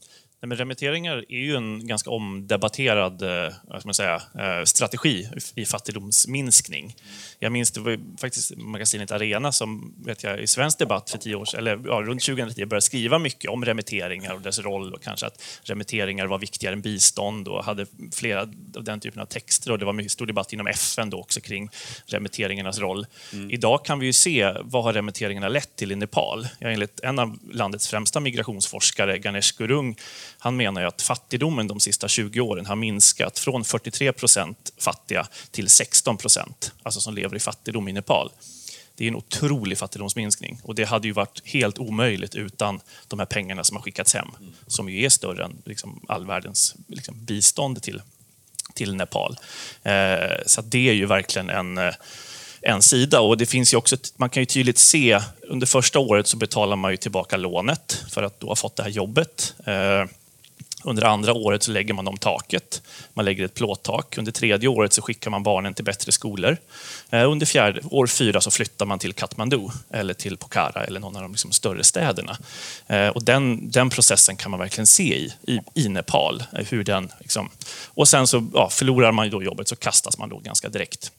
Nej, 0.43 0.47
men 0.47 0.57
remitteringar 0.57 1.25
är 1.29 1.39
ju 1.39 1.55
en 1.55 1.87
ganska 1.87 2.09
omdebatterad 2.09 3.21
eh, 3.21 3.53
ska 3.79 3.81
man 3.85 3.93
säga, 3.93 4.15
eh, 4.15 4.63
strategi 4.63 5.29
i 5.55 5.65
fattigdomsminskning. 5.65 6.95
Jag 7.39 7.51
minns 7.51 7.71
det 7.71 7.79
var 7.79 7.99
faktiskt 8.17 8.57
magasinet 8.57 9.11
Arena 9.11 9.51
som 9.51 9.93
vet 10.05 10.23
jag, 10.23 10.41
i 10.41 10.47
svensk 10.47 10.79
debatt 10.79 11.09
för 11.09 11.17
tio 11.17 11.35
år 11.35 11.45
sedan, 11.45 11.59
eller 11.59 11.81
ja, 11.85 11.93
runt 11.93 12.23
2010 12.23 12.65
började 12.65 12.81
skriva 12.81 13.19
mycket 13.19 13.49
om 13.49 13.65
remitteringar 13.65 14.33
och 14.33 14.41
dess 14.41 14.59
roll 14.59 14.93
och 14.93 15.03
kanske 15.03 15.25
att 15.25 15.43
remitteringar 15.63 16.25
var 16.25 16.39
viktigare 16.39 16.73
än 16.73 16.81
bistånd 16.81 17.47
och 17.47 17.63
hade 17.63 17.85
flera 18.13 18.41
av 18.75 18.83
den 18.83 18.99
typen 18.99 19.21
av 19.21 19.25
texter 19.25 19.71
och 19.71 19.79
det 19.79 19.85
var 19.85 19.93
mycket 19.93 20.11
stor 20.11 20.25
debatt 20.25 20.53
inom 20.53 20.67
FN 20.67 21.09
då 21.09 21.19
också 21.19 21.41
kring 21.41 21.69
remitteringarnas 22.05 22.79
roll. 22.79 23.05
Mm. 23.33 23.51
Idag 23.51 23.85
kan 23.85 23.99
vi 23.99 24.05
ju 24.05 24.13
se 24.13 24.53
vad 24.61 24.83
har 24.83 24.93
remitteringarna 24.93 25.47
lett 25.47 25.75
till 25.75 25.91
i 25.91 25.95
Nepal. 25.95 26.47
Ja, 26.59 26.69
enligt 26.69 26.99
en 26.99 27.19
av 27.19 27.39
landets 27.51 27.87
främsta 27.87 28.19
migrationsforskare, 28.19 29.17
Ganesh 29.17 29.57
Gurung, 29.57 29.95
han 30.43 30.55
menar 30.55 30.81
ju 30.81 30.87
att 30.87 31.01
fattigdomen 31.01 31.67
de 31.67 31.79
sista 31.79 32.07
20 32.07 32.39
åren 32.39 32.65
har 32.65 32.75
minskat 32.75 33.39
från 33.39 33.63
43 33.63 34.13
procent 34.13 34.73
fattiga 34.77 35.27
till 35.51 35.69
16 35.69 36.17
procent, 36.17 36.71
alltså 36.83 37.01
som 37.01 37.13
lever 37.13 37.35
i 37.35 37.39
fattigdom 37.39 37.87
i 37.87 37.93
Nepal. 37.93 38.31
Det 38.95 39.03
är 39.03 39.07
en 39.07 39.15
otrolig 39.15 39.77
fattigdomsminskning 39.77 40.59
och 40.63 40.75
det 40.75 40.83
hade 40.83 41.07
ju 41.07 41.13
varit 41.13 41.41
helt 41.45 41.79
omöjligt 41.79 42.35
utan 42.35 42.79
de 43.07 43.19
här 43.19 43.25
pengarna 43.25 43.63
som 43.63 43.77
har 43.77 43.83
skickats 43.83 44.13
hem, 44.13 44.27
som 44.67 44.89
ju 44.89 45.05
är 45.05 45.09
större 45.09 45.45
än 45.45 45.61
liksom 45.65 46.05
all 46.07 46.25
världens 46.25 46.75
liksom, 46.87 47.25
bistånd 47.25 47.83
till, 47.83 48.01
till 48.73 48.95
Nepal. 48.95 49.37
Eh, 49.83 50.37
så 50.45 50.61
det 50.61 50.89
är 50.89 50.93
ju 50.93 51.05
verkligen 51.05 51.49
en 51.49 51.77
eh, 51.77 51.93
en 52.61 52.81
sida. 52.81 53.21
Och 53.21 53.37
det 53.37 53.45
finns 53.45 53.73
ju 53.73 53.77
också, 53.77 53.97
man 54.15 54.29
kan 54.29 54.41
ju 54.41 54.45
tydligt 54.45 54.77
se, 54.77 55.21
under 55.41 55.67
första 55.67 55.99
året 55.99 56.27
så 56.27 56.37
betalar 56.37 56.75
man 56.75 56.91
ju 56.91 56.97
tillbaka 56.97 57.37
lånet 57.37 58.03
för 58.09 58.23
att 58.23 58.39
då 58.39 58.47
ha 58.47 58.55
fått 58.55 58.75
det 58.75 58.83
här 58.83 58.89
jobbet. 58.89 59.53
Eh, 59.65 60.05
under 60.83 61.03
andra 61.03 61.33
året 61.33 61.63
så 61.63 61.71
lägger 61.71 61.93
man 61.93 62.07
om 62.07 62.17
taket. 62.17 62.81
Man 63.13 63.25
lägger 63.25 63.45
ett 63.45 63.53
plåttak. 63.53 64.17
Under 64.17 64.31
tredje 64.31 64.69
året 64.69 64.93
så 64.93 65.01
skickar 65.01 65.31
man 65.31 65.43
barnen 65.43 65.73
till 65.73 65.85
bättre 65.85 66.11
skolor. 66.11 66.57
Eh, 67.09 67.31
under 67.31 67.45
fjärde, 67.45 67.81
år 67.91 68.07
fyra 68.07 68.41
så 68.41 68.51
flyttar 68.51 68.85
man 68.85 68.99
till 68.99 69.13
Kathmandu 69.13 69.69
eller 69.89 70.13
till 70.13 70.37
Pokhara 70.37 70.83
eller 70.83 70.99
någon 70.99 71.15
av 71.15 71.21
de 71.21 71.31
liksom 71.31 71.51
större 71.51 71.83
städerna. 71.83 72.37
Eh, 72.87 73.07
och 73.07 73.23
den, 73.23 73.71
den 73.71 73.89
processen 73.89 74.37
kan 74.37 74.51
man 74.51 74.59
verkligen 74.59 74.87
se 74.87 75.15
i, 75.17 75.33
i, 75.47 75.59
i 75.73 75.89
Nepal. 75.89 76.43
Eh, 76.53 76.65
hur 76.69 76.83
den, 76.83 77.11
liksom, 77.19 77.49
och 77.85 78.07
sen 78.07 78.27
så 78.27 78.47
ja, 78.53 78.69
förlorar 78.69 79.11
man 79.11 79.29
då 79.29 79.43
jobbet 79.43 79.67
så 79.67 79.75
kastas 79.75 80.17
man 80.17 80.29
då 80.29 80.39
ganska 80.39 80.69
direkt 80.69 81.11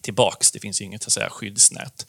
tillbaks. 0.00 0.50
Det 0.50 0.60
finns 0.60 0.80
inget 0.80 1.06
att 1.06 1.12
säga, 1.12 1.30
skyddsnät. 1.30 2.06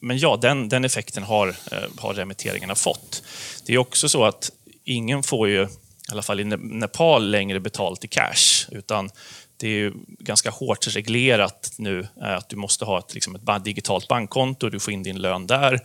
Men 0.00 0.18
ja, 0.18 0.38
den, 0.42 0.68
den 0.68 0.84
effekten 0.84 1.22
har, 1.22 1.56
har 1.98 2.14
remitteringarna 2.14 2.74
fått. 2.74 3.22
Det 3.66 3.74
är 3.74 3.78
också 3.78 4.08
så 4.08 4.24
att 4.24 4.50
ingen 4.86 5.22
får 5.22 5.48
ju, 5.48 5.62
i 5.62 6.12
alla 6.12 6.22
fall 6.22 6.40
i 6.40 6.44
Nepal, 6.44 7.30
längre 7.30 7.60
betalt 7.60 8.04
i 8.04 8.08
cash. 8.08 8.68
Utan 8.70 9.10
det 9.56 9.68
är 9.68 9.92
ganska 10.18 10.50
hårt 10.50 10.96
reglerat 10.96 11.74
nu 11.78 12.08
eh, 12.22 12.36
att 12.36 12.48
du 12.48 12.56
måste 12.56 12.84
ha 12.84 12.98
ett, 12.98 13.14
liksom 13.14 13.34
ett 13.34 13.64
digitalt 13.64 14.08
bankkonto, 14.08 14.68
du 14.68 14.80
får 14.80 14.92
in 14.92 15.02
din 15.02 15.18
lön 15.18 15.46
där. 15.46 15.80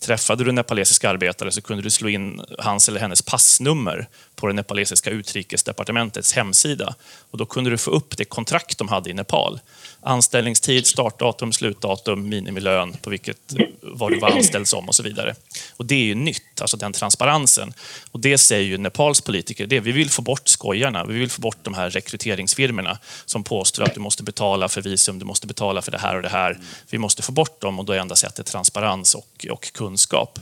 Träffade 0.00 0.44
du 0.44 0.48
en 0.48 0.54
nepalesisk 0.54 1.04
arbetare 1.04 1.50
så 1.50 1.62
kunde 1.62 1.82
du 1.82 1.90
slå 1.90 2.08
in 2.08 2.40
hans 2.58 2.88
eller 2.88 3.00
hennes 3.00 3.22
passnummer 3.22 4.08
på 4.38 4.46
det 4.46 4.52
nepalesiska 4.52 5.10
utrikesdepartementets 5.10 6.32
hemsida. 6.32 6.94
Och 7.30 7.38
då 7.38 7.46
kunde 7.46 7.70
du 7.70 7.78
få 7.78 7.90
upp 7.90 8.16
det 8.16 8.24
kontrakt 8.24 8.78
de 8.78 8.88
hade 8.88 9.10
i 9.10 9.14
Nepal. 9.14 9.60
Anställningstid, 10.00 10.86
startdatum, 10.86 11.52
slutdatum, 11.52 12.28
minimilön, 12.28 12.96
på 13.02 13.10
vilket, 13.10 13.54
vad 13.82 14.12
du 14.12 14.18
var 14.18 14.30
anställd 14.30 14.68
som 14.68 14.88
och 14.88 14.94
så 14.94 15.02
vidare. 15.02 15.34
Och 15.76 15.86
det 15.86 15.94
är 15.94 16.04
ju 16.04 16.14
nytt, 16.14 16.60
alltså 16.60 16.76
den 16.76 16.92
transparensen. 16.92 17.72
Och 18.12 18.20
det 18.20 18.38
säger 18.38 18.64
ju 18.64 18.78
Nepals 18.78 19.20
politiker, 19.20 19.66
det, 19.66 19.80
vi 19.80 19.92
vill 19.92 20.10
få 20.10 20.22
bort 20.22 20.48
skojarna, 20.48 21.04
vi 21.04 21.18
vill 21.18 21.30
få 21.30 21.40
bort 21.40 21.58
de 21.62 21.74
här 21.74 21.90
rekryteringsfirmorna 21.90 22.98
som 23.24 23.44
påstår 23.44 23.82
att 23.82 23.94
du 23.94 24.00
måste 24.00 24.22
betala 24.22 24.68
för 24.68 24.82
visum, 24.82 25.18
du 25.18 25.24
måste 25.24 25.46
betala 25.46 25.82
för 25.82 25.92
det 25.92 25.98
här 25.98 26.16
och 26.16 26.22
det 26.22 26.28
här. 26.28 26.58
Vi 26.90 26.98
måste 26.98 27.22
få 27.22 27.32
bort 27.32 27.60
dem 27.60 27.78
och 27.78 27.84
då 27.84 27.92
är 27.92 27.98
enda 27.98 28.16
sättet 28.16 28.46
transparens 28.46 29.14
och, 29.14 29.46
och 29.50 29.72
kunskap. 29.88 30.38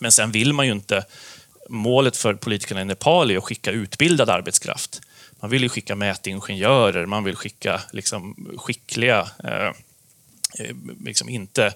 Men 0.00 0.12
sen 0.12 0.32
vill 0.32 0.52
man 0.52 0.66
ju 0.66 0.72
inte 0.72 1.04
målet 1.68 2.16
för 2.16 2.34
politikerna 2.34 2.80
i 2.80 2.84
Nepal 2.84 3.30
är 3.30 3.36
att 3.36 3.44
skicka 3.44 3.70
utbildad 3.70 4.30
arbetskraft. 4.30 5.00
Man 5.40 5.50
vill 5.50 5.62
ju 5.62 5.68
skicka 5.68 5.96
mätingenjörer, 5.96 7.06
man 7.06 7.24
vill 7.24 7.36
skicka 7.36 7.80
liksom, 7.92 8.34
skickliga, 8.56 9.28
eh, 9.44 9.72
eh 10.58 10.76
liksom 11.04 11.28
inte 11.28 11.66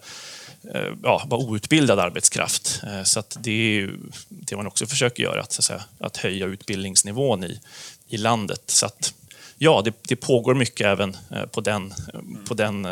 eh, 0.74 0.92
ja, 1.02 1.22
bara 1.26 1.40
outbildad 1.40 1.98
arbetskraft. 1.98 2.82
Eh, 2.86 3.02
så 3.02 3.22
det 3.40 3.50
är 3.50 3.72
ju 3.72 3.98
det 4.28 4.56
man 4.56 4.66
också 4.66 4.86
försöker 4.86 5.22
göra, 5.22 5.40
att, 5.40 5.52
så 5.52 5.60
att, 5.60 5.64
säga, 5.64 5.82
att 5.98 6.16
höja 6.16 6.46
utbildningsnivån 6.46 7.44
i, 7.44 7.60
i 8.08 8.16
landet. 8.16 8.62
Så 8.66 8.86
att, 8.86 9.14
ja, 9.58 9.82
det, 9.84 9.94
det 10.02 10.16
pågår 10.16 10.54
mycket 10.54 10.86
även 10.86 11.16
eh, 11.30 11.46
på 11.46 11.60
den, 11.60 11.92
eh, 12.14 12.20
på 12.48 12.54
den, 12.54 12.86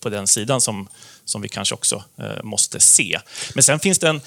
på 0.00 0.08
den 0.08 0.26
sidan 0.26 0.60
som, 0.60 0.88
som 1.30 1.42
vi 1.42 1.48
kanske 1.48 1.74
också 1.74 2.04
eh, 2.18 2.42
måste 2.42 2.80
se. 2.80 3.20
Men 3.54 3.62
sen 3.62 3.80
finns 3.80 3.98
det 3.98 4.08
en 4.08 4.20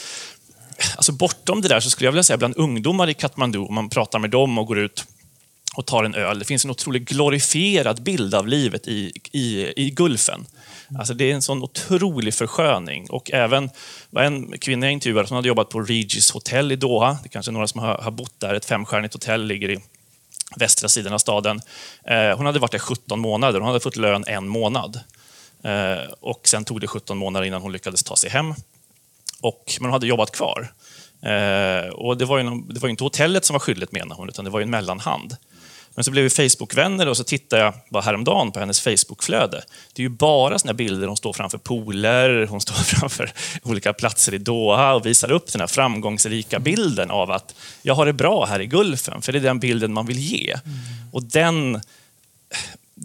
alltså 0.95 1.11
bortom 1.11 1.61
det 1.61 1.67
där 1.67 1.79
så 1.79 1.89
skulle 1.89 2.07
jag 2.07 2.11
vilja 2.11 2.23
säga 2.23 2.37
bland 2.37 2.57
ungdomar 2.57 3.09
i 3.09 3.13
Katmandu, 3.13 3.59
om 3.59 3.73
man 3.73 3.89
pratar 3.89 4.19
med 4.19 4.29
dem 4.29 4.57
och 4.57 4.67
går 4.67 4.79
ut 4.79 5.05
och 5.75 5.85
tar 5.85 6.03
en 6.03 6.15
öl. 6.15 6.39
Det 6.39 6.45
finns 6.45 6.65
en 6.65 6.71
otroligt 6.71 7.09
glorifierad 7.09 8.03
bild 8.03 8.35
av 8.35 8.47
livet 8.47 8.87
i, 8.87 9.11
i, 9.31 9.73
i 9.85 9.89
Gulfen. 9.89 10.45
Alltså 10.99 11.13
det 11.13 11.31
är 11.31 11.35
en 11.35 11.41
sån 11.41 11.63
otrolig 11.63 12.33
försköning. 12.33 13.09
Och 13.09 13.31
även 13.31 13.69
var 14.09 14.23
en 14.23 14.59
kvinna 14.59 14.85
jag 14.85 14.93
intervjuade 14.93 15.27
som 15.27 15.35
hade 15.35 15.47
jobbat 15.47 15.69
på 15.69 15.81
Regis 15.81 16.31
hotell 16.31 16.71
i 16.71 16.75
Doha. 16.75 17.17
Det 17.23 17.27
är 17.27 17.29
kanske 17.29 17.51
är 17.51 17.53
några 17.53 17.67
som 17.67 17.79
har, 17.79 17.97
har 17.97 18.11
bott 18.11 18.39
där. 18.39 18.53
Ett 18.53 18.65
femstjärnigt 18.65 19.13
hotell 19.13 19.45
ligger 19.45 19.69
i 19.69 19.79
västra 20.55 20.89
sidan 20.89 21.13
av 21.13 21.17
staden. 21.17 21.61
Eh, 22.05 22.37
hon 22.37 22.45
hade 22.45 22.59
varit 22.59 22.71
där 22.71 22.79
17 22.79 23.19
månader. 23.19 23.59
Hon 23.59 23.67
hade 23.67 23.79
fått 23.79 23.95
lön 23.95 24.23
en 24.27 24.47
månad. 24.47 24.99
Eh, 25.63 26.11
och 26.19 26.47
sen 26.47 26.65
tog 26.65 26.81
det 26.81 26.87
17 26.87 27.17
månader 27.17 27.45
innan 27.45 27.61
hon 27.61 27.71
lyckades 27.71 28.03
ta 28.03 28.15
sig 28.15 28.29
hem. 28.29 28.53
Och, 29.41 29.77
men 29.79 29.85
hon 29.85 29.93
hade 29.93 30.07
jobbat 30.07 30.31
kvar. 30.31 30.73
Eh, 31.21 31.89
och 31.89 32.17
det 32.17 32.25
var, 32.25 32.39
ju 32.39 32.61
det 32.69 32.79
var 32.79 32.89
inte 32.89 33.03
hotellet 33.03 33.45
som 33.45 33.53
var 33.53 33.59
skyldigt 33.59 33.91
menar 33.91 34.15
hon, 34.15 34.29
utan 34.29 34.45
det 34.45 34.51
var 34.51 34.61
en 34.61 34.69
mellanhand. 34.69 35.37
Men 35.95 36.03
så 36.03 36.11
blev 36.11 36.23
vi 36.23 36.29
Facebook-vänner 36.29 37.07
och 37.07 37.17
så 37.17 37.23
tittade 37.23 37.61
jag 37.61 37.73
bara 37.89 38.03
häromdagen 38.03 38.51
på 38.51 38.59
hennes 38.59 38.81
Facebook-flöde. 38.81 39.63
Det 39.93 40.01
är 40.01 40.03
ju 40.03 40.09
bara 40.09 40.59
såna 40.59 40.73
bilder, 40.73 41.07
hon 41.07 41.17
står 41.17 41.33
framför 41.33 41.57
pooler, 41.57 42.47
hon 42.47 42.61
står 42.61 42.73
framför 42.95 43.31
olika 43.63 43.93
platser 43.93 44.33
i 44.33 44.37
Doha 44.37 44.93
och 44.93 45.05
visar 45.05 45.31
upp 45.31 45.51
den 45.51 45.59
här 45.61 45.67
framgångsrika 45.67 46.59
bilden 46.59 47.11
av 47.11 47.31
att 47.31 47.55
jag 47.81 47.95
har 47.95 48.05
det 48.05 48.13
bra 48.13 48.45
här 48.45 48.59
i 48.59 48.65
Gulfen, 48.65 49.21
för 49.21 49.31
det 49.31 49.39
är 49.39 49.43
den 49.43 49.59
bilden 49.59 49.93
man 49.93 50.05
vill 50.05 50.19
ge. 50.19 50.51
Mm. 50.51 50.63
Och 51.11 51.23
den 51.23 51.81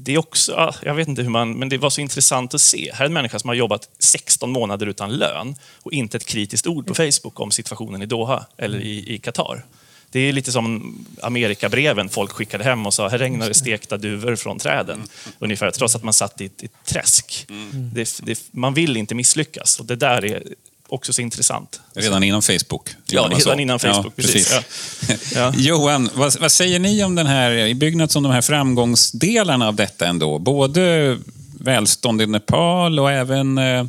det 0.01 0.15
är 0.15 0.19
också, 0.19 0.75
jag 0.83 0.95
vet 0.95 1.09
inte 1.09 1.23
hur 1.23 1.31
man, 1.31 1.53
men 1.53 1.69
det 1.69 1.79
var 1.79 1.91
så 1.91 2.01
intressant 2.01 2.55
att 2.55 2.61
se. 2.61 2.91
Här 2.95 3.05
är 3.05 3.07
en 3.07 3.13
människa 3.13 3.39
som 3.39 3.49
har 3.49 3.55
jobbat 3.55 3.89
16 3.99 4.51
månader 4.51 4.87
utan 4.87 5.13
lön 5.13 5.55
och 5.83 5.93
inte 5.93 6.17
ett 6.17 6.27
kritiskt 6.27 6.67
ord 6.67 6.87
på 6.87 6.95
Facebook 6.95 7.41
om 7.41 7.51
situationen 7.51 8.03
i 8.03 8.07
Doha 8.07 8.47
eller 8.57 8.81
i, 8.81 9.15
i 9.15 9.19
Qatar. 9.19 9.65
Det 10.11 10.21
är 10.21 10.33
lite 10.33 10.53
som 10.53 10.99
Amerikabreven 11.23 12.09
folk 12.09 12.33
skickade 12.33 12.65
hem 12.65 12.87
och 12.87 12.95
sa 12.95 13.09
här 13.09 13.19
regnar 13.19 13.49
det 13.49 13.55
stekta 13.55 13.97
duvor 13.97 14.37
från 14.37 14.59
träden. 14.59 15.03
Ungefär, 15.39 15.71
trots 15.71 15.97
att 15.97 16.03
man 16.03 16.15
satt 16.15 16.41
i 16.41 16.47
ett, 16.47 16.63
ett 16.63 16.85
träsk. 16.85 17.47
Mm. 17.49 17.91
Det, 17.95 18.21
det, 18.23 18.43
man 18.51 18.75
vill 18.75 18.97
inte 18.97 19.15
misslyckas 19.15 19.81
och 19.81 19.87
det 19.87 19.97
där 19.97 20.25
är 20.25 20.43
också 20.89 21.13
så 21.13 21.23
intressant. 21.23 21.81
Redan 21.95 22.23
innan 22.23 22.43
Facebook? 22.43 22.91
Ja, 23.07 23.23
redan 23.23 23.41
så. 23.41 23.59
innan 23.59 23.79
Facebook. 23.79 24.07
Ja, 24.07 24.11
precis. 24.17 24.61
precis. 25.01 25.37
Ja. 25.37 25.53
Johan, 25.57 26.11
vad, 26.15 26.41
vad, 26.41 26.53
säger 26.53 26.79
ni 26.79 27.05
om 27.05 27.15
den 27.15 27.27
här, 27.27 27.53
i 27.53 27.75
Byggnads 27.75 28.17
om 28.17 28.23
de 28.23 28.33
här 28.33 28.41
framgångsdelarna 28.41 29.69
av 29.69 29.75
detta 29.75 30.07
ändå? 30.07 30.39
Både 30.39 31.19
välstånd 31.61 32.23
i 32.23 32.27
Nepal 32.27 32.99
och 32.99 33.11
även, 33.11 33.59
eh, 33.59 33.85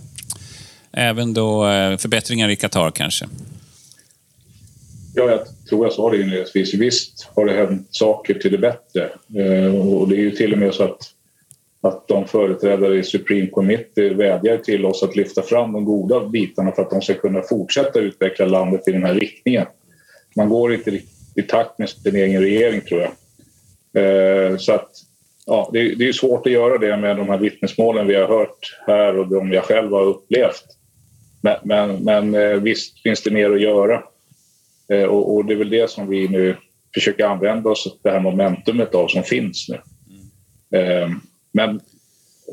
även 0.92 1.34
då, 1.34 1.68
eh, 1.68 1.98
förbättringar 1.98 2.50
i 2.50 2.56
Qatar 2.56 2.92
kanske? 2.92 3.26
Ja, 5.16 5.30
jag 5.30 5.40
tror 5.70 5.86
jag 5.86 5.94
sa 5.94 6.10
det 6.10 6.22
inledningsvis. 6.22 6.74
Visst 6.74 7.28
har 7.36 7.46
det 7.46 7.54
hänt 7.54 7.88
saker 7.92 8.34
till 8.34 8.52
det 8.52 8.58
bättre. 8.58 9.10
Eh, 9.44 9.76
och 9.76 10.08
det 10.08 10.16
är 10.16 10.22
ju 10.22 10.32
till 10.32 10.54
och 10.54 10.60
med 10.60 10.74
så 10.74 10.84
att 10.84 11.14
att 11.82 12.08
de 12.08 12.28
företrädare 12.28 12.98
i 12.98 13.04
Supreme 13.04 13.48
Committee 13.48 14.14
vädjar 14.14 14.58
till 14.58 14.86
oss 14.86 15.04
att 15.04 15.16
lyfta 15.16 15.42
fram 15.42 15.74
de 15.74 15.86
goda 15.86 16.28
bitarna 16.28 16.72
för 16.72 16.82
att 16.82 16.90
de 16.90 17.02
ska 17.02 17.14
kunna 17.14 17.42
fortsätta 17.42 18.00
utveckla 18.00 18.46
landet 18.46 18.88
i 18.88 18.92
den 18.92 19.04
här 19.04 19.14
riktningen. 19.14 19.66
Man 20.36 20.50
går 20.50 20.74
inte 20.74 21.02
i 21.36 21.42
takt 21.42 21.80
med 21.80 21.90
sin 21.90 22.16
egen 22.16 22.42
regering, 22.42 22.82
tror 22.82 23.02
jag. 23.02 23.12
Eh, 23.94 24.58
så 24.58 24.74
att, 24.74 24.90
ja, 25.46 25.70
det, 25.74 25.80
är 25.80 26.14
svårt 26.14 26.46
att 26.46 26.52
göra 26.52 26.78
det 26.78 26.98
med 26.98 27.18
de 27.18 27.30
här 27.30 27.38
vittnesmålen 27.38 28.08
vi 28.08 28.16
har 28.16 28.28
hört 28.28 28.78
här 28.88 29.18
och 29.18 29.28
de 29.28 29.52
jag 29.52 29.64
själv 29.64 29.92
har 29.92 30.06
upplevt. 30.06 30.66
Men, 31.42 31.58
men, 31.64 32.04
men 32.04 32.36
eh, 32.36 32.58
visst 32.58 33.02
finns 33.02 33.24
det 33.24 33.32
mer 33.32 33.52
att 33.52 33.62
göra. 33.62 34.04
Eh, 34.94 35.04
och, 35.04 35.36
och, 35.36 35.46
det 35.46 35.54
är 35.54 35.58
väl 35.58 35.70
det 35.70 35.90
som 35.90 36.10
vi 36.10 36.28
nu 36.28 36.56
försöker 36.94 37.26
använda 37.26 37.70
oss 37.70 37.88
av, 37.88 37.94
det 38.02 38.12
här 38.12 38.20
momentumet 38.20 38.96
av 38.96 39.08
som 39.08 39.24
finns 39.24 39.70
nu. 39.70 39.80
Mm. 40.80 41.22
Men 41.52 41.70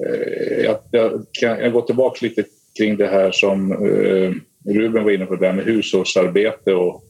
eh, 0.06 0.64
jag, 0.64 0.78
jag, 0.90 1.26
kan, 1.40 1.58
jag 1.58 1.72
går 1.72 1.82
tillbaka 1.82 2.26
lite 2.26 2.44
kring 2.78 2.96
det 2.96 3.06
här 3.06 3.30
som 3.30 3.72
eh, 3.72 4.32
Ruben 4.74 5.04
var 5.04 5.10
inne 5.10 5.26
på, 5.26 5.36
det 5.36 5.46
här 5.46 5.54
med 5.54 5.64
hushållsarbete. 5.64 6.74
Och, 6.74 7.04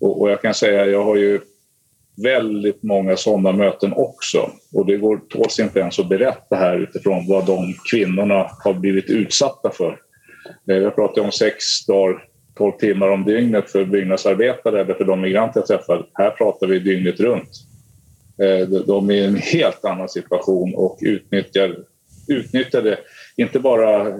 och, 0.00 0.20
och 0.20 0.30
jag 0.30 0.42
kan 0.42 0.54
säga 0.54 0.82
att 0.82 0.90
jag 0.90 1.04
har 1.04 1.16
ju 1.16 1.40
väldigt 2.22 2.82
många 2.82 3.16
sådana 3.16 3.52
möten 3.52 3.92
också. 3.92 4.50
Och 4.72 4.86
det 4.86 4.96
går, 4.96 5.20
tåls 5.28 5.58
inte 5.58 5.78
ens 5.80 5.98
att 5.98 6.08
berätta 6.08 6.56
här 6.56 6.78
utifrån 6.78 7.26
vad 7.28 7.46
de 7.46 7.74
kvinnorna 7.90 8.50
har 8.64 8.74
blivit 8.74 9.10
utsatta 9.10 9.70
för. 9.70 10.00
Eh, 10.70 10.76
jag 10.76 10.94
pratar 10.94 11.22
om 11.22 11.32
sex 11.32 11.86
dagar, 11.86 12.24
12 12.56 12.72
timmar 12.72 13.08
om 13.08 13.24
dygnet 13.24 13.70
för 13.70 13.84
byggnadsarbetare 13.84 14.80
eller 14.80 14.94
för 14.94 15.04
de 15.04 15.20
migranter 15.20 15.60
jag 15.60 15.66
träffar. 15.66 16.06
Här 16.14 16.30
pratar 16.30 16.66
vi 16.66 16.78
dygnet 16.78 17.20
runt. 17.20 17.50
Eh, 18.42 18.68
de 18.68 19.10
är 19.10 19.14
i 19.14 19.24
en 19.24 19.36
helt 19.36 19.84
annan 19.84 20.08
situation 20.08 20.74
och 20.74 20.98
utnyttjar, 21.00 21.76
utnyttjade 22.28 22.98
inte 23.36 23.60
bara 23.60 24.18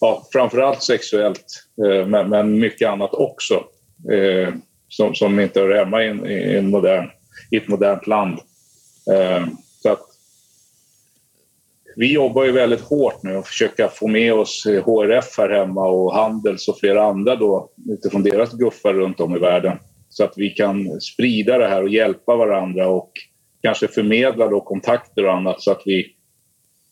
ja, 0.00 0.26
framförallt 0.32 0.82
sexuellt, 0.82 1.64
eh, 1.86 2.06
men, 2.06 2.28
men 2.28 2.58
mycket 2.58 2.88
annat 2.88 3.14
också 3.14 3.54
eh, 4.12 4.54
som, 4.88 5.14
som 5.14 5.40
inte 5.40 5.60
hör 5.60 5.74
hemma 5.74 6.04
i, 6.04 6.06
i, 6.06 6.56
en 6.56 6.70
modern, 6.70 7.10
i 7.50 7.56
ett 7.56 7.68
modernt 7.68 8.06
land. 8.06 8.38
Så 9.82 9.92
att, 9.92 10.00
vi 11.96 12.12
jobbar 12.12 12.44
ju 12.44 12.52
väldigt 12.52 12.80
hårt 12.80 13.22
nu 13.22 13.36
och 13.36 13.46
försöka 13.46 13.88
få 13.88 14.08
med 14.08 14.34
oss 14.34 14.66
HRF 14.66 15.38
här 15.38 15.48
hemma 15.48 15.88
och 15.88 16.14
Handels 16.14 16.68
och 16.68 16.78
flera 16.78 17.04
andra 17.04 17.36
då 17.36 17.70
utifrån 17.90 18.22
deras 18.22 18.52
guffar 18.52 18.92
runt 18.92 19.20
om 19.20 19.36
i 19.36 19.38
världen 19.38 19.78
så 20.10 20.24
att 20.24 20.32
vi 20.36 20.50
kan 20.50 21.00
sprida 21.00 21.58
det 21.58 21.68
här 21.68 21.82
och 21.82 21.88
hjälpa 21.88 22.36
varandra 22.36 22.88
och 22.88 23.12
kanske 23.62 23.88
förmedla 23.88 24.48
då 24.48 24.60
kontakter 24.60 25.24
och 25.24 25.32
annat 25.32 25.62
så 25.62 25.70
att 25.70 25.82
vi 25.84 26.06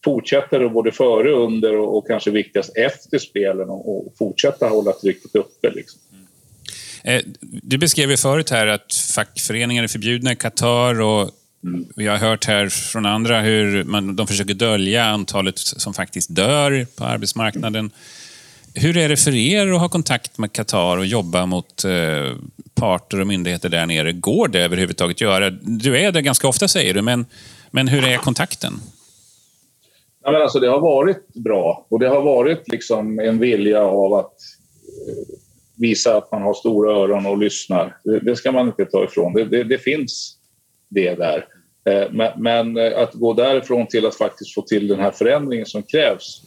fortsätter 0.04 0.68
både 0.68 0.92
före, 0.92 1.30
under 1.30 1.76
och, 1.76 1.98
och 1.98 2.06
kanske 2.06 2.30
viktigast 2.30 2.76
efter 2.76 3.18
spelen 3.18 3.68
och, 3.68 4.06
och 4.06 4.14
fortsätta 4.18 4.68
hålla 4.68 4.92
trycket 4.92 5.34
uppe. 5.34 5.70
Liksom. 5.70 6.00
Mm. 6.12 7.34
Du 7.62 7.78
beskrev 7.78 8.10
ju 8.10 8.16
förut 8.16 8.50
här 8.50 8.66
att 8.66 8.94
fackföreningar 9.14 9.82
är 9.82 9.88
förbjudna 9.88 10.32
i 10.32 10.36
Qatar 10.36 11.00
och 11.00 11.30
mm. 11.64 11.86
vi 11.96 12.06
har 12.06 12.16
hört 12.16 12.44
här 12.44 12.68
från 12.68 13.06
andra 13.06 13.40
hur 13.40 13.84
man, 13.84 14.16
de 14.16 14.26
försöker 14.26 14.54
dölja 14.54 15.04
antalet 15.04 15.58
som 15.58 15.94
faktiskt 15.94 16.34
dör 16.34 16.86
på 16.96 17.04
arbetsmarknaden. 17.04 17.90
Hur 18.74 18.96
är 18.96 19.08
det 19.08 19.16
för 19.16 19.34
er 19.34 19.72
att 19.72 19.80
ha 19.80 19.88
kontakt 19.88 20.38
med 20.38 20.52
Qatar 20.52 20.98
och 20.98 21.06
jobba 21.06 21.46
mot 21.46 21.84
eh, 21.84 22.36
parter 22.74 23.20
och 23.20 23.26
myndigheter 23.26 23.68
där 23.68 23.86
nere? 23.86 24.12
Går 24.12 24.48
det 24.48 24.60
överhuvudtaget 24.60 25.16
att 25.16 25.20
göra? 25.20 25.50
Du 25.50 25.98
är 25.98 26.12
där 26.12 26.20
ganska 26.20 26.48
ofta 26.48 26.68
säger 26.68 26.94
du, 26.94 27.02
men, 27.02 27.26
men 27.70 27.88
hur 27.88 28.04
är 28.04 28.16
kontakten? 28.16 28.72
Ja, 30.24 30.32
men 30.32 30.42
alltså, 30.42 30.58
det 30.58 30.68
har 30.68 30.80
varit 30.80 31.34
bra 31.34 31.86
och 31.88 31.98
det 31.98 32.08
har 32.08 32.22
varit 32.22 32.68
liksom 32.68 33.18
en 33.18 33.38
vilja 33.38 33.82
av 33.82 34.14
att 34.14 34.34
eh, 35.08 35.34
visa 35.76 36.16
att 36.16 36.32
man 36.32 36.42
har 36.42 36.54
stora 36.54 36.92
öron 36.92 37.26
och 37.26 37.38
lyssnar. 37.38 37.96
Det, 38.04 38.20
det 38.20 38.36
ska 38.36 38.52
man 38.52 38.66
inte 38.66 38.84
ta 38.84 39.04
ifrån. 39.04 39.32
Det, 39.32 39.44
det, 39.44 39.64
det 39.64 39.78
finns 39.78 40.36
det 40.88 41.14
där. 41.14 41.46
Eh, 41.84 42.10
men, 42.10 42.42
men, 42.42 42.76
eh, 42.76 42.98
att 42.98 43.14
gå 43.14 43.32
därifrån 43.32 43.86
till 43.86 44.06
att 44.06 44.14
faktiskt 44.14 44.54
få 44.54 44.62
till 44.62 44.88
den 44.88 45.00
här 45.00 45.10
förändringen 45.10 45.66
som 45.66 45.82
krävs, 45.82 46.42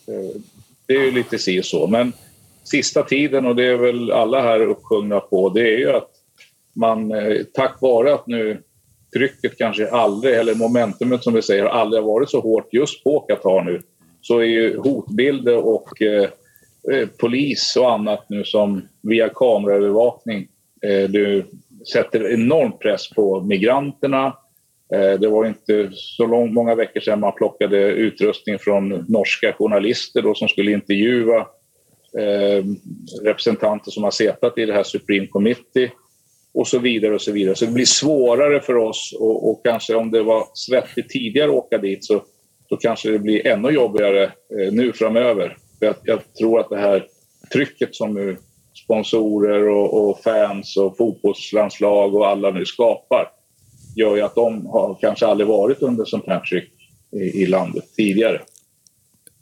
det 0.91 0.97
är 0.97 1.05
ju 1.05 1.11
lite 1.11 1.37
si 1.37 1.61
och 1.61 1.65
så. 1.65 1.87
Men 1.87 2.13
sista 2.63 3.03
tiden, 3.03 3.45
och 3.45 3.55
det 3.55 3.65
är 3.65 3.77
väl 3.77 4.11
alla 4.11 4.41
här 4.41 4.59
uppsjungna 4.59 5.19
på, 5.19 5.49
det 5.49 5.61
är 5.61 5.77
ju 5.77 5.91
att 5.91 6.09
man 6.73 7.11
eh, 7.11 7.37
tack 7.53 7.81
vare 7.81 8.13
att 8.13 8.27
nu 8.27 8.63
trycket 9.13 9.57
kanske 9.57 9.89
aldrig, 9.89 10.35
eller 10.35 10.55
momentumet 10.55 11.23
som 11.23 11.33
vi 11.33 11.41
säger, 11.41 11.65
aldrig 11.65 12.03
har 12.03 12.09
varit 12.09 12.29
så 12.29 12.39
hårt 12.39 12.73
just 12.73 13.03
på 13.03 13.19
Qatar 13.19 13.63
nu, 13.63 13.81
så 14.21 14.39
är 14.39 14.45
ju 14.45 14.77
hotbilder 14.77 15.57
och 15.57 16.01
eh, 16.01 16.29
eh 16.91 17.07
polis 17.19 17.75
och 17.79 17.91
annat 17.91 18.25
nu 18.29 18.43
som 18.43 18.87
via 19.01 19.29
kameraövervakning 19.29 20.47
eh, 20.85 21.09
du 21.09 21.45
sätter 21.93 22.33
enorm 22.33 22.71
press 22.79 23.09
på 23.09 23.41
migranterna. 23.41 24.33
Eh, 24.95 25.19
det 25.19 25.27
var 25.27 25.45
inte 25.45 25.89
så 25.93 26.25
långt, 26.25 26.53
många 26.53 26.75
veckor 26.75 26.99
sedan 26.99 27.19
man 27.19 27.33
plockade 27.33 27.77
utrustning 27.77 28.59
från 28.59 29.05
norska 29.07 29.53
journalister 29.53 30.21
då, 30.21 30.33
som 30.33 30.47
skulle 30.47 30.71
intervjua 30.71 31.37
eh, 32.17 32.65
representanter 33.23 33.91
som 33.91 34.03
har 34.03 34.11
suttit 34.11 34.57
i 34.57 34.65
det 34.65 34.73
här 34.73 34.83
Supreme 34.83 35.27
Committee 35.27 35.91
och 36.53 36.67
så 36.67 36.79
vidare 36.79 37.13
och 37.13 37.21
så 37.21 37.31
vidare. 37.31 37.55
Så 37.55 37.65
det 37.65 37.71
blir 37.71 37.85
svårare 37.85 38.61
för 38.61 38.75
oss 38.75 39.17
och, 39.19 39.49
och 39.49 39.61
kanske 39.63 39.95
om 39.95 40.11
det 40.11 40.23
var 40.23 40.47
svettigt 40.53 41.09
tidigare 41.09 41.49
att 41.49 41.55
åka 41.55 41.77
dit 41.77 42.05
så 42.05 42.21
så 42.71 42.77
kanske 42.77 43.11
det 43.11 43.19
blir 43.19 43.47
ännu 43.47 43.69
jobbigare 43.69 44.23
eh, 44.23 44.71
nu 44.71 44.93
framöver. 44.93 45.57
För 45.79 45.85
jag, 45.85 45.95
jag, 46.03 46.33
tror 46.33 46.59
att 46.59 46.69
det 46.69 46.77
här 46.77 47.05
trycket 47.53 47.95
som 47.95 48.13
nu 48.13 48.37
sponsorer 48.83 49.69
och, 49.69 50.09
och, 50.09 50.19
fans 50.19 50.77
och 50.77 50.97
fotbollslandslag 50.97 52.15
och 52.15 52.27
alla 52.27 52.51
nu 52.51 52.65
skapar 52.65 53.29
gör 53.95 54.15
ju 54.15 54.21
att 54.21 54.35
de 54.35 54.65
har 54.65 54.97
kanske 55.01 55.27
aldrig 55.27 55.47
varit 55.47 55.81
under 55.81 56.05
sånt 56.05 56.27
här 56.27 56.39
tryck 56.39 56.71
i, 57.11 57.17
i 57.17 57.45
landet 57.45 57.83
tidigare. 57.95 58.41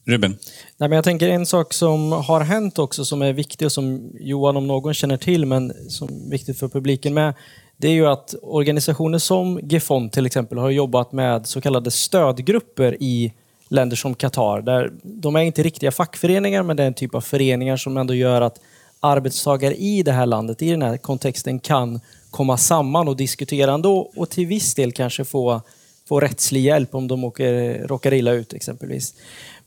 Ruben? 0.06 0.32
Nej, 0.78 0.89
men 0.89 0.91
jag 0.91 1.04
tänker 1.04 1.30
en 1.30 1.45
sak 1.45 1.74
som 1.74 2.12
har 2.12 2.41
hänt 2.41 2.80
också 2.80 3.06
som 3.06 3.22
är 3.22 3.34
viktig 3.34 3.66
och 3.66 3.72
som 3.72 4.12
Johan 4.20 4.58
om 4.58 4.68
någon 4.68 4.93
känner 4.93 5.18
till 5.18 5.45
men 5.45 5.74
som 5.89 6.08
är 6.08 6.32
viktigt 6.32 6.60
för 6.60 6.68
publiken 6.68 7.14
med. 7.14 7.34
Det 7.78 7.88
är 7.88 7.91
ju 7.91 8.08
att 8.08 8.36
organisationer 8.41 9.18
som 9.18 9.60
GEFON 9.64 10.10
till 10.10 10.26
exempel 10.26 10.58
har 10.58 10.70
jobbat 10.70 11.12
med 11.12 11.47
så 11.47 11.62
kallade 11.62 11.91
stödgrupper 11.91 12.97
i 13.00 13.34
länder 13.68 13.95
som 13.95 14.16
Qatar. 14.16 14.62
Där 14.62 14.91
de 15.04 15.36
är 15.36 15.41
inte 15.41 15.64
riktiga 15.64 15.91
fackföreningar 15.91 16.64
men 16.64 16.78
det 16.78 16.84
är 16.84 16.88
en 16.88 16.93
typ 16.93 17.16
av 17.16 17.22
föreningar 17.22 17.78
som 17.78 17.97
ändå 17.97 18.14
gör 18.14 18.41
att 18.41 18.60
arbetstagare 19.00 19.76
i 19.76 20.04
det 20.04 20.12
här 20.12 20.26
landet, 20.26 20.62
i 20.62 20.72
den 20.72 20.82
här 20.82 20.97
kontexten, 20.97 21.60
kan 21.60 22.00
komma 22.32 22.57
samman 22.57 23.07
och 23.07 23.17
diskutera 23.17 23.73
ändå 23.73 24.11
och 24.15 24.30
till 24.30 24.47
viss 24.47 24.75
del 24.75 24.91
kanske 24.91 25.25
få, 25.25 25.61
få 26.07 26.19
rättslig 26.19 26.61
hjälp 26.61 26.95
om 26.95 27.07
de 27.07 27.23
åker, 27.23 27.73
råkar 27.88 28.13
illa 28.13 28.32
ut 28.32 28.53
exempelvis. 28.53 29.13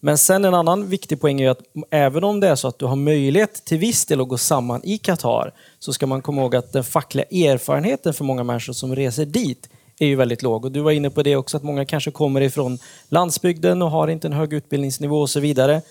Men 0.00 0.18
sen 0.18 0.44
en 0.44 0.54
annan 0.54 0.88
viktig 0.88 1.20
poäng 1.20 1.40
är 1.40 1.50
att 1.50 1.60
även 1.90 2.24
om 2.24 2.40
det 2.40 2.48
är 2.48 2.54
så 2.54 2.68
att 2.68 2.78
du 2.78 2.84
har 2.84 2.96
möjlighet 2.96 3.64
till 3.64 3.78
viss 3.78 4.06
del 4.06 4.20
att 4.20 4.28
gå 4.28 4.38
samman 4.38 4.80
i 4.84 4.98
Qatar 4.98 5.52
så 5.78 5.92
ska 5.92 6.06
man 6.06 6.22
komma 6.22 6.42
ihåg 6.42 6.56
att 6.56 6.72
den 6.72 6.84
fackliga 6.84 7.24
erfarenheten 7.24 8.14
för 8.14 8.24
många 8.24 8.44
människor 8.44 8.72
som 8.72 8.96
reser 8.96 9.24
dit 9.24 9.68
är 9.98 10.06
ju 10.06 10.16
väldigt 10.16 10.42
låg. 10.42 10.64
Och 10.64 10.72
du 10.72 10.80
var 10.80 10.90
inne 10.90 11.10
på 11.10 11.22
det 11.22 11.36
också 11.36 11.56
att 11.56 11.62
många 11.62 11.84
kanske 11.84 12.10
kommer 12.10 12.40
ifrån 12.40 12.78
landsbygden 13.08 13.82
och 13.82 13.90
har 13.90 14.08
inte 14.08 14.28
en 14.28 14.32
hög 14.32 14.52
utbildningsnivå 14.52 15.20
och 15.20 15.30
så 15.30 15.40
vidare. 15.40 15.82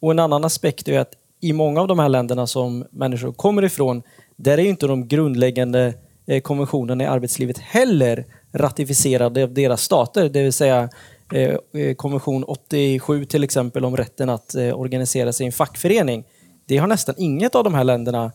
Och 0.00 0.10
en 0.10 0.18
annan 0.18 0.44
aspekt 0.44 0.88
är 0.88 0.98
att 0.98 1.12
i 1.40 1.52
många 1.52 1.80
av 1.80 1.88
de 1.88 1.98
här 1.98 2.08
länderna 2.08 2.46
som 2.46 2.84
människor 2.90 3.32
kommer 3.32 3.64
ifrån, 3.64 4.02
där 4.36 4.58
är 4.58 4.62
ju 4.62 4.68
inte 4.68 4.86
de 4.86 5.08
grundläggande 5.08 5.94
Eh, 6.26 6.40
konventionen 6.40 7.00
i 7.00 7.06
arbetslivet 7.06 7.58
heller 7.58 8.24
ratificerade 8.54 9.42
av 9.42 9.54
deras 9.54 9.82
stater. 9.82 10.28
Det 10.28 10.42
vill 10.42 10.52
säga 10.52 10.88
eh, 11.32 11.56
eh, 11.82 11.94
konvention 11.94 12.44
87 12.44 13.24
till 13.24 13.44
exempel 13.44 13.84
om 13.84 13.96
rätten 13.96 14.28
att 14.28 14.54
organisera 14.54 15.32
sig 15.32 15.44
i 15.44 15.46
en 15.46 15.52
fackförening. 15.52 16.24
Det 16.66 16.76
har 16.76 16.86
nästan 16.86 17.14
inget 17.18 17.54
av 17.54 17.64
de 17.64 17.74
här 17.74 17.84
länderna 17.84 18.32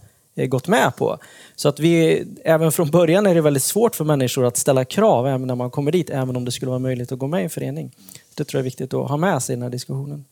gått 0.47 0.67
med 0.67 0.95
på. 0.95 1.17
Så 1.55 1.69
att 1.69 1.79
vi, 1.79 2.23
även 2.45 2.71
från 2.71 2.91
början 2.91 3.27
är 3.27 3.35
det 3.35 3.41
väldigt 3.41 3.63
svårt 3.63 3.95
för 3.95 4.05
människor 4.05 4.45
att 4.45 4.57
ställa 4.57 4.85
krav 4.85 5.27
även 5.27 5.47
när 5.47 5.55
man 5.55 5.71
kommer 5.71 5.91
dit, 5.91 6.09
även 6.09 6.35
om 6.35 6.45
det 6.45 6.51
skulle 6.51 6.69
vara 6.69 6.79
möjligt 6.79 7.11
att 7.11 7.19
gå 7.19 7.27
med 7.27 7.41
i 7.41 7.43
en 7.43 7.49
förening. 7.49 7.91
Det 8.35 8.43
tror 8.43 8.59
jag 8.59 8.61
är 8.61 8.63
viktigt 8.63 8.93
att 8.93 9.09
ha 9.09 9.17
med 9.17 9.43
sig 9.43 9.53
i 9.53 9.55
den 9.55 9.63
här 9.63 9.69
diskussionen. 9.69 10.25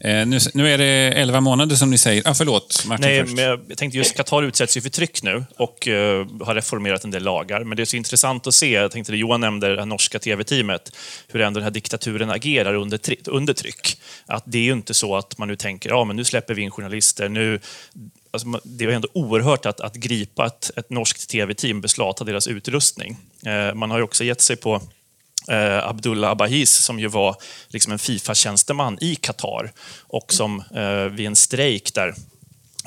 Eh, 0.00 0.26
nu, 0.26 0.38
nu, 0.54 0.72
är 0.72 0.78
det 0.78 1.12
11 1.20 1.40
månader 1.40 1.76
som 1.76 1.90
ni 1.90 1.98
säger. 1.98 2.22
Ah, 2.28 2.34
förlåt, 2.34 2.84
Martin 2.86 3.06
Nej, 3.06 3.20
först. 3.20 3.34
Men 3.34 3.44
jag 3.44 3.78
tänkte 3.78 3.98
just 3.98 4.16
Qatar 4.16 4.42
utsätts 4.42 4.76
ju 4.76 4.80
för 4.80 4.88
tryck 4.88 5.22
nu 5.22 5.44
och 5.56 5.88
uh, 5.88 5.94
har 6.42 6.54
reformerat 6.54 7.04
en 7.04 7.10
del 7.10 7.22
lagar. 7.22 7.64
Men 7.64 7.76
det 7.76 7.82
är 7.82 7.84
så 7.84 7.96
intressant 7.96 8.46
att 8.46 8.54
se, 8.54 8.70
jag 8.70 8.90
tänkte 8.90 9.12
det 9.12 9.18
Johan 9.18 9.40
nämnde, 9.40 9.76
det 9.76 9.84
norska 9.84 10.18
tv-teamet, 10.18 10.96
hur 11.28 11.40
ändå 11.40 11.60
den 11.60 11.64
här 11.64 11.70
diktaturen 11.70 12.30
agerar 12.30 12.74
under, 12.74 13.00
under 13.26 13.52
tryck. 13.52 14.00
Att 14.26 14.44
det 14.46 14.58
är 14.58 14.62
ju 14.62 14.72
inte 14.72 14.94
så 14.94 15.16
att 15.16 15.38
man 15.38 15.48
nu 15.48 15.56
tänker, 15.56 15.90
ja 15.90 16.04
men 16.04 16.16
nu 16.16 16.24
släpper 16.24 16.54
vi 16.54 16.62
in 16.62 16.70
journalister, 16.70 17.28
nu 17.28 17.60
Alltså, 18.34 18.60
det 18.64 18.84
är 18.84 18.88
ändå 18.88 19.08
oerhört 19.12 19.66
att, 19.66 19.80
att 19.80 19.94
gripa 19.94 20.46
ett, 20.46 20.70
ett 20.76 20.90
norskt 20.90 21.30
tv-team, 21.30 21.80
beslata 21.80 22.24
deras 22.24 22.46
utrustning. 22.46 23.16
Eh, 23.46 23.74
man 23.74 23.90
har 23.90 23.98
ju 23.98 24.04
också 24.04 24.24
gett 24.24 24.40
sig 24.40 24.56
på 24.56 24.82
eh, 25.48 25.88
Abdullah 25.88 26.30
Abahis 26.30 26.70
som 26.70 26.98
ju 27.00 27.08
var 27.08 27.36
liksom 27.68 27.92
en 27.92 27.98
Fifa-tjänsteman 27.98 28.98
i 29.00 29.14
Qatar 29.14 29.72
och 30.00 30.32
som 30.32 30.62
eh, 30.74 31.04
vid 31.04 31.26
en 31.26 31.36
strejk 31.36 31.94
där 31.94 32.14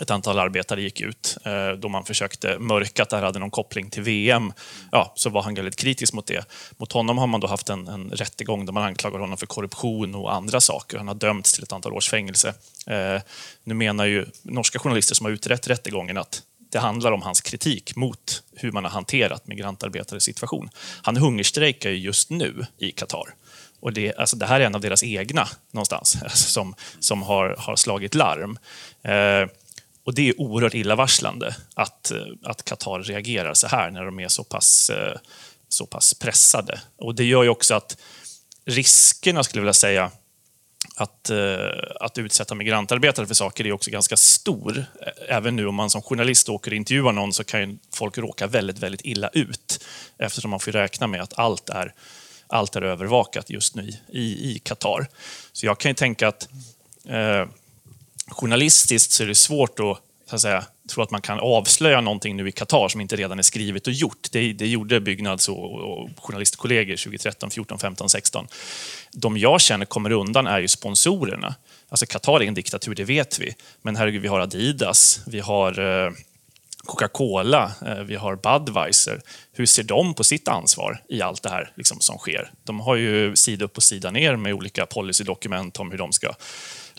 ett 0.02 0.12
antal 0.12 0.40
arbetare 0.40 0.82
gick 0.82 1.02
ut 1.02 1.38
eh, 1.46 1.72
då 1.72 1.90
man 1.90 2.06
försökte 2.06 2.60
mörka 2.60 3.04
att 3.04 3.10
det 3.10 3.16
här 3.16 3.24
hade 3.24 3.40
någon 3.40 3.52
koppling 3.52 3.90
till 3.90 4.04
VM. 4.04 4.54
Ja, 4.92 5.14
så 5.16 5.30
var 5.30 5.42
han 5.42 5.54
väldigt 5.54 5.76
kritisk 5.76 6.14
mot 6.14 6.28
det. 6.28 6.46
Mot 6.78 6.92
honom 6.92 7.18
har 7.18 7.28
man 7.28 7.40
då 7.40 7.48
haft 7.48 7.70
en, 7.70 7.88
en 7.88 8.10
rättegång 8.10 8.66
där 8.66 8.74
man 8.74 8.84
anklagar 8.84 9.20
honom 9.20 9.38
för 9.38 9.46
korruption 9.46 10.16
och 10.16 10.34
andra 10.34 10.62
saker. 10.62 10.98
Han 10.98 11.08
har 11.08 11.16
dömts 11.16 11.54
till 11.54 11.64
ett 11.64 11.72
antal 11.72 11.94
års 11.94 12.10
fängelse. 12.10 12.54
Eh, 12.88 13.22
nu 13.64 13.74
menar 13.74 14.06
ju 14.06 14.26
norska 14.42 14.80
journalister 14.80 15.16
som 15.16 15.26
har 15.26 15.32
utrett 15.32 15.68
rättegången 15.68 16.18
att 16.18 16.42
det 16.70 16.80
handlar 16.80 17.12
om 17.12 17.22
hans 17.22 17.42
kritik 17.42 17.96
mot 17.96 18.44
hur 18.56 18.72
man 18.72 18.84
har 18.84 18.92
hanterat 18.92 19.48
migrantarbetares 19.48 20.24
situation. 20.24 20.70
Han 21.02 21.18
hungerstrejkar 21.18 21.90
ju 21.90 21.98
just 21.98 22.30
nu 22.30 22.66
i 22.78 22.92
Qatar. 22.92 23.36
Och 23.80 23.94
det, 23.94 24.16
alltså 24.16 24.36
det 24.36 24.46
här 24.46 24.60
är 24.60 24.66
en 24.66 24.76
av 24.76 24.82
deras 24.82 25.04
egna 25.04 25.48
någonstans 25.72 26.18
alltså 26.22 26.50
som, 26.50 26.76
som 27.00 27.24
har, 27.24 27.56
har 27.60 27.76
slagit 27.76 28.16
larm. 28.16 28.58
Eh, 29.02 29.50
och 30.04 30.14
det 30.14 30.30
är 30.30 30.42
oerhört 30.42 30.74
illavarslande 30.74 31.56
att, 31.74 32.12
eh, 32.12 32.18
att 32.44 32.66
Qatar 32.66 33.04
reagerar 33.04 33.54
så 33.54 33.68
här 33.68 33.92
när 33.92 34.06
de 34.06 34.20
är 34.20 34.28
så 34.28 34.44
pass, 34.44 34.90
eh, 34.90 35.18
så 35.70 35.86
pass 35.86 36.14
pressade. 36.14 36.82
Och 36.98 37.16
det 37.16 37.24
gör 37.24 37.44
ju 37.44 37.50
också 37.50 37.76
att 37.76 37.98
riskerna, 38.66 39.44
skulle 39.44 39.60
jag 39.60 39.64
vilja 39.64 39.74
säga, 39.74 40.12
att, 41.00 41.30
eh, 41.30 41.70
att 42.00 42.18
utsätta 42.18 42.56
migrantarbetare 42.56 43.28
för 43.28 43.34
saker 43.34 43.68
är 43.68 43.72
också 43.72 43.92
ganska 43.92 44.18
stor. 44.18 44.86
Även 45.28 45.56
nu 45.56 45.68
om 45.68 45.76
man 45.76 45.90
som 45.90 46.02
journalist 46.02 46.50
åker 46.50 46.72
och 46.72 46.78
intervjuar 46.78 47.12
någon 47.12 47.34
så 47.34 47.44
kan 47.44 47.60
ju 47.60 47.78
folk 47.94 48.18
råka 48.18 48.48
väldigt, 48.48 48.80
väldigt 48.80 49.02
illa 49.04 49.30
ut 49.34 49.86
eftersom 50.18 50.52
man 50.52 50.60
får 50.60 50.72
räkna 50.72 51.08
med 51.08 51.22
att 51.22 51.40
allt 51.40 51.70
är, 51.70 51.94
allt 52.48 52.76
är 52.76 52.82
övervakat 52.82 53.50
just 53.50 53.76
nu 53.76 53.94
i, 54.08 54.52
i 54.52 54.60
Qatar. 54.64 55.08
Så 55.52 55.66
jag 55.66 55.78
kan 55.78 55.90
ju 55.90 55.96
tänka 55.96 56.28
att 56.28 56.50
eh, 57.06 57.46
journalistiskt 58.28 59.12
så 59.12 59.24
är 59.24 59.28
det 59.28 59.36
svårt 59.36 59.80
att 59.80 60.02
så 60.30 60.36
att 60.36 60.42
säga, 60.42 60.66
tror 60.90 61.04
att 61.04 61.12
man 61.12 61.22
kan 61.22 61.40
avslöja 61.40 62.02
någonting 62.02 62.36
nu 62.36 62.48
i 62.48 62.52
Qatar 62.52 62.88
som 62.88 63.02
inte 63.02 63.16
redan 63.16 63.40
är 63.40 63.44
skrivet 63.44 63.88
och 63.88 63.94
gjort. 63.94 64.28
Det, 64.32 64.54
det 64.54 64.68
gjorde 64.68 65.00
byggnads 65.00 65.50
och, 65.50 65.74
och 65.74 66.10
journalistkollegor 66.18 66.96
2013, 66.96 67.50
14, 67.50 67.80
15, 67.80 68.10
16. 68.10 68.48
De 69.12 69.38
jag 69.38 69.62
känner 69.62 69.86
kommer 69.86 70.12
undan 70.12 70.48
är 70.48 70.60
ju 70.60 70.68
sponsorerna. 70.68 71.56
Alltså 71.90 72.06
Qatar 72.06 72.44
är 72.44 72.48
en 72.48 72.54
diktatur, 72.54 72.96
det 72.96 73.04
vet 73.04 73.40
vi. 73.40 73.56
Men 73.82 73.96
herregud, 73.96 74.22
vi 74.22 74.28
har 74.28 74.40
Adidas, 74.40 75.22
vi 75.28 75.40
har 75.40 75.80
eh, 75.80 76.12
Coca-Cola, 76.86 77.72
eh, 77.86 78.04
vi 78.04 78.16
har 78.16 78.36
Budweiser. 78.36 79.22
Hur 79.54 79.66
ser 79.66 79.84
de 79.84 80.14
på 80.14 80.24
sitt 80.24 80.48
ansvar 80.48 81.04
i 81.10 81.22
allt 81.22 81.44
det 81.44 81.50
här 81.50 81.72
liksom, 81.76 82.00
som 82.00 82.18
sker? 82.18 82.52
De 82.64 82.80
har 82.80 82.96
ju 82.96 83.36
sida 83.36 83.66
upp 83.66 83.78
och 83.78 83.84
sida 83.84 84.12
ner 84.12 84.36
med 84.36 84.54
olika 84.54 84.86
policydokument 84.86 85.78
om 85.78 85.92
hur 85.92 85.98
de 85.98 86.12
ska 86.12 86.34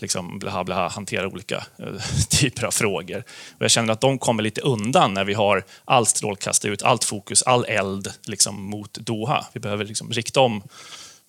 liksom 0.03 0.39
blaha, 0.39 0.65
blaha, 0.65 0.89
hantera 0.89 1.29
olika 1.29 1.57
eh, 1.79 1.87
typer 2.31 2.65
av 2.67 2.71
frågor. 2.71 3.25
Och 3.59 3.65
jag 3.65 3.71
känner 3.71 3.93
att 3.93 4.01
de 4.01 4.19
kommer 4.19 4.43
lite 4.43 4.61
undan 4.61 5.15
när 5.15 5.25
vi 5.25 5.35
har 5.35 5.65
allt 5.85 6.09
strålkastarljus, 6.09 6.83
allt 6.83 7.05
fokus, 7.05 7.43
all 7.43 7.65
eld 7.65 8.13
liksom, 8.27 8.63
mot 8.63 8.95
Doha. 8.95 9.47
Vi 9.53 9.61
behöver 9.61 9.85
liksom 9.85 10.11
rikta 10.11 10.41
om, 10.41 10.63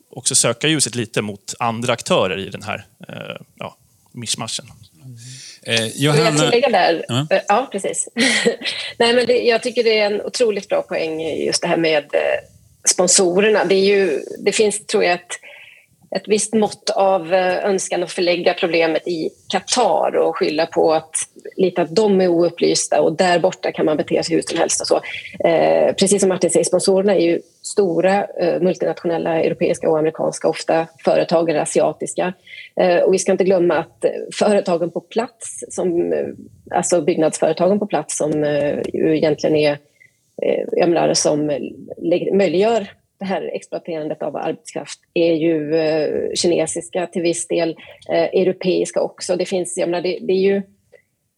också 0.09 0.35
söka 0.35 0.67
ljuset 0.67 0.95
lite 0.95 1.21
mot 1.21 1.53
andra 1.59 1.93
aktörer 1.93 2.37
i 2.37 2.49
den 2.49 2.63
här 2.63 2.85
eh, 3.07 3.35
ja, 3.55 3.77
mischmaschen. 4.11 4.65
Eh, 5.63 5.87
Johanna... 5.87 6.23
Jag 6.23 6.37
tillägga 6.37 6.69
där? 6.69 7.05
Ja, 7.07 7.27
eh, 7.29 7.41
ja 7.47 7.69
precis. 7.71 8.09
Nej, 8.97 9.13
men 9.13 9.25
det, 9.25 9.37
jag 9.37 9.63
tycker 9.63 9.83
det 9.83 9.99
är 9.99 10.05
en 10.05 10.21
otroligt 10.21 10.67
bra 10.67 10.81
poäng 10.81 11.21
just 11.21 11.61
det 11.61 11.67
här 11.67 11.77
med 11.77 12.03
eh, 12.03 12.39
sponsorerna. 12.89 13.65
Det, 13.65 13.75
är 13.75 13.85
ju, 13.85 14.23
det 14.39 14.51
finns, 14.51 14.85
tror 14.85 15.03
jag, 15.03 15.13
ett 15.13 15.39
ett 16.11 16.27
visst 16.27 16.53
mått 16.53 16.89
av 16.89 17.33
eh, 17.33 17.65
önskan 17.65 18.03
att 18.03 18.11
förlägga 18.11 18.53
problemet 18.53 19.07
i 19.07 19.29
Qatar 19.47 20.15
och 20.15 20.37
skylla 20.37 20.65
på 20.65 20.93
att 20.93 21.15
lite 21.55 21.81
att 21.81 21.95
de 21.95 22.21
är 22.21 22.27
oupplysta 22.27 23.01
och 23.01 23.13
där 23.13 23.39
borta 23.39 23.71
kan 23.71 23.85
man 23.85 23.97
bete 23.97 24.23
sig 24.23 24.35
hur 24.35 24.41
som 24.41 24.57
helst. 24.57 24.81
Och 24.81 24.87
så. 24.87 25.01
Eh, 25.47 25.93
precis 25.93 26.21
som 26.21 26.29
Martin 26.29 26.49
säger, 26.49 26.63
sponsorerna 26.63 27.15
är 27.15 27.21
ju 27.21 27.41
stora 27.61 28.25
eh, 28.25 28.61
multinationella 28.61 29.43
europeiska 29.43 29.89
och 29.89 29.99
amerikanska, 29.99 30.47
ofta 30.47 30.87
företag 31.03 31.49
eller 31.49 31.59
asiatiska. 31.59 32.33
Eh, 32.75 32.97
och 32.97 33.13
vi 33.13 33.19
ska 33.19 33.31
inte 33.31 33.43
glömma 33.43 33.77
att 33.77 34.05
eh, 34.05 34.11
företagen 34.33 34.91
på 34.91 34.99
plats, 34.99 35.63
som, 35.69 36.13
eh, 36.13 36.27
alltså 36.71 37.01
byggnadsföretagen 37.01 37.79
på 37.79 37.87
plats 37.87 38.17
som 38.17 38.31
ju 38.93 39.17
egentligen 39.17 39.55
är 39.55 39.77
jag 40.71 40.89
menar, 40.89 41.13
som 41.13 41.45
möjliggör 42.33 42.87
det 43.19 43.25
här 43.25 43.55
exploaterandet 43.55 44.21
av 44.21 44.35
arbetskraft 44.35 44.99
är 45.13 45.33
ju 45.33 45.75
eh, 45.75 46.33
kinesiska 46.35 47.07
till 47.07 47.21
viss 47.21 47.47
del, 47.47 47.69
eh, 48.09 48.23
europeiska 48.23 49.01
också. 49.01 49.35
Det, 49.35 49.45
finns, 49.45 49.77
jag 49.77 49.89
menar, 49.89 50.01
det, 50.01 50.19
det, 50.21 50.33
är 50.33 50.41
ju 50.41 50.61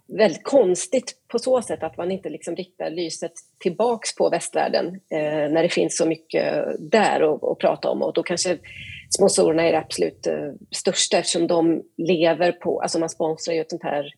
väldigt 0.08 0.44
konstigt 0.44 1.14
på 1.28 1.40
så 1.40 1.62
sätt 1.62 1.84
att 1.84 1.98
man 1.98 2.12
inte 2.12 2.30
liksom 2.30 2.56
riktar 2.56 2.90
lyset 2.90 3.32
tillbaks 3.60 4.16
på 4.16 4.30
västvärlden 4.30 4.86
eh, 4.88 5.52
när 5.52 5.64
det 5.64 5.70
finns 5.70 5.98
så 5.98 6.06
mycket 6.06 6.66
där 6.80 7.34
att, 7.34 7.44
att 7.44 7.58
prata 7.58 7.90
om. 7.90 8.02
Och 8.02 8.14
då 8.14 8.24
kanske 8.24 8.58
sponsorerna 9.16 9.64
är 9.64 9.72
det 9.72 9.78
absolut 9.78 10.28
eh, 10.28 10.52
största 10.72 11.18
eftersom 11.18 11.48
de 11.48 11.84
lever 11.98 12.52
på, 12.52 12.82
alltså 12.82 13.00
man 13.00 13.10
sponsrar 13.10 13.54
ju 13.54 13.62
ett 13.62 13.70
sånt 13.70 13.84
här 13.84 14.14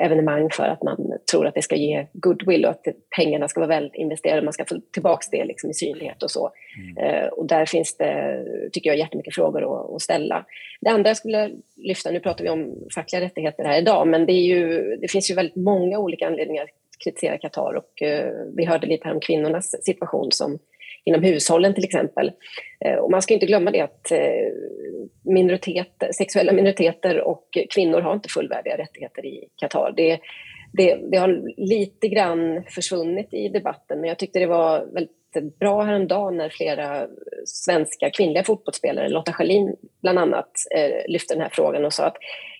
evenemang 0.00 0.48
för 0.52 0.64
att 0.64 0.82
man 0.82 1.12
tror 1.30 1.46
att 1.46 1.54
det 1.54 1.62
ska 1.62 1.76
ge 1.76 2.06
goodwill 2.12 2.64
och 2.64 2.70
att 2.70 2.86
pengarna 3.16 3.48
ska 3.48 3.60
vara 3.60 3.68
väl 3.68 3.90
investerade. 3.94 4.42
Man 4.42 4.52
ska 4.52 4.64
få 4.64 4.80
tillbaka 4.92 5.26
det 5.30 5.44
liksom 5.44 5.70
i 5.70 5.74
synlighet 5.74 6.22
och 6.22 6.30
så. 6.30 6.50
Mm. 6.78 7.04
Eh, 7.04 7.26
och 7.26 7.46
där 7.46 7.66
finns 7.66 7.96
det, 7.96 8.44
tycker 8.72 8.90
jag, 8.90 8.98
jättemycket 8.98 9.34
frågor 9.34 9.94
att, 9.96 10.02
ställa. 10.02 10.46
Det 10.80 10.90
andra 10.90 11.10
jag 11.10 11.16
skulle 11.16 11.50
lyfta, 11.76 12.10
nu 12.10 12.20
pratar 12.20 12.44
vi 12.44 12.50
om 12.50 12.74
fackliga 12.94 13.22
rättigheter 13.22 13.64
här 13.64 13.78
idag, 13.78 14.08
men 14.08 14.26
det, 14.26 14.32
ju, 14.32 14.82
det 14.96 15.08
finns 15.10 15.30
ju 15.30 15.34
väldigt 15.34 15.56
många 15.56 15.98
olika 15.98 16.26
anledningar 16.26 16.62
att 16.62 17.04
kritisera 17.04 17.38
Qatar 17.38 17.74
och 17.74 18.02
uh, 18.02 18.54
vi 18.56 18.64
hörde 18.64 18.86
lite 18.86 19.08
här 19.08 19.14
om 19.14 19.20
kvinnornas 19.20 19.84
situation 19.84 20.32
som 20.32 20.58
inom 21.04 21.22
hushållen 21.22 21.74
till 21.74 21.84
exempel. 21.84 22.32
Eh, 22.84 22.94
och 22.94 23.10
man 23.10 23.22
ska 23.22 23.34
inte 23.34 23.46
glömma 23.46 23.70
det 23.70 23.80
att 23.80 24.10
eh, 24.10 24.52
minoritet, 25.24 26.02
sexuella 26.14 26.52
minoriteter 26.52 27.20
och 27.20 27.48
kvinnor 27.74 28.00
har 28.00 28.14
inte 28.14 28.28
fullvärdiga 28.28 28.78
rättigheter 28.78 29.26
i 29.26 29.48
Qatar. 29.56 29.92
Det, 29.96 30.20
det, 30.72 30.98
det, 31.10 31.16
har 31.16 31.42
lite 31.56 32.08
grann 32.08 32.64
försvunnit 32.68 33.34
i 33.34 33.48
debatten 33.48 34.00
men 34.00 34.08
jag 34.08 34.18
tyckte 34.18 34.38
det 34.38 34.46
var 34.46 34.86
väldigt 34.94 35.58
bra 35.58 35.82
häromdagen 35.82 36.36
när 36.36 36.48
flera 36.48 37.06
svenska 37.46 38.10
kvinnliga 38.10 38.44
fotbollsspelare, 38.44 39.08
Lotta 39.08 39.32
Schelin 39.32 39.76
bland 40.02 40.18
annat, 40.18 40.50
eh, 40.76 41.10
lyfte 41.12 41.34
den 41.34 41.42
här 41.42 41.50
frågan 41.52 41.84
och 41.84 41.92
sa 41.92 42.04
att 42.04 42.16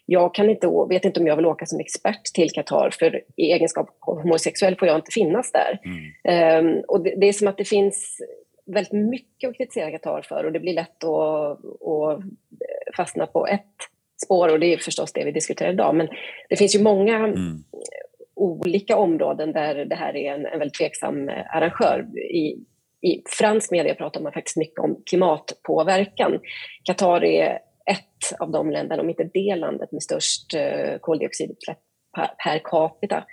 jag 0.06 0.34
kan 0.34 0.50
inte, 0.50 0.68
vet 0.88 1.04
inte 1.04 1.20
om 1.20 1.26
jag 1.26 1.36
vill 1.36 1.46
åka 1.46 1.66
som 1.66 1.80
expert 1.80 2.24
till 2.34 2.50
Qatar 2.50 2.90
för 2.98 3.22
i 3.36 3.52
egenskap 3.52 3.96
av 4.00 4.22
homosexuell 4.22 4.76
får 4.76 4.88
jag 4.88 4.98
inte 4.98 5.12
finnas 5.12 5.52
där. 5.52 5.80
Mm. 6.24 6.66
Um, 6.66 6.84
och 6.88 7.02
det, 7.02 7.14
det, 7.16 7.28
är 7.28 7.32
som 7.32 7.48
att 7.48 7.58
det 7.58 7.64
finns 7.64 8.20
väldigt 8.66 8.92
mycket 8.92 9.50
att 9.50 9.56
kritisera 9.56 9.90
Qatar 9.90 10.22
för 10.22 10.44
och 10.44 10.52
det 10.52 10.60
blir 10.60 10.74
lätt 10.74 11.04
att, 11.04 11.64
att 11.88 12.20
fastna 12.96 13.26
på 13.26 13.46
ett 13.46 13.76
spår 14.24 14.48
och 14.48 14.60
det 14.60 14.72
är 14.72 14.76
förstås 14.76 15.12
det 15.12 15.24
vi 15.24 15.32
diskuterar 15.32 15.72
idag. 15.72 15.94
Men 15.94 16.08
det 16.48 16.56
finns 16.56 16.74
ju 16.74 16.82
många 16.82 17.16
mm. 17.16 17.64
olika 18.34 18.96
områden 18.96 19.52
där 19.52 19.84
det 19.84 19.94
här 19.94 20.16
är 20.16 20.34
en, 20.34 20.46
en 20.46 20.58
väldigt 20.58 20.78
tveksam 20.78 21.28
arrangör. 21.28 22.06
I, 22.18 22.64
i 23.00 23.22
fransk 23.26 23.70
media 23.70 23.94
pratar 23.94 24.20
man 24.20 24.32
faktiskt 24.32 24.56
mycket 24.56 24.78
om 24.78 25.02
klimatpåverkan. 25.06 26.40
Qatar 26.84 27.24
är 27.24 27.58
ett 27.86 28.40
av 28.40 28.50
de 28.50 28.70
länderna, 28.70 29.02
om 29.02 29.10
inte 29.10 29.30
det 29.34 29.56
landet 29.56 29.92
med 29.92 30.02
störst 30.02 30.54
eh, 30.54 30.98
koldioxidutsläpp 31.00 31.78
per 32.44 32.58
capita. 32.64 33.24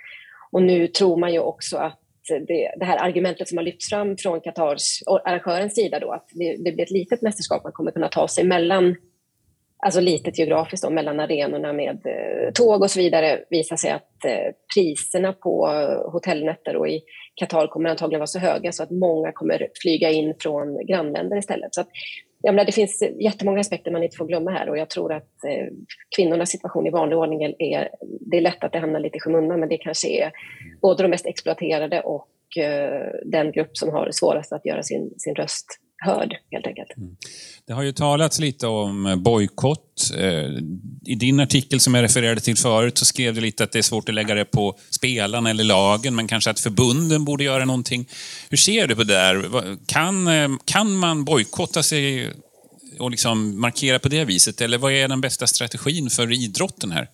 Och 0.52 0.62
nu 0.62 0.86
tror 0.86 1.16
man 1.16 1.32
ju 1.32 1.38
också 1.38 1.76
att 1.76 2.00
det, 2.28 2.74
det, 2.76 2.84
här 2.84 2.96
argumentet 2.96 3.48
som 3.48 3.58
har 3.58 3.64
lyfts 3.64 3.88
fram 3.88 4.16
från 4.16 4.40
Qatars 4.40 5.02
arrangörens 5.24 5.74
sida 5.74 5.98
då, 5.98 6.12
att 6.12 6.28
det, 6.34 6.56
det 6.64 6.72
blir 6.72 6.82
ett 6.82 6.90
litet 6.90 7.22
mästerskap, 7.22 7.64
man 7.64 7.72
kommer 7.72 7.90
kunna 7.90 8.08
ta 8.08 8.28
sig 8.28 8.44
mellan, 8.44 8.96
alltså 9.78 10.00
litet 10.00 10.38
geografiskt 10.38 10.84
då, 10.84 10.90
mellan 10.90 11.20
arenorna 11.20 11.72
med 11.72 12.06
eh, 12.06 12.52
tåg 12.54 12.82
och 12.82 12.90
så 12.90 13.00
vidare, 13.00 13.44
visar 13.50 13.76
sig 13.76 13.90
att 13.90 14.24
eh, 14.24 14.54
priserna 14.74 15.32
på 15.32 15.66
hotellnätter 16.12 16.76
och 16.76 16.88
i 16.88 17.00
Qatar 17.34 17.66
kommer 17.66 17.90
antagligen 17.90 18.20
vara 18.20 18.26
så 18.26 18.38
höga 18.38 18.72
så 18.72 18.82
att 18.82 18.90
många 18.90 19.32
kommer 19.32 19.68
flyga 19.82 20.10
in 20.10 20.34
från 20.40 20.86
grannländer 20.86 21.36
istället. 21.36 21.74
Så 21.74 21.80
att 21.80 21.88
jag 22.42 22.54
menar, 22.54 22.66
det 22.66 22.72
finns 22.72 23.02
jättemånga 23.20 23.60
aspekter 23.60 23.90
man 23.90 24.02
inte 24.02 24.16
får 24.16 24.26
glömma 24.26 24.50
här 24.50 24.68
och 24.68 24.78
jag 24.78 24.90
tror 24.90 25.12
att 25.12 25.44
eh, 25.44 25.66
kvinnornas 26.16 26.50
situation 26.50 26.86
i 26.86 26.90
vanlig 26.90 27.18
ordning 27.18 27.42
är, 27.42 27.88
det 28.20 28.36
är 28.36 28.40
lätt 28.40 28.64
att 28.64 28.72
det 28.72 28.78
hamnar 28.78 29.00
lite 29.00 29.16
i 29.16 29.20
skymundan 29.20 29.60
men 29.60 29.68
det 29.68 29.76
kanske 29.76 30.08
är 30.08 30.32
både 30.82 31.02
de 31.02 31.08
mest 31.08 31.26
exploaterade 31.26 32.00
och 32.00 32.58
eh, 32.58 33.10
den 33.24 33.52
grupp 33.52 33.76
som 33.76 33.88
har 33.88 34.10
svårast 34.12 34.52
att 34.52 34.66
göra 34.66 34.82
sin, 34.82 35.14
sin 35.18 35.34
röst 35.34 35.79
hörd 36.00 36.34
helt 36.50 36.66
enkelt. 36.66 36.96
Mm. 36.96 37.16
Det 37.66 37.72
har 37.72 37.82
ju 37.82 37.92
talats 37.92 38.40
lite 38.40 38.66
om 38.66 39.22
bojkott. 39.24 40.10
Eh, 40.18 40.44
I 41.04 41.14
din 41.14 41.40
artikel 41.40 41.80
som 41.80 41.94
jag 41.94 42.02
refererade 42.02 42.40
till 42.40 42.56
förut 42.56 42.98
så 42.98 43.04
skrev 43.04 43.34
du 43.34 43.40
lite 43.40 43.64
att 43.64 43.72
det 43.72 43.78
är 43.78 43.82
svårt 43.82 44.08
att 44.08 44.14
lägga 44.14 44.34
det 44.34 44.44
på 44.44 44.78
spelarna 44.90 45.50
eller 45.50 45.64
lagen, 45.64 46.16
men 46.16 46.28
kanske 46.28 46.50
att 46.50 46.60
förbunden 46.60 47.24
borde 47.24 47.44
göra 47.44 47.64
någonting. 47.64 48.08
Hur 48.50 48.56
ser 48.56 48.86
du 48.86 48.96
på 48.96 49.02
det 49.02 49.14
där? 49.14 49.44
Kan, 49.86 50.26
eh, 50.26 50.48
kan 50.64 50.96
man 50.96 51.24
bojkotta 51.24 51.82
sig 51.82 52.30
och 52.98 53.10
liksom 53.10 53.60
markera 53.60 53.98
på 53.98 54.08
det 54.08 54.24
viset, 54.24 54.60
eller 54.60 54.78
vad 54.78 54.92
är 54.92 55.08
den 55.08 55.20
bästa 55.20 55.46
strategin 55.46 56.10
för 56.10 56.32
idrotten 56.44 56.90
här? 56.90 57.08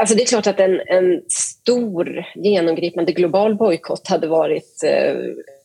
Alltså 0.00 0.14
det 0.14 0.22
är 0.22 0.26
klart 0.26 0.46
att 0.46 0.60
en, 0.60 0.80
en 0.86 1.22
stor 1.28 2.24
genomgripande 2.34 3.12
global 3.12 3.54
bojkott 3.54 4.08
hade 4.08 4.26
varit 4.26 4.82
eh, 4.84 5.14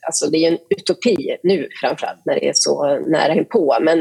alltså 0.07 0.29
det 0.29 0.37
är 0.37 0.51
en 0.51 0.57
utopi 0.77 1.37
nu 1.43 1.67
framförallt 1.81 2.25
när 2.25 2.35
det 2.35 2.47
är 2.47 2.53
så 2.55 2.99
nära 2.99 3.33
inpå. 3.33 3.77
Men 3.81 3.99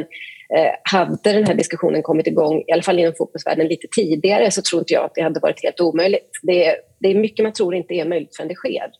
eh, 0.57 0.73
hade 0.83 1.33
den 1.33 1.47
här 1.47 1.55
diskussionen 1.55 2.03
kommit 2.03 2.27
igång, 2.27 2.65
i 2.67 2.73
alla 2.73 2.83
fall 2.83 2.99
inom 2.99 3.15
fotbollsvärlden, 3.19 3.67
lite 3.67 3.87
tidigare 3.97 4.51
så 4.51 4.63
tror 4.63 4.81
inte 4.81 4.95
jag 4.95 5.05
att 5.05 5.15
det 5.15 5.23
hade 5.23 5.41
varit 5.41 5.63
helt 5.63 5.81
omöjligt. 5.81 6.31
Det, 6.43 6.77
det 7.01 7.09
är 7.09 7.15
mycket 7.15 7.43
man 7.43 7.53
tror 7.53 7.75
inte 7.75 7.95
är 7.95 8.05
möjligt 8.05 8.37
förrän 8.37 8.49
det 8.49 8.55
sker. 8.55 8.91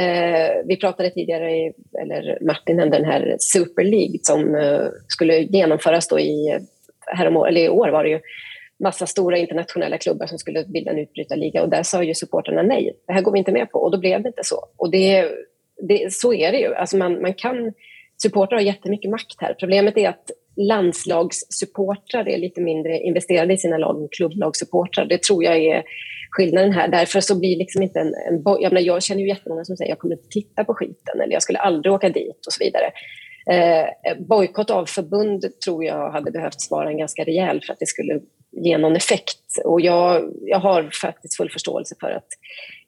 Eh, 0.00 0.50
vi 0.66 0.76
pratade 0.76 1.10
tidigare, 1.10 1.72
eller 2.02 2.46
Martin 2.46 2.76
nämnde 2.76 2.98
den 2.98 3.06
här 3.06 3.36
Super 3.38 3.84
League 3.84 4.18
som 4.22 4.54
eh, 4.54 4.86
skulle 5.08 5.38
genomföras 5.38 6.08
då 6.08 6.20
i, 6.20 6.58
härom, 7.06 7.44
eller 7.44 7.60
i 7.60 7.68
år 7.68 7.88
var 7.88 8.04
det 8.04 8.10
ju, 8.10 8.20
massa 8.82 9.06
stora 9.06 9.38
internationella 9.38 9.98
klubbar 9.98 10.26
som 10.26 10.38
skulle 10.38 10.64
bilda 10.64 10.90
en 10.90 10.98
utbrytarliga 10.98 11.62
och 11.62 11.68
där 11.68 11.82
sa 11.82 12.02
ju 12.02 12.14
supporterna 12.14 12.62
nej, 12.62 12.96
det 13.06 13.12
här 13.12 13.22
går 13.22 13.32
vi 13.32 13.38
inte 13.38 13.52
med 13.52 13.70
på 13.70 13.78
och 13.78 13.90
då 13.90 13.98
blev 13.98 14.22
det 14.22 14.28
inte 14.28 14.44
så. 14.44 14.56
Och 14.76 14.90
det 14.90 15.30
det, 15.88 16.12
så 16.12 16.32
är 16.32 16.52
det 16.52 16.58
ju. 16.58 16.74
Alltså 16.74 16.96
man, 16.96 17.22
man 17.22 17.34
kan, 17.34 17.72
supportrar 18.22 18.58
har 18.58 18.64
jättemycket 18.64 19.10
makt 19.10 19.36
här. 19.40 19.54
Problemet 19.54 19.96
är 19.96 20.08
att 20.08 20.30
landslagssupportrar 20.56 22.28
är 22.28 22.38
lite 22.38 22.60
mindre 22.60 22.98
investerade 22.98 23.54
i 23.54 23.58
sina 23.58 23.78
lag 23.78 24.02
än 24.02 24.08
klubblagssupportrar. 24.08 25.04
Det 25.04 25.22
tror 25.22 25.44
jag 25.44 25.56
är 25.56 25.82
skillnaden 26.30 26.72
här. 26.72 26.88
Därför 26.88 27.20
så 27.20 27.38
blir 27.38 27.56
liksom 27.56 27.82
inte 27.82 28.00
en... 28.00 28.06
en 28.06 28.42
jag, 28.44 28.72
menar, 28.72 28.80
jag 28.80 29.02
känner 29.02 29.20
ju 29.20 29.28
jättemånga 29.28 29.64
som 29.64 29.76
säger 29.76 29.90
jag 29.90 29.98
kommer 29.98 30.14
inte 30.14 30.28
titta 30.28 30.64
på 30.64 30.74
skiten 30.74 31.20
eller 31.20 31.32
jag 31.32 31.42
skulle 31.42 31.58
aldrig 31.58 31.92
åka 31.92 32.08
dit 32.08 32.46
och 32.46 32.52
så 32.52 32.64
vidare. 32.64 32.92
Eh, 33.50 34.16
bojkott 34.18 34.70
av 34.70 34.86
förbund 34.86 35.60
tror 35.64 35.84
jag 35.84 36.10
hade 36.10 36.30
behövt 36.30 36.70
vara 36.70 36.90
en 36.90 36.98
ganska 36.98 37.24
rejäl 37.24 37.60
för 37.66 37.72
att 37.72 37.78
det 37.78 37.86
skulle 37.86 38.20
ge 38.50 38.78
någon 38.78 38.96
effekt. 38.96 39.38
Och 39.64 39.80
jag, 39.80 40.32
jag 40.42 40.58
har 40.58 40.90
faktiskt 41.02 41.36
full 41.36 41.50
förståelse 41.50 41.94
för 42.00 42.10
att 42.10 42.28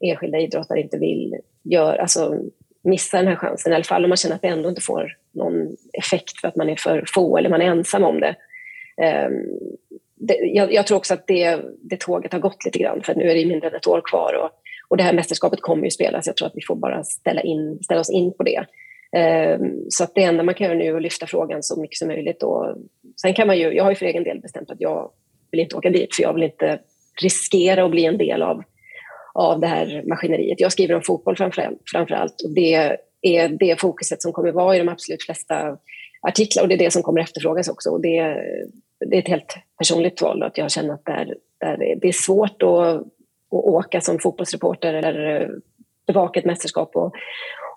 enskilda 0.00 0.38
idrottare 0.38 0.80
inte 0.80 0.98
vill 0.98 1.34
göra, 1.64 2.02
alltså, 2.02 2.38
missa 2.84 3.16
den 3.16 3.26
här 3.26 3.36
chansen, 3.36 3.72
i 3.72 3.74
alla 3.74 3.84
fall 3.84 4.04
om 4.04 4.08
man 4.08 4.16
känner 4.16 4.34
att 4.34 4.42
det 4.42 4.48
ändå 4.48 4.68
inte 4.68 4.80
får 4.80 5.16
någon 5.32 5.76
effekt 5.92 6.40
för 6.40 6.48
att 6.48 6.56
man 6.56 6.68
är 6.68 6.76
för 6.76 7.04
få 7.14 7.38
eller 7.38 7.50
man 7.50 7.62
är 7.62 7.66
ensam 7.66 8.04
om 8.04 8.20
det. 8.20 8.36
Um, 9.26 9.46
det 10.16 10.34
jag, 10.34 10.72
jag, 10.72 10.86
tror 10.86 10.98
också 10.98 11.14
att 11.14 11.26
det, 11.26 11.60
det 11.82 12.00
tåget 12.00 12.32
har 12.32 12.40
gått 12.40 12.64
lite 12.64 12.78
grann, 12.78 13.02
för 13.02 13.14
nu 13.14 13.30
är 13.30 13.34
det 13.34 13.46
mindre 13.46 13.68
än 13.68 13.74
ett 13.74 13.86
år 13.86 14.02
kvar 14.04 14.34
och, 14.34 14.50
och 14.88 14.96
det 14.96 15.02
här 15.02 15.12
mästerskapet 15.12 15.60
kommer 15.60 15.84
ju 15.84 15.90
spelas. 15.90 16.26
Jag 16.26 16.36
tror 16.36 16.48
att 16.48 16.56
vi 16.56 16.62
får 16.66 16.76
bara 16.76 17.04
ställa, 17.04 17.40
in, 17.40 17.78
ställa 17.82 18.00
oss 18.00 18.10
in 18.10 18.32
på 18.36 18.42
det. 18.42 18.64
Um, 19.58 19.84
så 19.88 20.04
att 20.04 20.14
det 20.14 20.22
enda 20.22 20.42
man 20.42 20.54
kan 20.54 20.66
göra 20.66 20.78
nu 20.78 20.84
är 20.84 20.96
att 20.96 21.02
lyfta 21.02 21.26
frågan 21.26 21.62
så 21.62 21.80
mycket 21.80 21.98
som 21.98 22.08
möjligt. 22.08 22.42
Och, 22.42 22.76
sen 23.20 23.34
kan 23.34 23.46
man 23.46 23.58
ju, 23.58 23.74
jag 23.74 23.84
har 23.84 23.90
ju 23.90 23.96
för 23.96 24.06
egen 24.06 24.24
del 24.24 24.40
bestämt 24.40 24.70
att 24.70 24.80
jag 24.80 25.10
vill 25.50 25.60
inte 25.60 25.76
åka 25.76 25.90
dit, 25.90 26.14
för 26.14 26.22
jag 26.22 26.34
vill 26.34 26.42
inte 26.42 26.78
riskera 27.22 27.84
att 27.84 27.90
bli 27.90 28.04
en 28.04 28.18
del 28.18 28.42
av 28.42 28.62
av 29.34 29.60
det 29.60 29.66
här 29.66 30.02
maskineriet. 30.06 30.60
Jag 30.60 30.72
skriver 30.72 30.94
om 30.94 31.02
fotboll 31.02 31.36
framför, 31.36 32.14
allt 32.14 32.42
och 32.44 32.50
det 32.50 32.98
är 33.22 33.48
det 33.48 33.80
fokuset 33.80 34.22
som 34.22 34.32
kommer 34.32 34.52
vara 34.52 34.76
i 34.76 34.78
de 34.78 34.88
absolut 34.88 35.22
flesta 35.22 35.76
artiklar 36.28 36.62
och 36.62 36.68
det 36.68 36.74
är 36.74 36.78
det 36.78 36.92
som 36.92 37.02
kommer 37.02 37.20
efterfrågas 37.20 37.68
också. 37.68 37.90
Och 37.90 38.00
det, 38.00 38.20
det 39.10 39.16
är 39.16 39.22
ett 39.22 39.28
helt 39.28 39.54
personligt 39.78 40.22
val 40.22 40.42
att 40.42 40.58
jag 40.58 40.70
känner 40.70 40.94
att 40.94 41.04
det 41.04 41.12
är, 41.12 41.96
det 42.00 42.08
är 42.08 42.12
svårt 42.12 42.62
att, 42.62 42.68
att 42.68 43.04
åka 43.50 44.00
som 44.00 44.18
fotbollsreporter 44.18 44.94
eller 44.94 45.50
bevaka 46.06 46.40
ett 46.40 46.46
mästerskap 46.46 46.96
och, 46.96 47.12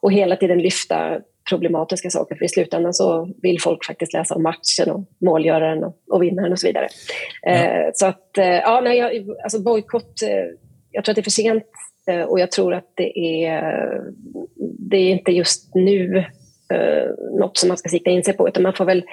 och 0.01 0.11
hela 0.11 0.35
tiden 0.35 0.59
lyfta 0.59 1.21
problematiska 1.49 2.09
saker. 2.09 2.35
För 2.35 2.45
i 2.45 2.49
slutändan 2.49 2.93
så 2.93 3.29
vill 3.41 3.61
folk 3.61 3.85
faktiskt 3.85 4.13
läsa 4.13 4.35
om 4.35 4.43
matchen 4.43 4.91
och 4.91 5.03
målgöraren 5.21 5.83
och, 5.83 5.97
och 6.11 6.23
vinnaren 6.23 6.51
och 6.51 6.59
så 6.59 6.67
vidare. 6.67 6.87
Ja. 7.41 7.51
Eh, 7.51 7.89
så 7.93 8.05
att, 8.05 8.37
eh, 8.37 8.45
ja, 8.45 8.81
nej, 8.83 8.97
jag, 8.97 9.35
alltså 9.43 9.59
bojkott, 9.59 10.21
eh, 10.21 10.66
jag 10.91 11.05
tror 11.05 11.11
att 11.11 11.15
det 11.15 11.21
är 11.21 11.23
för 11.23 11.31
sent 11.31 11.63
eh, 12.09 12.21
och 12.21 12.39
jag 12.39 12.51
tror 12.51 12.73
att 12.73 12.91
det 12.95 13.19
är, 13.45 14.01
det 14.91 14.97
är 14.97 15.09
inte 15.09 15.31
just 15.31 15.75
nu 15.75 16.17
eh, 16.73 17.09
något 17.39 17.57
som 17.57 17.67
man 17.67 17.77
ska 17.77 17.89
sikta 17.89 18.09
in 18.09 18.23
sig 18.23 18.33
på, 18.33 18.47
utan 18.47 18.63
man 18.63 18.73
får 18.73 18.85
väl 18.85 19.03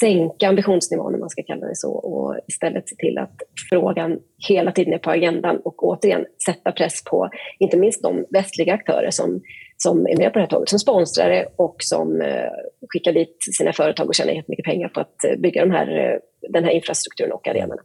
sänka 0.00 0.48
ambitionsnivån, 0.48 1.14
om 1.14 1.20
man 1.20 1.30
ska 1.30 1.42
kalla 1.42 1.66
det 1.66 1.76
så, 1.76 1.92
och 1.92 2.36
istället 2.46 2.88
se 2.88 2.96
till 2.96 3.18
att 3.18 3.34
frågan 3.70 4.18
hela 4.48 4.72
tiden 4.72 4.94
är 4.94 4.98
på 4.98 5.10
agendan 5.10 5.56
och 5.56 5.84
återigen 5.84 6.26
sätta 6.46 6.72
press 6.72 7.04
på 7.04 7.30
inte 7.58 7.76
minst 7.76 8.02
de 8.02 8.24
västliga 8.30 8.74
aktörer 8.74 9.10
som, 9.10 9.40
som 9.76 10.06
är 10.06 10.16
med 10.16 10.32
på 10.32 10.38
det 10.38 10.40
här 10.44 10.50
tåget, 10.50 10.68
som 10.68 10.78
sponsrare 10.78 11.46
och 11.56 11.76
som 11.78 12.20
eh, 12.20 12.50
skickar 12.88 13.12
dit 13.12 13.36
sina 13.58 13.72
företag 13.72 14.08
och 14.08 14.14
tjänar 14.14 14.32
jättemycket 14.32 14.64
pengar 14.64 14.88
på 14.88 15.00
att 15.00 15.24
eh, 15.24 15.36
bygga 15.38 15.64
de 15.64 15.70
här, 15.70 15.98
eh, 15.98 16.18
den 16.52 16.64
här 16.64 16.70
infrastrukturen 16.70 17.32
och 17.32 17.48
arenorna. 17.48 17.82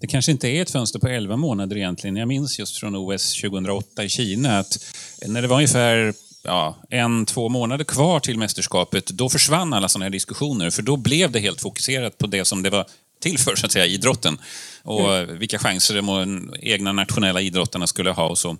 Det 0.00 0.06
kanske 0.06 0.32
inte 0.32 0.48
är 0.48 0.62
ett 0.62 0.70
fönster 0.70 0.98
på 0.98 1.08
11 1.08 1.36
månader 1.36 1.76
egentligen. 1.76 2.16
Jag 2.16 2.28
minns 2.28 2.58
just 2.58 2.78
från 2.78 2.96
OS 2.96 3.40
2008 3.40 4.04
i 4.04 4.08
Kina 4.08 4.58
att 4.58 4.78
när 5.26 5.42
det 5.42 5.48
var 5.48 5.56
ungefär 5.56 6.14
ja, 6.42 6.76
en, 6.90 7.26
två 7.26 7.48
månader 7.48 7.84
kvar 7.84 8.20
till 8.20 8.38
mästerskapet, 8.38 9.06
då 9.06 9.28
försvann 9.28 9.72
alla 9.72 9.88
sådana 9.88 10.04
här 10.04 10.10
diskussioner. 10.10 10.70
För 10.70 10.82
då 10.82 10.96
blev 10.96 11.30
det 11.30 11.40
helt 11.40 11.60
fokuserat 11.60 12.18
på 12.18 12.26
det 12.26 12.44
som 12.44 12.62
det 12.62 12.70
var 12.70 12.86
till 13.20 13.38
för, 13.38 13.56
så 13.56 13.66
att 13.66 13.72
säga, 13.72 13.86
idrotten. 13.86 14.38
Och 14.82 15.16
mm. 15.16 15.38
vilka 15.38 15.58
chanser 15.58 15.94
de 15.94 16.54
egna 16.60 16.92
nationella 16.92 17.40
idrottarna 17.40 17.86
skulle 17.86 18.10
ha 18.10 18.28
och 18.28 18.38
så. 18.38 18.56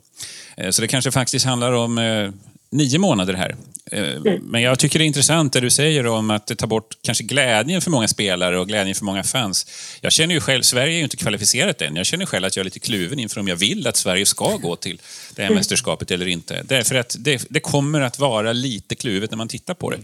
Eh, 0.57 0.71
så 0.71 0.83
det 0.83 0.89
kanske 0.89 1.11
faktiskt 1.11 1.45
handlar 1.45 1.73
om 1.73 1.99
eh, 1.99 2.31
nio 2.71 2.99
månader 2.99 3.35
här. 3.35 3.57
Eh, 3.93 4.17
mm. 4.17 4.43
Men 4.43 4.63
jag 4.63 4.79
tycker 4.79 4.99
det 4.99 5.05
är 5.05 5.07
intressant 5.07 5.53
det 5.53 5.61
du 5.61 5.71
säger 5.71 6.07
om 6.07 6.31
att 6.31 6.47
det 6.47 6.57
tar 6.57 6.67
bort 6.67 6.99
kanske 7.03 7.25
glädjen 7.25 7.81
för 7.81 7.91
många 7.91 8.09
spelare 8.09 8.59
och 8.59 8.69
glädjen 8.69 8.95
för 8.95 9.05
många 9.05 9.25
fans. 9.25 9.67
Jag 10.01 10.13
känner 10.13 10.35
ju 10.35 10.41
själv, 10.41 10.63
Sverige 10.63 10.95
är 10.95 10.97
ju 10.97 11.05
inte 11.05 11.17
kvalificerat 11.17 11.83
än. 11.83 11.97
Jag 11.97 12.07
känner 12.07 12.27
själv 12.27 12.45
att 12.45 12.57
jag 12.57 12.63
är 12.63 12.65
lite 12.65 12.79
kluven 12.79 13.19
inför 13.19 13.41
om 13.41 13.49
jag 13.49 13.57
vill 13.57 13.87
att 13.87 13.97
Sverige 13.97 14.27
ska 14.27 14.57
gå 14.57 14.77
till 14.77 15.01
det 15.35 15.43
här 15.43 15.49
mm. 15.49 15.59
mästerskapet 15.59 16.11
eller 16.11 16.27
inte. 16.27 16.63
Därför 16.65 16.95
att 16.95 17.17
det, 17.19 17.47
det, 17.51 17.61
kommer 17.61 18.01
att 18.01 18.19
vara 18.19 18.53
lite 18.53 18.95
kluvet 18.95 19.31
när 19.31 19.39
man 19.39 19.49
tittar 19.49 19.75
på 19.75 19.91
det. 19.91 19.97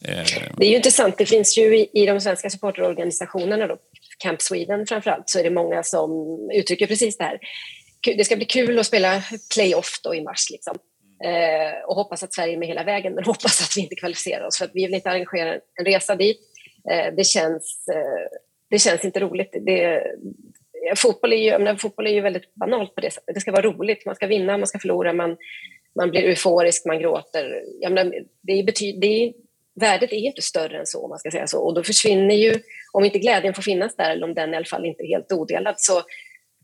Eh. 0.00 0.24
Det 0.56 0.66
är 0.66 0.70
ju 0.70 0.76
intressant, 0.76 1.18
det 1.18 1.26
finns 1.26 1.58
ju 1.58 1.78
i, 1.78 1.88
i 1.92 2.06
de 2.06 2.20
svenska 2.20 2.50
supporterorganisationerna, 2.50 3.66
då, 3.66 3.76
Camp 4.18 4.42
Sweden 4.42 4.86
framförallt, 4.86 5.30
så 5.30 5.38
är 5.38 5.42
det 5.42 5.50
många 5.50 5.82
som 5.82 6.10
uttrycker 6.54 6.86
precis 6.86 7.16
det 7.16 7.24
här. 7.24 7.38
Det 8.16 8.24
ska 8.24 8.36
bli 8.36 8.44
kul 8.44 8.78
att 8.78 8.86
spela 8.86 9.22
playoff 9.54 10.00
då 10.02 10.14
i 10.14 10.22
mars. 10.22 10.50
Liksom 10.50 10.76
eh, 11.24 11.84
och 11.86 11.94
hoppas 11.94 12.22
att 12.22 12.34
Sverige 12.34 12.52
är 12.52 12.58
med 12.58 12.68
hela 12.68 12.84
vägen, 12.84 13.14
men 13.14 13.24
hoppas 13.32 13.60
att 13.60 13.76
vi 13.76 13.80
inte 13.80 13.94
kvalificerar 13.94 14.46
oss 14.46 14.58
för 14.58 14.64
att 14.64 14.74
vi 14.74 14.86
vill 14.86 14.94
inte 14.94 15.10
arrangera 15.10 15.54
en 15.54 15.84
resa 15.84 16.16
dit. 16.16 16.40
Eh, 16.90 17.14
det, 17.14 17.24
känns, 17.24 17.88
eh, 17.88 18.38
det 18.70 18.78
känns 18.78 19.04
inte 19.04 19.20
roligt. 19.20 19.50
Det, 19.66 20.02
fotboll, 20.96 21.32
är 21.32 21.36
ju, 21.36 21.50
menar, 21.58 21.76
fotboll 21.76 22.06
är 22.06 22.10
ju 22.10 22.20
väldigt 22.20 22.54
banalt 22.54 22.94
på 22.94 23.00
det 23.00 23.10
sättet. 23.10 23.34
Det 23.34 23.40
ska 23.40 23.52
vara 23.52 23.62
roligt, 23.62 24.06
man 24.06 24.14
ska 24.14 24.26
vinna, 24.26 24.58
man 24.58 24.66
ska 24.66 24.78
förlora, 24.78 25.12
man, 25.12 25.36
man 25.96 26.10
blir 26.10 26.22
euforisk, 26.22 26.86
man 26.86 26.98
gråter. 26.98 27.62
Jag 27.80 27.92
menar, 27.92 28.14
det 28.42 28.52
är 28.52 28.64
betyd, 28.64 29.00
det 29.00 29.06
är, 29.06 29.32
värdet 29.74 30.12
är 30.12 30.16
inte 30.16 30.42
större 30.42 30.78
än 30.78 30.86
så, 30.86 31.04
om 31.04 31.08
man 31.08 31.18
ska 31.18 31.30
säga 31.30 31.46
så. 31.46 31.60
Och 31.60 31.74
då 31.74 31.82
försvinner 31.82 32.34
ju, 32.34 32.58
om 32.92 33.04
inte 33.04 33.18
glädjen 33.18 33.54
får 33.54 33.62
finnas 33.62 33.96
där, 33.96 34.10
eller 34.10 34.26
om 34.26 34.34
den 34.34 34.54
i 34.54 34.56
alla 34.56 34.64
fall 34.64 34.86
inte 34.86 35.02
är 35.02 35.08
helt 35.08 35.32
odelad, 35.32 35.74
så 35.78 36.02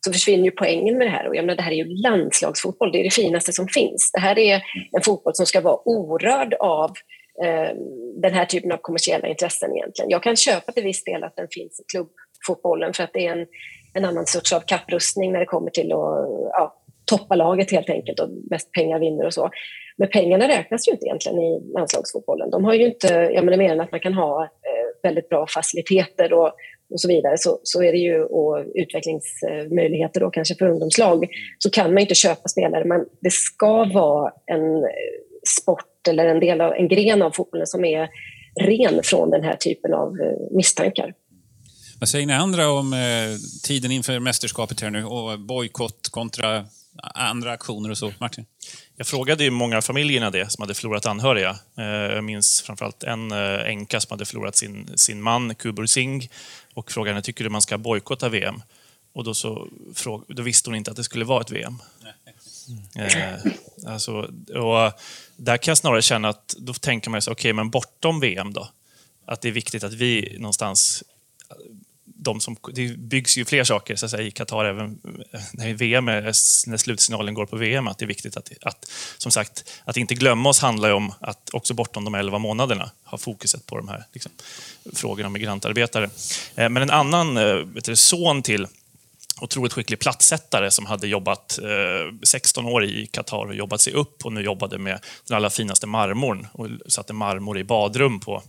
så 0.06 0.12
försvinner 0.12 0.44
ju 0.44 0.50
poängen 0.50 0.98
med 0.98 1.06
det 1.06 1.10
här. 1.10 1.28
Och 1.28 1.36
jag 1.36 1.44
menar, 1.44 1.56
det 1.56 1.62
här 1.62 1.72
är 1.72 1.76
ju 1.76 1.84
landslagsfotboll, 1.84 2.92
det 2.92 3.00
är 3.00 3.04
det 3.04 3.14
finaste 3.14 3.52
som 3.52 3.68
finns. 3.68 4.10
Det 4.12 4.20
här 4.20 4.38
är 4.38 4.62
en 4.92 5.02
fotboll 5.04 5.34
som 5.34 5.46
ska 5.46 5.60
vara 5.60 5.78
orörd 5.84 6.54
av 6.54 6.90
eh, 7.44 7.76
den 8.22 8.34
här 8.34 8.44
typen 8.44 8.72
av 8.72 8.76
kommersiella 8.76 9.28
intressen 9.28 9.76
egentligen. 9.76 10.10
Jag 10.10 10.22
kan 10.22 10.36
köpa 10.36 10.72
till 10.72 10.84
viss 10.84 11.04
del 11.04 11.24
att 11.24 11.36
den 11.36 11.48
finns 11.50 11.80
i 11.80 11.84
klubbfotbollen 11.92 12.92
för 12.92 13.04
att 13.04 13.12
det 13.12 13.26
är 13.26 13.32
en, 13.32 13.46
en 13.94 14.04
annan 14.04 14.26
sorts 14.26 14.52
av 14.52 14.60
kapprustning 14.60 15.32
när 15.32 15.40
det 15.40 15.46
kommer 15.46 15.70
till 15.70 15.92
att 15.92 16.28
ja, 16.52 16.82
toppa 17.04 17.34
laget 17.34 17.70
helt 17.70 17.90
enkelt 17.90 18.20
och 18.20 18.28
mest 18.50 18.72
pengar 18.72 18.98
vinner 18.98 19.26
och 19.26 19.34
så. 19.34 19.50
Men 19.96 20.08
pengarna 20.08 20.48
räknas 20.48 20.88
ju 20.88 20.92
inte 20.92 21.06
egentligen 21.06 21.38
i 21.38 21.72
landslagsfotbollen. 21.74 22.50
De 22.50 22.64
har 22.64 22.74
ju 22.74 22.86
inte, 22.86 23.30
jag 23.34 23.44
menar 23.44 23.58
mer 23.58 23.72
än 23.72 23.80
att 23.80 23.92
man 23.92 24.00
kan 24.00 24.14
ha 24.14 24.42
eh, 24.42 24.75
väldigt 25.06 25.28
bra 25.28 25.46
faciliteter 25.46 26.32
och 26.32 26.52
och 26.90 27.00
så 27.00 27.08
vidare 27.08 27.38
så, 27.38 27.60
så 27.62 27.82
är 27.82 27.92
det 27.92 27.98
ju 27.98 28.22
och 28.22 28.64
utvecklingsmöjligheter 28.74 30.20
då 30.20 30.30
kanske 30.30 30.54
för 30.54 30.68
ungdomslag 30.68 31.28
så 31.58 31.70
kan 31.70 31.94
man 31.94 31.98
inte 31.98 32.14
köpa 32.14 32.48
spelare 32.48 32.84
men 32.84 33.04
det 33.20 33.32
ska 33.32 33.84
vara 33.84 34.32
en 34.46 34.84
sport 35.60 36.08
eller 36.08 36.26
en 36.26 36.40
del 36.40 36.60
av 36.60 36.72
en 36.72 36.88
gren 36.88 37.22
av 37.22 37.30
fotbollen 37.30 37.66
som 37.66 37.84
är 37.84 38.08
ren 38.60 39.00
från 39.02 39.30
den 39.30 39.42
här 39.42 39.56
typen 39.56 39.94
av 39.94 40.08
eh, 40.08 40.56
misstankar. 40.56 41.14
Vad 42.00 42.08
säger 42.08 42.26
ni 42.26 42.32
andra 42.32 42.70
om 42.70 42.92
eh, 42.92 42.98
tiden 43.62 43.90
inför 43.90 44.18
mästerskapet 44.18 44.80
här 44.80 44.90
nu 44.90 45.04
och 45.04 45.40
bojkott 45.40 46.08
kontra 46.10 46.64
andra 47.02 47.52
aktioner 47.52 47.90
och 47.90 47.98
så? 47.98 48.12
Martin? 48.20 48.46
Jag 48.96 49.06
frågade 49.06 49.44
ju 49.44 49.50
många 49.50 49.82
familjerna 49.82 50.30
det 50.30 50.52
som 50.52 50.62
hade 50.62 50.74
förlorat 50.74 51.06
anhöriga. 51.06 51.58
Eh, 51.78 51.84
jag 51.84 52.24
minns 52.24 52.62
framförallt 52.62 53.02
en 53.02 53.32
änka 53.32 54.00
som 54.00 54.14
hade 54.14 54.24
förlorat 54.24 54.56
sin, 54.56 54.90
sin 54.94 55.22
man, 55.22 55.54
Kubur 55.54 55.86
Singh, 55.86 56.26
och 56.74 56.92
frågade 56.92 57.14
henne, 57.14 57.22
tycker 57.22 57.44
du 57.44 57.50
man 57.50 57.62
ska 57.62 57.78
bojkotta 57.78 58.28
VM? 58.28 58.62
Och 59.16 59.24
då, 59.24 59.34
så, 59.34 59.68
då 60.28 60.42
visste 60.42 60.70
hon 60.70 60.76
inte 60.76 60.90
att 60.90 60.96
det 60.96 61.04
skulle 61.04 61.24
vara 61.24 61.40
ett 61.40 61.50
VM. 61.50 61.78
Eh, 62.96 63.52
alltså, 63.86 64.12
och 64.54 64.92
där 65.36 65.56
kan 65.56 65.70
jag 65.70 65.78
snarare 65.78 66.02
känna 66.02 66.28
att 66.28 66.54
då 66.58 66.74
tänker 66.74 67.10
man 67.10 67.22
sig, 67.22 67.32
okej, 67.32 67.40
okay, 67.40 67.52
men 67.52 67.70
bortom 67.70 68.20
VM 68.20 68.52
då? 68.52 68.68
Att 69.26 69.40
det 69.40 69.48
är 69.48 69.52
viktigt 69.52 69.84
att 69.84 69.92
vi 69.92 70.36
någonstans 70.38 71.04
de 72.18 72.40
som, 72.40 72.56
det 72.74 72.98
byggs 72.98 73.38
ju 73.38 73.44
fler 73.44 73.64
saker 73.64 73.96
så 73.96 74.04
att 74.04 74.10
säga, 74.10 74.22
i 74.22 74.30
Qatar, 74.30 74.64
även 74.64 74.98
eh, 75.32 75.40
när, 75.52 75.74
VM 75.74 76.08
eh, 76.08 76.14
när 76.66 76.76
slutsignalen 76.76 77.34
går 77.34 77.46
på 77.46 77.56
VM, 77.56 77.88
att 77.88 77.98
det 77.98 78.04
är 78.04 78.06
viktigt 78.06 78.36
att, 78.36 78.52
att, 78.62 78.90
som 79.18 79.32
sagt, 79.32 79.72
att 79.84 79.96
inte 79.96 80.14
glömma 80.14 80.48
oss 80.48 80.58
handlar 80.58 80.88
ju 80.88 80.94
om 80.94 81.12
att 81.20 81.50
också 81.52 81.74
bortom 81.74 82.04
de 82.04 82.14
11 82.14 82.38
månaderna 82.38 82.90
ha 83.04 83.18
fokuset 83.18 83.66
på 83.66 83.76
de 83.76 83.88
här 83.88 84.04
liksom, 84.12 84.32
frågorna 84.94 85.26
om 85.26 85.32
migrantarbetare. 85.32 86.04
Eh, 86.54 86.68
men 86.68 86.76
en 86.76 86.90
annan 86.90 87.34
vet 87.74 87.84
du, 87.84 87.96
son 87.96 88.42
till 88.42 88.66
otroligt 89.40 89.72
skicklig 89.72 89.98
plattsättare 89.98 90.70
som 90.70 90.86
hade 90.86 91.06
jobbat 91.06 91.58
eh, 91.58 92.14
16 92.22 92.66
år 92.66 92.84
i 92.84 93.06
Qatar 93.06 93.46
och 93.46 93.54
jobbat 93.54 93.80
sig 93.80 93.92
upp 93.92 94.24
och 94.24 94.32
nu 94.32 94.40
jobbade 94.40 94.78
med 94.78 95.00
den 95.28 95.36
allra 95.36 95.50
finaste 95.50 95.86
marmorn 95.86 96.46
och 96.52 96.68
satte 96.92 97.12
marmor 97.12 97.58
i 97.58 97.64
badrum 97.64 98.20
på 98.20 98.42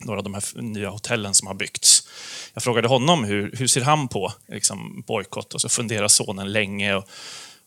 några 0.00 0.18
av 0.18 0.24
de 0.24 0.34
här 0.34 0.62
nya 0.62 0.90
hotellen 0.90 1.34
som 1.34 1.46
har 1.46 1.54
byggts. 1.54 2.08
Jag 2.54 2.62
frågade 2.62 2.88
honom 2.88 3.24
hur, 3.24 3.52
hur 3.56 3.66
ser 3.66 3.80
han 3.80 4.08
på 4.08 4.32
liksom, 4.48 5.04
bojkott 5.06 5.54
och 5.54 5.60
så 5.60 5.68
funderar 5.68 6.08
sonen 6.08 6.52
länge. 6.52 6.94
Och, 6.94 7.08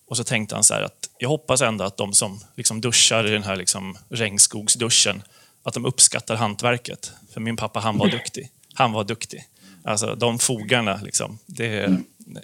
och 0.08 0.18
så 0.18 0.24
tänkte 0.24 0.56
han 0.56 0.64
så 0.64 0.74
att 0.74 1.10
jag 1.18 1.30
hoppas 1.30 1.62
ändå 1.62 1.84
att 1.84 1.98
de 1.98 2.14
som 2.14 2.40
liksom 2.56 2.82
duschar 2.82 3.28
i 3.28 3.32
den 3.32 3.44
här 3.44 3.56
liksom 3.56 3.98
regnskogsduschen, 4.10 5.24
att 5.64 5.74
de 5.74 5.86
uppskattar 5.86 6.36
hantverket. 6.36 7.12
För 7.34 7.42
min 7.42 7.58
pappa, 7.58 7.80
han 7.80 7.98
var 7.98 8.08
duktig. 8.08 8.50
Han 8.74 8.92
var 8.92 9.04
duktig. 9.04 9.48
Alltså 9.84 10.16
de 10.16 10.40
fogarna, 10.40 11.00
liksom, 11.04 11.40
det, 11.46 11.98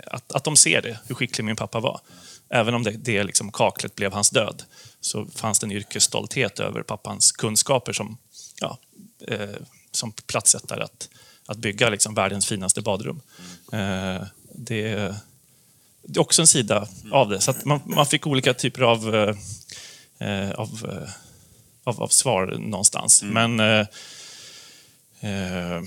att, 0.08 0.32
att 0.32 0.44
de 0.44 0.56
ser 0.56 0.82
det, 0.82 1.00
hur 1.08 1.16
skicklig 1.16 1.46
min 1.46 1.56
pappa 1.56 1.80
var. 1.80 2.02
Även 2.50 2.74
om 2.74 2.84
det, 2.84 2.92
det 2.92 3.24
liksom, 3.24 3.52
kaklet 3.52 3.96
blev 3.96 4.14
hans 4.14 4.30
död, 4.30 4.64
så 5.02 5.26
fanns 5.26 5.60
det 5.60 5.66
en 5.66 5.72
yrkesstolthet 5.72 6.60
över 6.60 6.84
pappans 6.84 7.32
kunskaper 7.32 7.94
som 7.94 8.18
ja, 8.60 8.78
eh, 9.28 9.56
som 9.92 10.12
platssättare 10.12 10.84
att, 10.84 11.10
att 11.46 11.58
bygga 11.58 11.90
liksom 11.90 12.14
världens 12.14 12.48
finaste 12.48 12.82
badrum. 12.82 13.22
Mm. 13.72 14.26
det, 14.56 14.82
det, 16.04 16.18
är 16.18 16.22
också 16.22 16.42
en 16.42 16.48
sida 16.48 16.88
av 17.12 17.30
det. 17.30 17.42
Så 17.42 17.54
man, 17.66 17.82
man, 17.86 18.06
fick 18.06 18.28
olika 18.28 18.54
typer 18.54 18.82
av, 18.82 19.16
eh, 20.20 20.52
av, 20.52 21.02
av, 21.84 22.02
av, 22.02 22.08
svar 22.08 22.46
någonstans. 22.60 23.22
Mm. 23.22 23.56
Men 23.56 23.88
eh, 25.20 25.82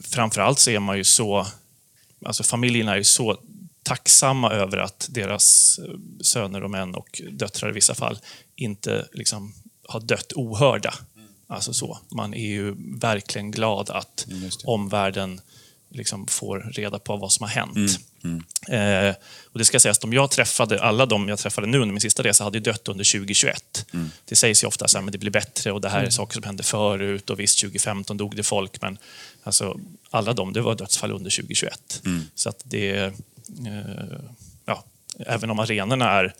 framförallt 0.00 0.58
så 0.58 0.70
är 0.70 0.80
man 0.80 0.96
ju 0.96 1.04
så... 1.04 1.46
Alltså 2.24 2.42
familjerna 2.42 2.92
är 2.92 2.96
ju 2.96 3.04
så 3.04 3.40
tacksamma 3.82 4.50
över 4.50 4.78
att 4.78 5.06
deras 5.10 5.78
söner 6.22 6.64
och 6.64 6.70
män 6.70 6.94
och 6.94 7.22
döttrar 7.30 7.70
i 7.70 7.72
vissa 7.72 7.94
fall 7.94 8.18
inte 8.56 9.08
liksom 9.12 9.54
har 9.88 10.00
dött 10.00 10.32
ohörda. 10.32 10.94
Alltså 11.50 11.72
så. 11.72 11.98
Man 12.10 12.34
är 12.34 12.48
ju 12.48 12.74
verkligen 12.98 13.50
glad 13.50 13.90
att 13.90 14.26
omvärlden 14.64 15.40
liksom 15.88 16.26
får 16.26 16.60
reda 16.72 16.98
på 16.98 17.16
vad 17.16 17.32
som 17.32 17.44
har 17.44 17.50
hänt. 17.50 17.76
Mm, 18.24 18.42
mm. 18.68 19.08
Eh, 19.08 19.14
och 19.44 19.58
det 19.58 19.64
ska 19.64 19.80
sägas, 19.80 19.98
de 19.98 20.12
jag 20.12 20.30
träffade, 20.30 20.82
alla 20.82 21.06
de 21.06 21.28
jag 21.28 21.38
träffade 21.38 21.66
nu 21.66 21.78
under 21.78 21.92
min 21.92 22.00
sista 22.00 22.22
resa 22.22 22.44
hade 22.44 22.60
dött 22.60 22.88
under 22.88 23.12
2021. 23.12 23.86
Mm. 23.92 24.10
Det 24.24 24.36
sägs 24.36 24.64
ju 24.64 24.68
ofta 24.68 24.84
att 24.84 25.12
det 25.12 25.18
blir 25.18 25.30
bättre 25.30 25.72
och 25.72 25.80
det 25.80 25.88
här 25.88 25.96
är 25.96 26.02
mm. 26.02 26.10
saker 26.10 26.34
som 26.34 26.42
hände 26.42 26.62
förut 26.62 27.30
och 27.30 27.40
visst 27.40 27.60
2015 27.60 28.16
dog 28.16 28.36
det 28.36 28.42
folk 28.42 28.82
men 28.82 28.98
alltså, 29.42 29.80
alla 30.10 30.32
de, 30.32 30.52
det 30.52 30.60
var 30.60 30.74
dödsfall 30.74 31.12
under 31.12 31.30
2021. 31.30 32.02
Mm. 32.04 32.22
Så 32.34 32.48
att 32.48 32.60
det, 32.64 32.96
eh, 32.96 33.12
ja, 34.64 34.84
även 35.18 35.50
om 35.50 35.58
arenorna 35.58 36.10
är 36.10 36.34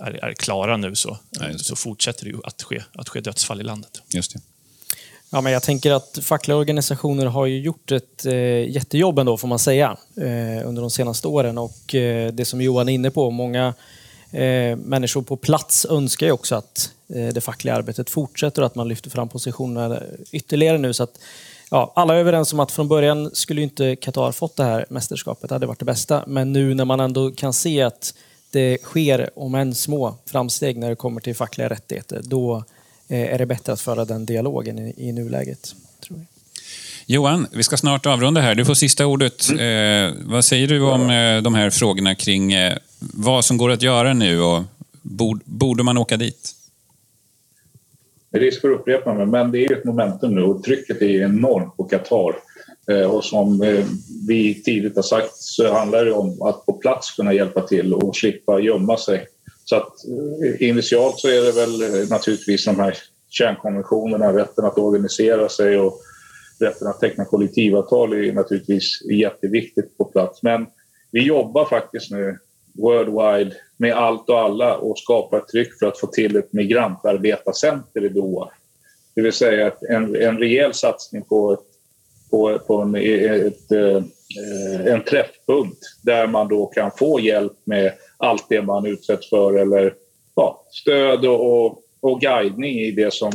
är, 0.00 0.24
är 0.24 0.32
klara 0.32 0.76
nu 0.76 0.94
så, 0.94 1.18
Ja, 1.30 1.58
så 1.58 1.76
fortsätter 1.76 2.24
det 2.24 2.30
ju 2.30 2.38
att 2.44 2.62
ske, 2.62 2.82
att 2.94 3.08
ske 3.08 3.20
dödsfall 3.20 3.60
i 3.60 3.64
landet. 3.64 4.02
Just 4.14 4.32
det. 4.32 4.40
Ja, 5.34 5.40
men 5.40 5.52
jag 5.52 5.62
tänker 5.62 5.92
att 5.92 6.18
fackliga 6.22 6.56
organisationer 6.56 7.26
har 7.26 7.46
ju 7.46 7.60
gjort 7.60 7.92
ett 7.92 8.26
eh, 8.26 8.70
jättejobb 8.70 9.18
ändå, 9.18 9.36
får 9.36 9.48
man 9.48 9.58
säga, 9.58 9.96
eh, 10.16 10.68
under 10.68 10.80
de 10.80 10.90
senaste 10.90 11.28
åren. 11.28 11.58
Och 11.58 11.94
eh, 11.94 12.32
det 12.32 12.44
som 12.44 12.60
Johan 12.60 12.88
är 12.88 12.92
inne 12.92 13.10
på, 13.10 13.30
många 13.30 13.74
eh, 14.30 14.76
människor 14.76 15.22
på 15.22 15.36
plats 15.36 15.86
önskar 15.90 16.26
ju 16.26 16.32
också 16.32 16.54
att 16.54 16.90
eh, 17.14 17.28
det 17.28 17.40
fackliga 17.40 17.74
arbetet 17.74 18.10
fortsätter 18.10 18.62
och 18.62 18.66
att 18.66 18.74
man 18.74 18.88
lyfter 18.88 19.10
fram 19.10 19.28
positionerna 19.28 20.02
ytterligare 20.32 20.78
nu. 20.78 20.94
Så 20.94 21.02
att, 21.02 21.18
ja, 21.70 21.92
alla 21.96 22.14
är 22.14 22.18
överens 22.18 22.52
om 22.52 22.60
att 22.60 22.72
från 22.72 22.88
början 22.88 23.30
skulle 23.32 23.60
ju 23.60 23.64
inte 23.64 23.96
Qatar 23.96 24.32
fått 24.32 24.56
det 24.56 24.64
här 24.64 24.86
mästerskapet, 24.90 25.48
det 25.48 25.54
hade 25.54 25.66
varit 25.66 25.78
det 25.78 25.84
bästa. 25.84 26.24
Men 26.26 26.52
nu 26.52 26.74
när 26.74 26.84
man 26.84 27.00
ändå 27.00 27.30
kan 27.30 27.52
se 27.52 27.82
att 27.82 28.14
det 28.52 28.82
sker, 28.82 29.30
om 29.34 29.54
än 29.54 29.74
små, 29.74 30.14
framsteg 30.26 30.76
när 30.78 30.88
det 30.88 30.96
kommer 30.96 31.20
till 31.20 31.36
fackliga 31.36 31.68
rättigheter, 31.68 32.20
då 32.24 32.64
eh, 33.08 33.34
är 33.34 33.38
det 33.38 33.46
bättre 33.46 33.72
att 33.72 33.80
föra 33.80 34.04
den 34.04 34.26
dialogen 34.26 34.78
i, 34.78 34.94
i 34.96 35.12
nuläget. 35.12 35.74
Tror 36.00 36.18
jag. 36.18 36.26
Johan, 37.06 37.46
vi 37.52 37.62
ska 37.62 37.76
snart 37.76 38.06
avrunda 38.06 38.40
här. 38.40 38.54
Du 38.54 38.64
får 38.64 38.74
sista 38.74 39.06
ordet. 39.06 39.50
Eh, 39.50 40.10
vad 40.24 40.44
säger 40.44 40.68
du 40.68 40.82
om 40.82 41.10
eh, 41.10 41.42
de 41.42 41.54
här 41.54 41.70
frågorna 41.70 42.14
kring 42.14 42.52
eh, 42.52 42.76
vad 42.98 43.44
som 43.44 43.56
går 43.56 43.70
att 43.70 43.82
göra 43.82 44.14
nu 44.14 44.40
och 44.40 44.62
bord, 45.02 45.40
borde 45.44 45.82
man 45.82 45.98
åka 45.98 46.16
dit? 46.16 46.52
Risk 48.32 48.60
för 48.60 48.70
att 48.70 48.80
upprepa 48.80 49.14
mig, 49.14 49.26
men 49.26 49.52
det 49.52 49.64
är 49.64 49.72
ett 49.72 49.84
momentum 49.84 50.34
nu 50.34 50.42
och 50.42 50.62
trycket 50.62 51.02
är 51.02 51.22
enormt 51.22 51.76
på 51.76 51.84
Qatar. 51.84 52.34
Eh, 52.90 53.10
och 53.10 53.24
som 53.24 53.62
eh, 53.62 53.84
vi 54.26 54.62
tidigt 54.62 54.96
har 54.96 55.02
sagt 55.02 55.36
så 55.36 55.72
handlar 55.72 56.04
det 56.04 56.12
om 56.12 56.42
att 56.42 56.66
på 56.66 56.72
plats 56.72 57.10
kunna 57.16 57.32
hjälpa 57.32 57.60
till 57.60 57.94
och 57.94 58.16
slippa 58.16 58.60
gömma 58.60 58.96
sig. 58.96 59.26
Så 59.64 59.76
att 59.76 59.92
eh, 60.04 60.68
initialt 60.68 61.18
så 61.18 61.28
är 61.28 61.42
det 61.42 61.52
väl 61.52 62.08
naturligtvis 62.08 62.64
de 62.64 62.80
här 62.80 62.96
kärnkonventionerna, 63.28 64.36
rätten 64.36 64.64
att 64.64 64.78
organisera 64.78 65.48
sig 65.48 65.78
och 65.78 66.00
rätten 66.60 66.88
att 66.88 67.00
teckna 67.00 67.24
kollektivavtal 67.24 68.12
är 68.12 68.32
naturligtvis 68.32 69.02
jätteviktigt 69.10 69.98
på 69.98 70.04
plats. 70.04 70.42
Men 70.42 70.66
vi 71.10 71.22
jobbar 71.26 71.64
faktiskt 71.64 72.10
nu 72.10 72.38
worldwide 72.72 73.54
med 73.76 73.92
allt 73.92 74.28
och 74.28 74.40
alla 74.40 74.76
och 74.76 74.98
skapar 74.98 75.38
ett 75.38 75.48
tryck 75.48 75.78
för 75.78 75.86
att 75.86 76.00
få 76.00 76.06
till 76.06 76.36
ett 76.36 76.52
migrantarbetarcenter 76.52 78.04
i 78.04 78.08
Doha. 78.08 78.50
Det 79.14 79.22
vill 79.22 79.32
säga 79.32 79.72
en, 79.88 80.16
en 80.16 80.38
rejäl 80.38 80.74
satsning 80.74 81.22
på, 81.22 81.52
ett, 81.52 81.71
på, 82.32 82.58
på 82.66 82.76
en, 82.76 82.94
ett, 82.94 83.72
eh, 83.72 84.04
en 84.86 85.04
träffpunkt 85.04 85.78
där 86.02 86.26
man 86.26 86.48
då 86.48 86.66
kan 86.66 86.90
få 86.98 87.20
hjälp 87.20 87.52
med 87.64 87.92
allt 88.16 88.46
det 88.48 88.62
man 88.62 88.86
utsätts 88.86 89.28
för 89.28 89.58
eller 89.58 89.94
ja, 90.34 90.64
stöd 90.70 91.24
och, 91.24 91.64
och, 91.64 91.82
och 92.00 92.20
guidning 92.20 92.78
i 92.78 92.90
det 92.90 93.12
som 93.12 93.32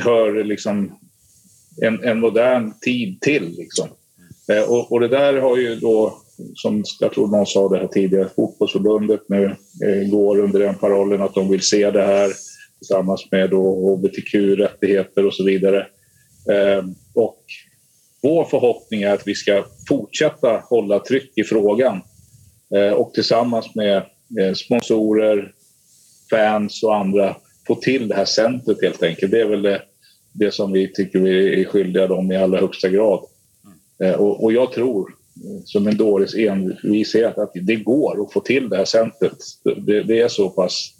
hör 0.00 0.44
liksom 0.44 0.98
en, 1.82 2.04
en 2.04 2.20
modern 2.20 2.72
tid 2.80 3.20
till. 3.20 3.54
Liksom. 3.58 3.88
Eh, 4.52 4.70
Och, 4.70 4.92
och 4.92 5.00
det 5.00 5.08
där 5.08 5.34
har 5.34 5.56
ju 5.56 5.76
då, 5.76 6.18
som 6.54 6.84
jag 7.00 7.12
tror 7.12 7.28
någon 7.28 7.46
sa 7.46 7.68
det 7.68 7.78
här 7.78 7.86
tidigare, 7.86 8.28
fotbollsförbundet 8.36 9.20
nu 9.28 9.44
eh, 9.84 10.10
går 10.10 10.38
under 10.38 10.58
den 10.58 10.74
parollen 10.74 11.22
att 11.22 11.34
de 11.34 11.50
vill 11.50 11.62
se 11.62 11.90
det 11.90 12.02
här 12.02 12.32
tillsammans 12.78 13.28
med 13.30 13.50
hbtq-rättigheter 13.50 15.26
och 15.26 15.34
så 15.34 15.44
vidare. 15.44 15.86
Eh, 16.50 16.84
och 17.14 17.42
vår 18.26 18.44
förhoppning 18.44 19.02
är 19.02 19.12
att 19.12 19.26
vi 19.26 19.34
ska 19.34 19.64
fortsätta 19.88 20.62
hålla 20.64 20.98
tryck 20.98 21.32
i 21.38 21.44
frågan 21.44 22.00
eh, 22.74 22.92
och 22.92 23.14
tillsammans 23.14 23.74
med 23.74 23.96
eh, 24.40 24.54
sponsorer, 24.54 25.52
fans 26.30 26.82
och 26.82 26.96
andra 26.96 27.36
få 27.66 27.74
till 27.74 28.08
det 28.08 28.14
här 28.14 28.24
centret 28.24 28.82
helt 28.82 29.02
enkelt. 29.02 29.32
Det 29.32 29.40
är 29.40 29.46
väl 29.46 29.62
det, 29.62 29.82
det 30.32 30.54
som 30.54 30.72
vi 30.72 30.92
tycker 30.92 31.18
vi 31.18 31.60
är 31.60 31.64
skyldiga 31.64 32.06
dem 32.06 32.32
i 32.32 32.36
allra 32.36 32.60
högsta 32.60 32.88
grad. 32.88 33.24
Eh, 34.02 34.12
Och, 34.12 34.44
och 34.44 34.52
jag 34.52 34.72
tror, 34.72 35.14
som 35.64 35.86
en 35.86 35.96
dåres 35.96 36.34
envishet, 36.34 37.38
att 37.38 37.52
det 37.54 37.76
går 37.76 38.22
att 38.22 38.32
få 38.32 38.40
till 38.40 38.68
det 38.68 38.76
här 38.76 38.84
centret. 38.84 39.38
Det, 39.86 40.02
det 40.02 40.20
är 40.20 40.28
så 40.28 40.48
pass 40.48 40.92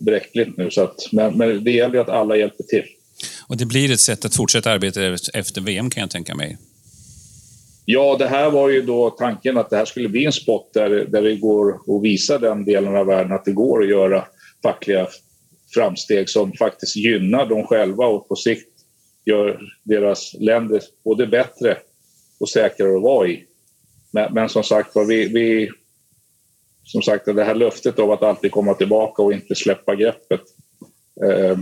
bräckligt 0.00 0.56
nu. 0.56 0.70
Så 0.70 0.82
att, 0.82 1.12
men, 1.12 1.38
men 1.38 1.64
det 1.64 1.70
gäller 1.70 1.94
ju 1.94 2.00
att 2.00 2.08
alla 2.08 2.36
hjälper 2.36 2.64
till. 2.64 2.84
Och 3.48 3.56
det 3.56 3.66
blir 3.66 3.92
ett 3.92 4.00
sätt 4.00 4.24
att 4.24 4.36
fortsätta 4.36 4.70
arbeta 4.70 5.00
efter 5.34 5.60
VM 5.60 5.90
kan 5.90 6.00
jag 6.00 6.10
tänka 6.10 6.34
mig. 6.34 6.58
Ja, 7.84 8.16
det 8.18 8.26
här 8.26 8.50
var 8.50 8.68
ju 8.68 8.82
då 8.82 9.10
tanken 9.10 9.58
att 9.58 9.70
det 9.70 9.76
här 9.76 9.84
skulle 9.84 10.08
bli 10.08 10.24
en 10.24 10.32
spot 10.32 10.70
där, 10.74 10.90
där 10.90 11.22
det 11.22 11.36
går 11.36 11.74
att 11.74 12.02
visa 12.02 12.38
den 12.38 12.64
delen 12.64 12.96
av 12.96 13.06
världen 13.06 13.32
att 13.32 13.44
det 13.44 13.52
går 13.52 13.82
att 13.82 13.90
göra 13.90 14.24
fackliga 14.62 15.08
framsteg 15.74 16.28
som 16.30 16.52
faktiskt 16.52 16.96
gynnar 16.96 17.46
dem 17.46 17.66
själva 17.66 18.06
och 18.06 18.28
på 18.28 18.36
sikt 18.36 18.68
gör 19.24 19.60
deras 19.84 20.34
länder 20.38 20.80
både 21.04 21.26
bättre 21.26 21.78
och 22.40 22.48
säkrare 22.48 22.96
att 22.96 23.02
vara 23.02 23.28
i. 23.28 23.44
Men, 24.10 24.34
men 24.34 24.48
som 24.48 24.62
sagt 24.62 24.94
var, 24.94 25.04
vi, 25.04 25.28
vi, 25.28 25.70
som 26.84 27.02
sagt, 27.02 27.24
det 27.24 27.44
här 27.44 27.54
löftet 27.54 27.98
av 27.98 28.10
att 28.10 28.22
alltid 28.22 28.50
komma 28.50 28.74
tillbaka 28.74 29.22
och 29.22 29.32
inte 29.32 29.54
släppa 29.54 29.94
greppet. 29.94 30.40
Eh, 31.24 31.58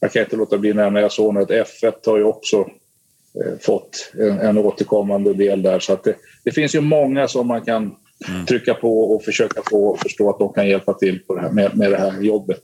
jag 0.00 0.12
kan 0.12 0.22
inte 0.22 0.36
låta 0.36 0.58
bli 0.58 0.70
att 0.70 0.76
nämna, 0.76 1.00
jag 1.00 1.12
såg 1.12 1.38
att 1.38 1.50
F1 1.50 1.92
har 2.06 2.18
ju 2.18 2.24
också 2.24 2.56
eh, 2.56 3.58
fått 3.60 4.12
en, 4.14 4.38
en 4.40 4.58
återkommande 4.58 5.34
del 5.34 5.62
där. 5.62 5.80
Så 5.80 5.92
att 5.92 6.04
det, 6.04 6.14
det 6.44 6.52
finns 6.52 6.74
ju 6.74 6.80
många 6.80 7.28
som 7.28 7.46
man 7.46 7.64
kan 7.64 7.94
trycka 8.48 8.74
på 8.74 9.00
och 9.00 9.24
försöka 9.24 9.62
få 9.70 9.96
förstå 10.02 10.30
att 10.30 10.38
de 10.38 10.52
kan 10.52 10.68
hjälpa 10.68 10.94
till 10.94 11.18
på 11.18 11.34
det 11.34 11.40
här, 11.40 11.50
med, 11.50 11.76
med 11.76 11.90
det 11.90 11.96
här 11.96 12.20
jobbet. 12.20 12.60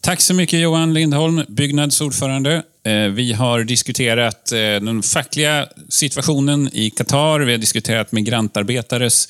Tack 0.00 0.20
så 0.20 0.34
mycket 0.34 0.60
Johan 0.60 0.94
Lindholm, 0.94 1.42
Byggnads 1.48 2.00
ordförande. 2.00 2.62
Eh, 2.82 2.92
Vi 2.92 3.32
har 3.32 3.64
diskuterat 3.64 4.52
eh, 4.52 4.58
den 4.58 5.02
fackliga 5.02 5.68
situationen 5.88 6.70
i 6.72 6.90
Qatar. 6.90 7.40
Vi 7.40 7.52
har 7.52 7.58
diskuterat 7.58 8.12
migrantarbetares 8.12 9.28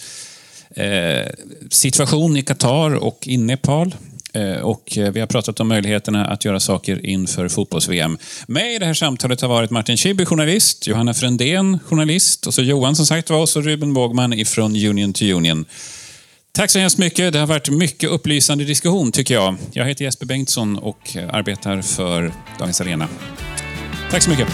situation 1.70 2.36
i 2.36 2.42
Qatar 2.42 2.94
och 2.94 3.18
i 3.26 3.36
Nepal. 3.36 3.94
Eh, 4.34 4.60
och 4.60 4.98
eh, 4.98 5.12
vi 5.12 5.20
har 5.20 5.26
pratat 5.26 5.60
om 5.60 5.68
möjligheterna 5.68 6.26
att 6.26 6.44
göra 6.44 6.60
saker 6.60 7.06
inför 7.06 7.48
fotbolls-VM. 7.48 8.18
Med 8.46 8.74
i 8.74 8.78
det 8.78 8.86
här 8.86 8.94
samtalet 8.94 9.40
har 9.40 9.48
varit 9.48 9.70
Martin 9.70 9.96
Schibbye, 9.96 10.26
journalist, 10.26 10.86
Johanna 10.86 11.14
Frändén, 11.14 11.78
journalist 11.84 12.46
och 12.46 12.54
så 12.54 12.62
Johan 12.62 12.96
som 12.96 13.06
sagt 13.06 13.30
var 13.30 13.40
och 13.40 13.48
så 13.48 13.60
Ruben 13.60 13.94
Bågman 13.94 14.32
ifrån 14.32 14.76
Union 14.76 15.12
to 15.12 15.24
Union. 15.24 15.64
Tack 16.52 16.70
så 16.70 16.78
hemskt 16.78 16.98
mycket. 16.98 17.32
Det 17.32 17.38
har 17.38 17.46
varit 17.46 17.68
mycket 17.68 18.10
upplysande 18.10 18.64
diskussion 18.64 19.12
tycker 19.12 19.34
jag. 19.34 19.56
Jag 19.72 19.84
heter 19.84 20.04
Jesper 20.04 20.26
Bengtsson 20.26 20.78
och 20.78 21.16
eh, 21.16 21.34
arbetar 21.34 21.82
för 21.82 22.32
Dagens 22.58 22.80
Arena. 22.80 23.08
Tack 24.10 24.22
så 24.22 24.30
mycket. 24.30 24.48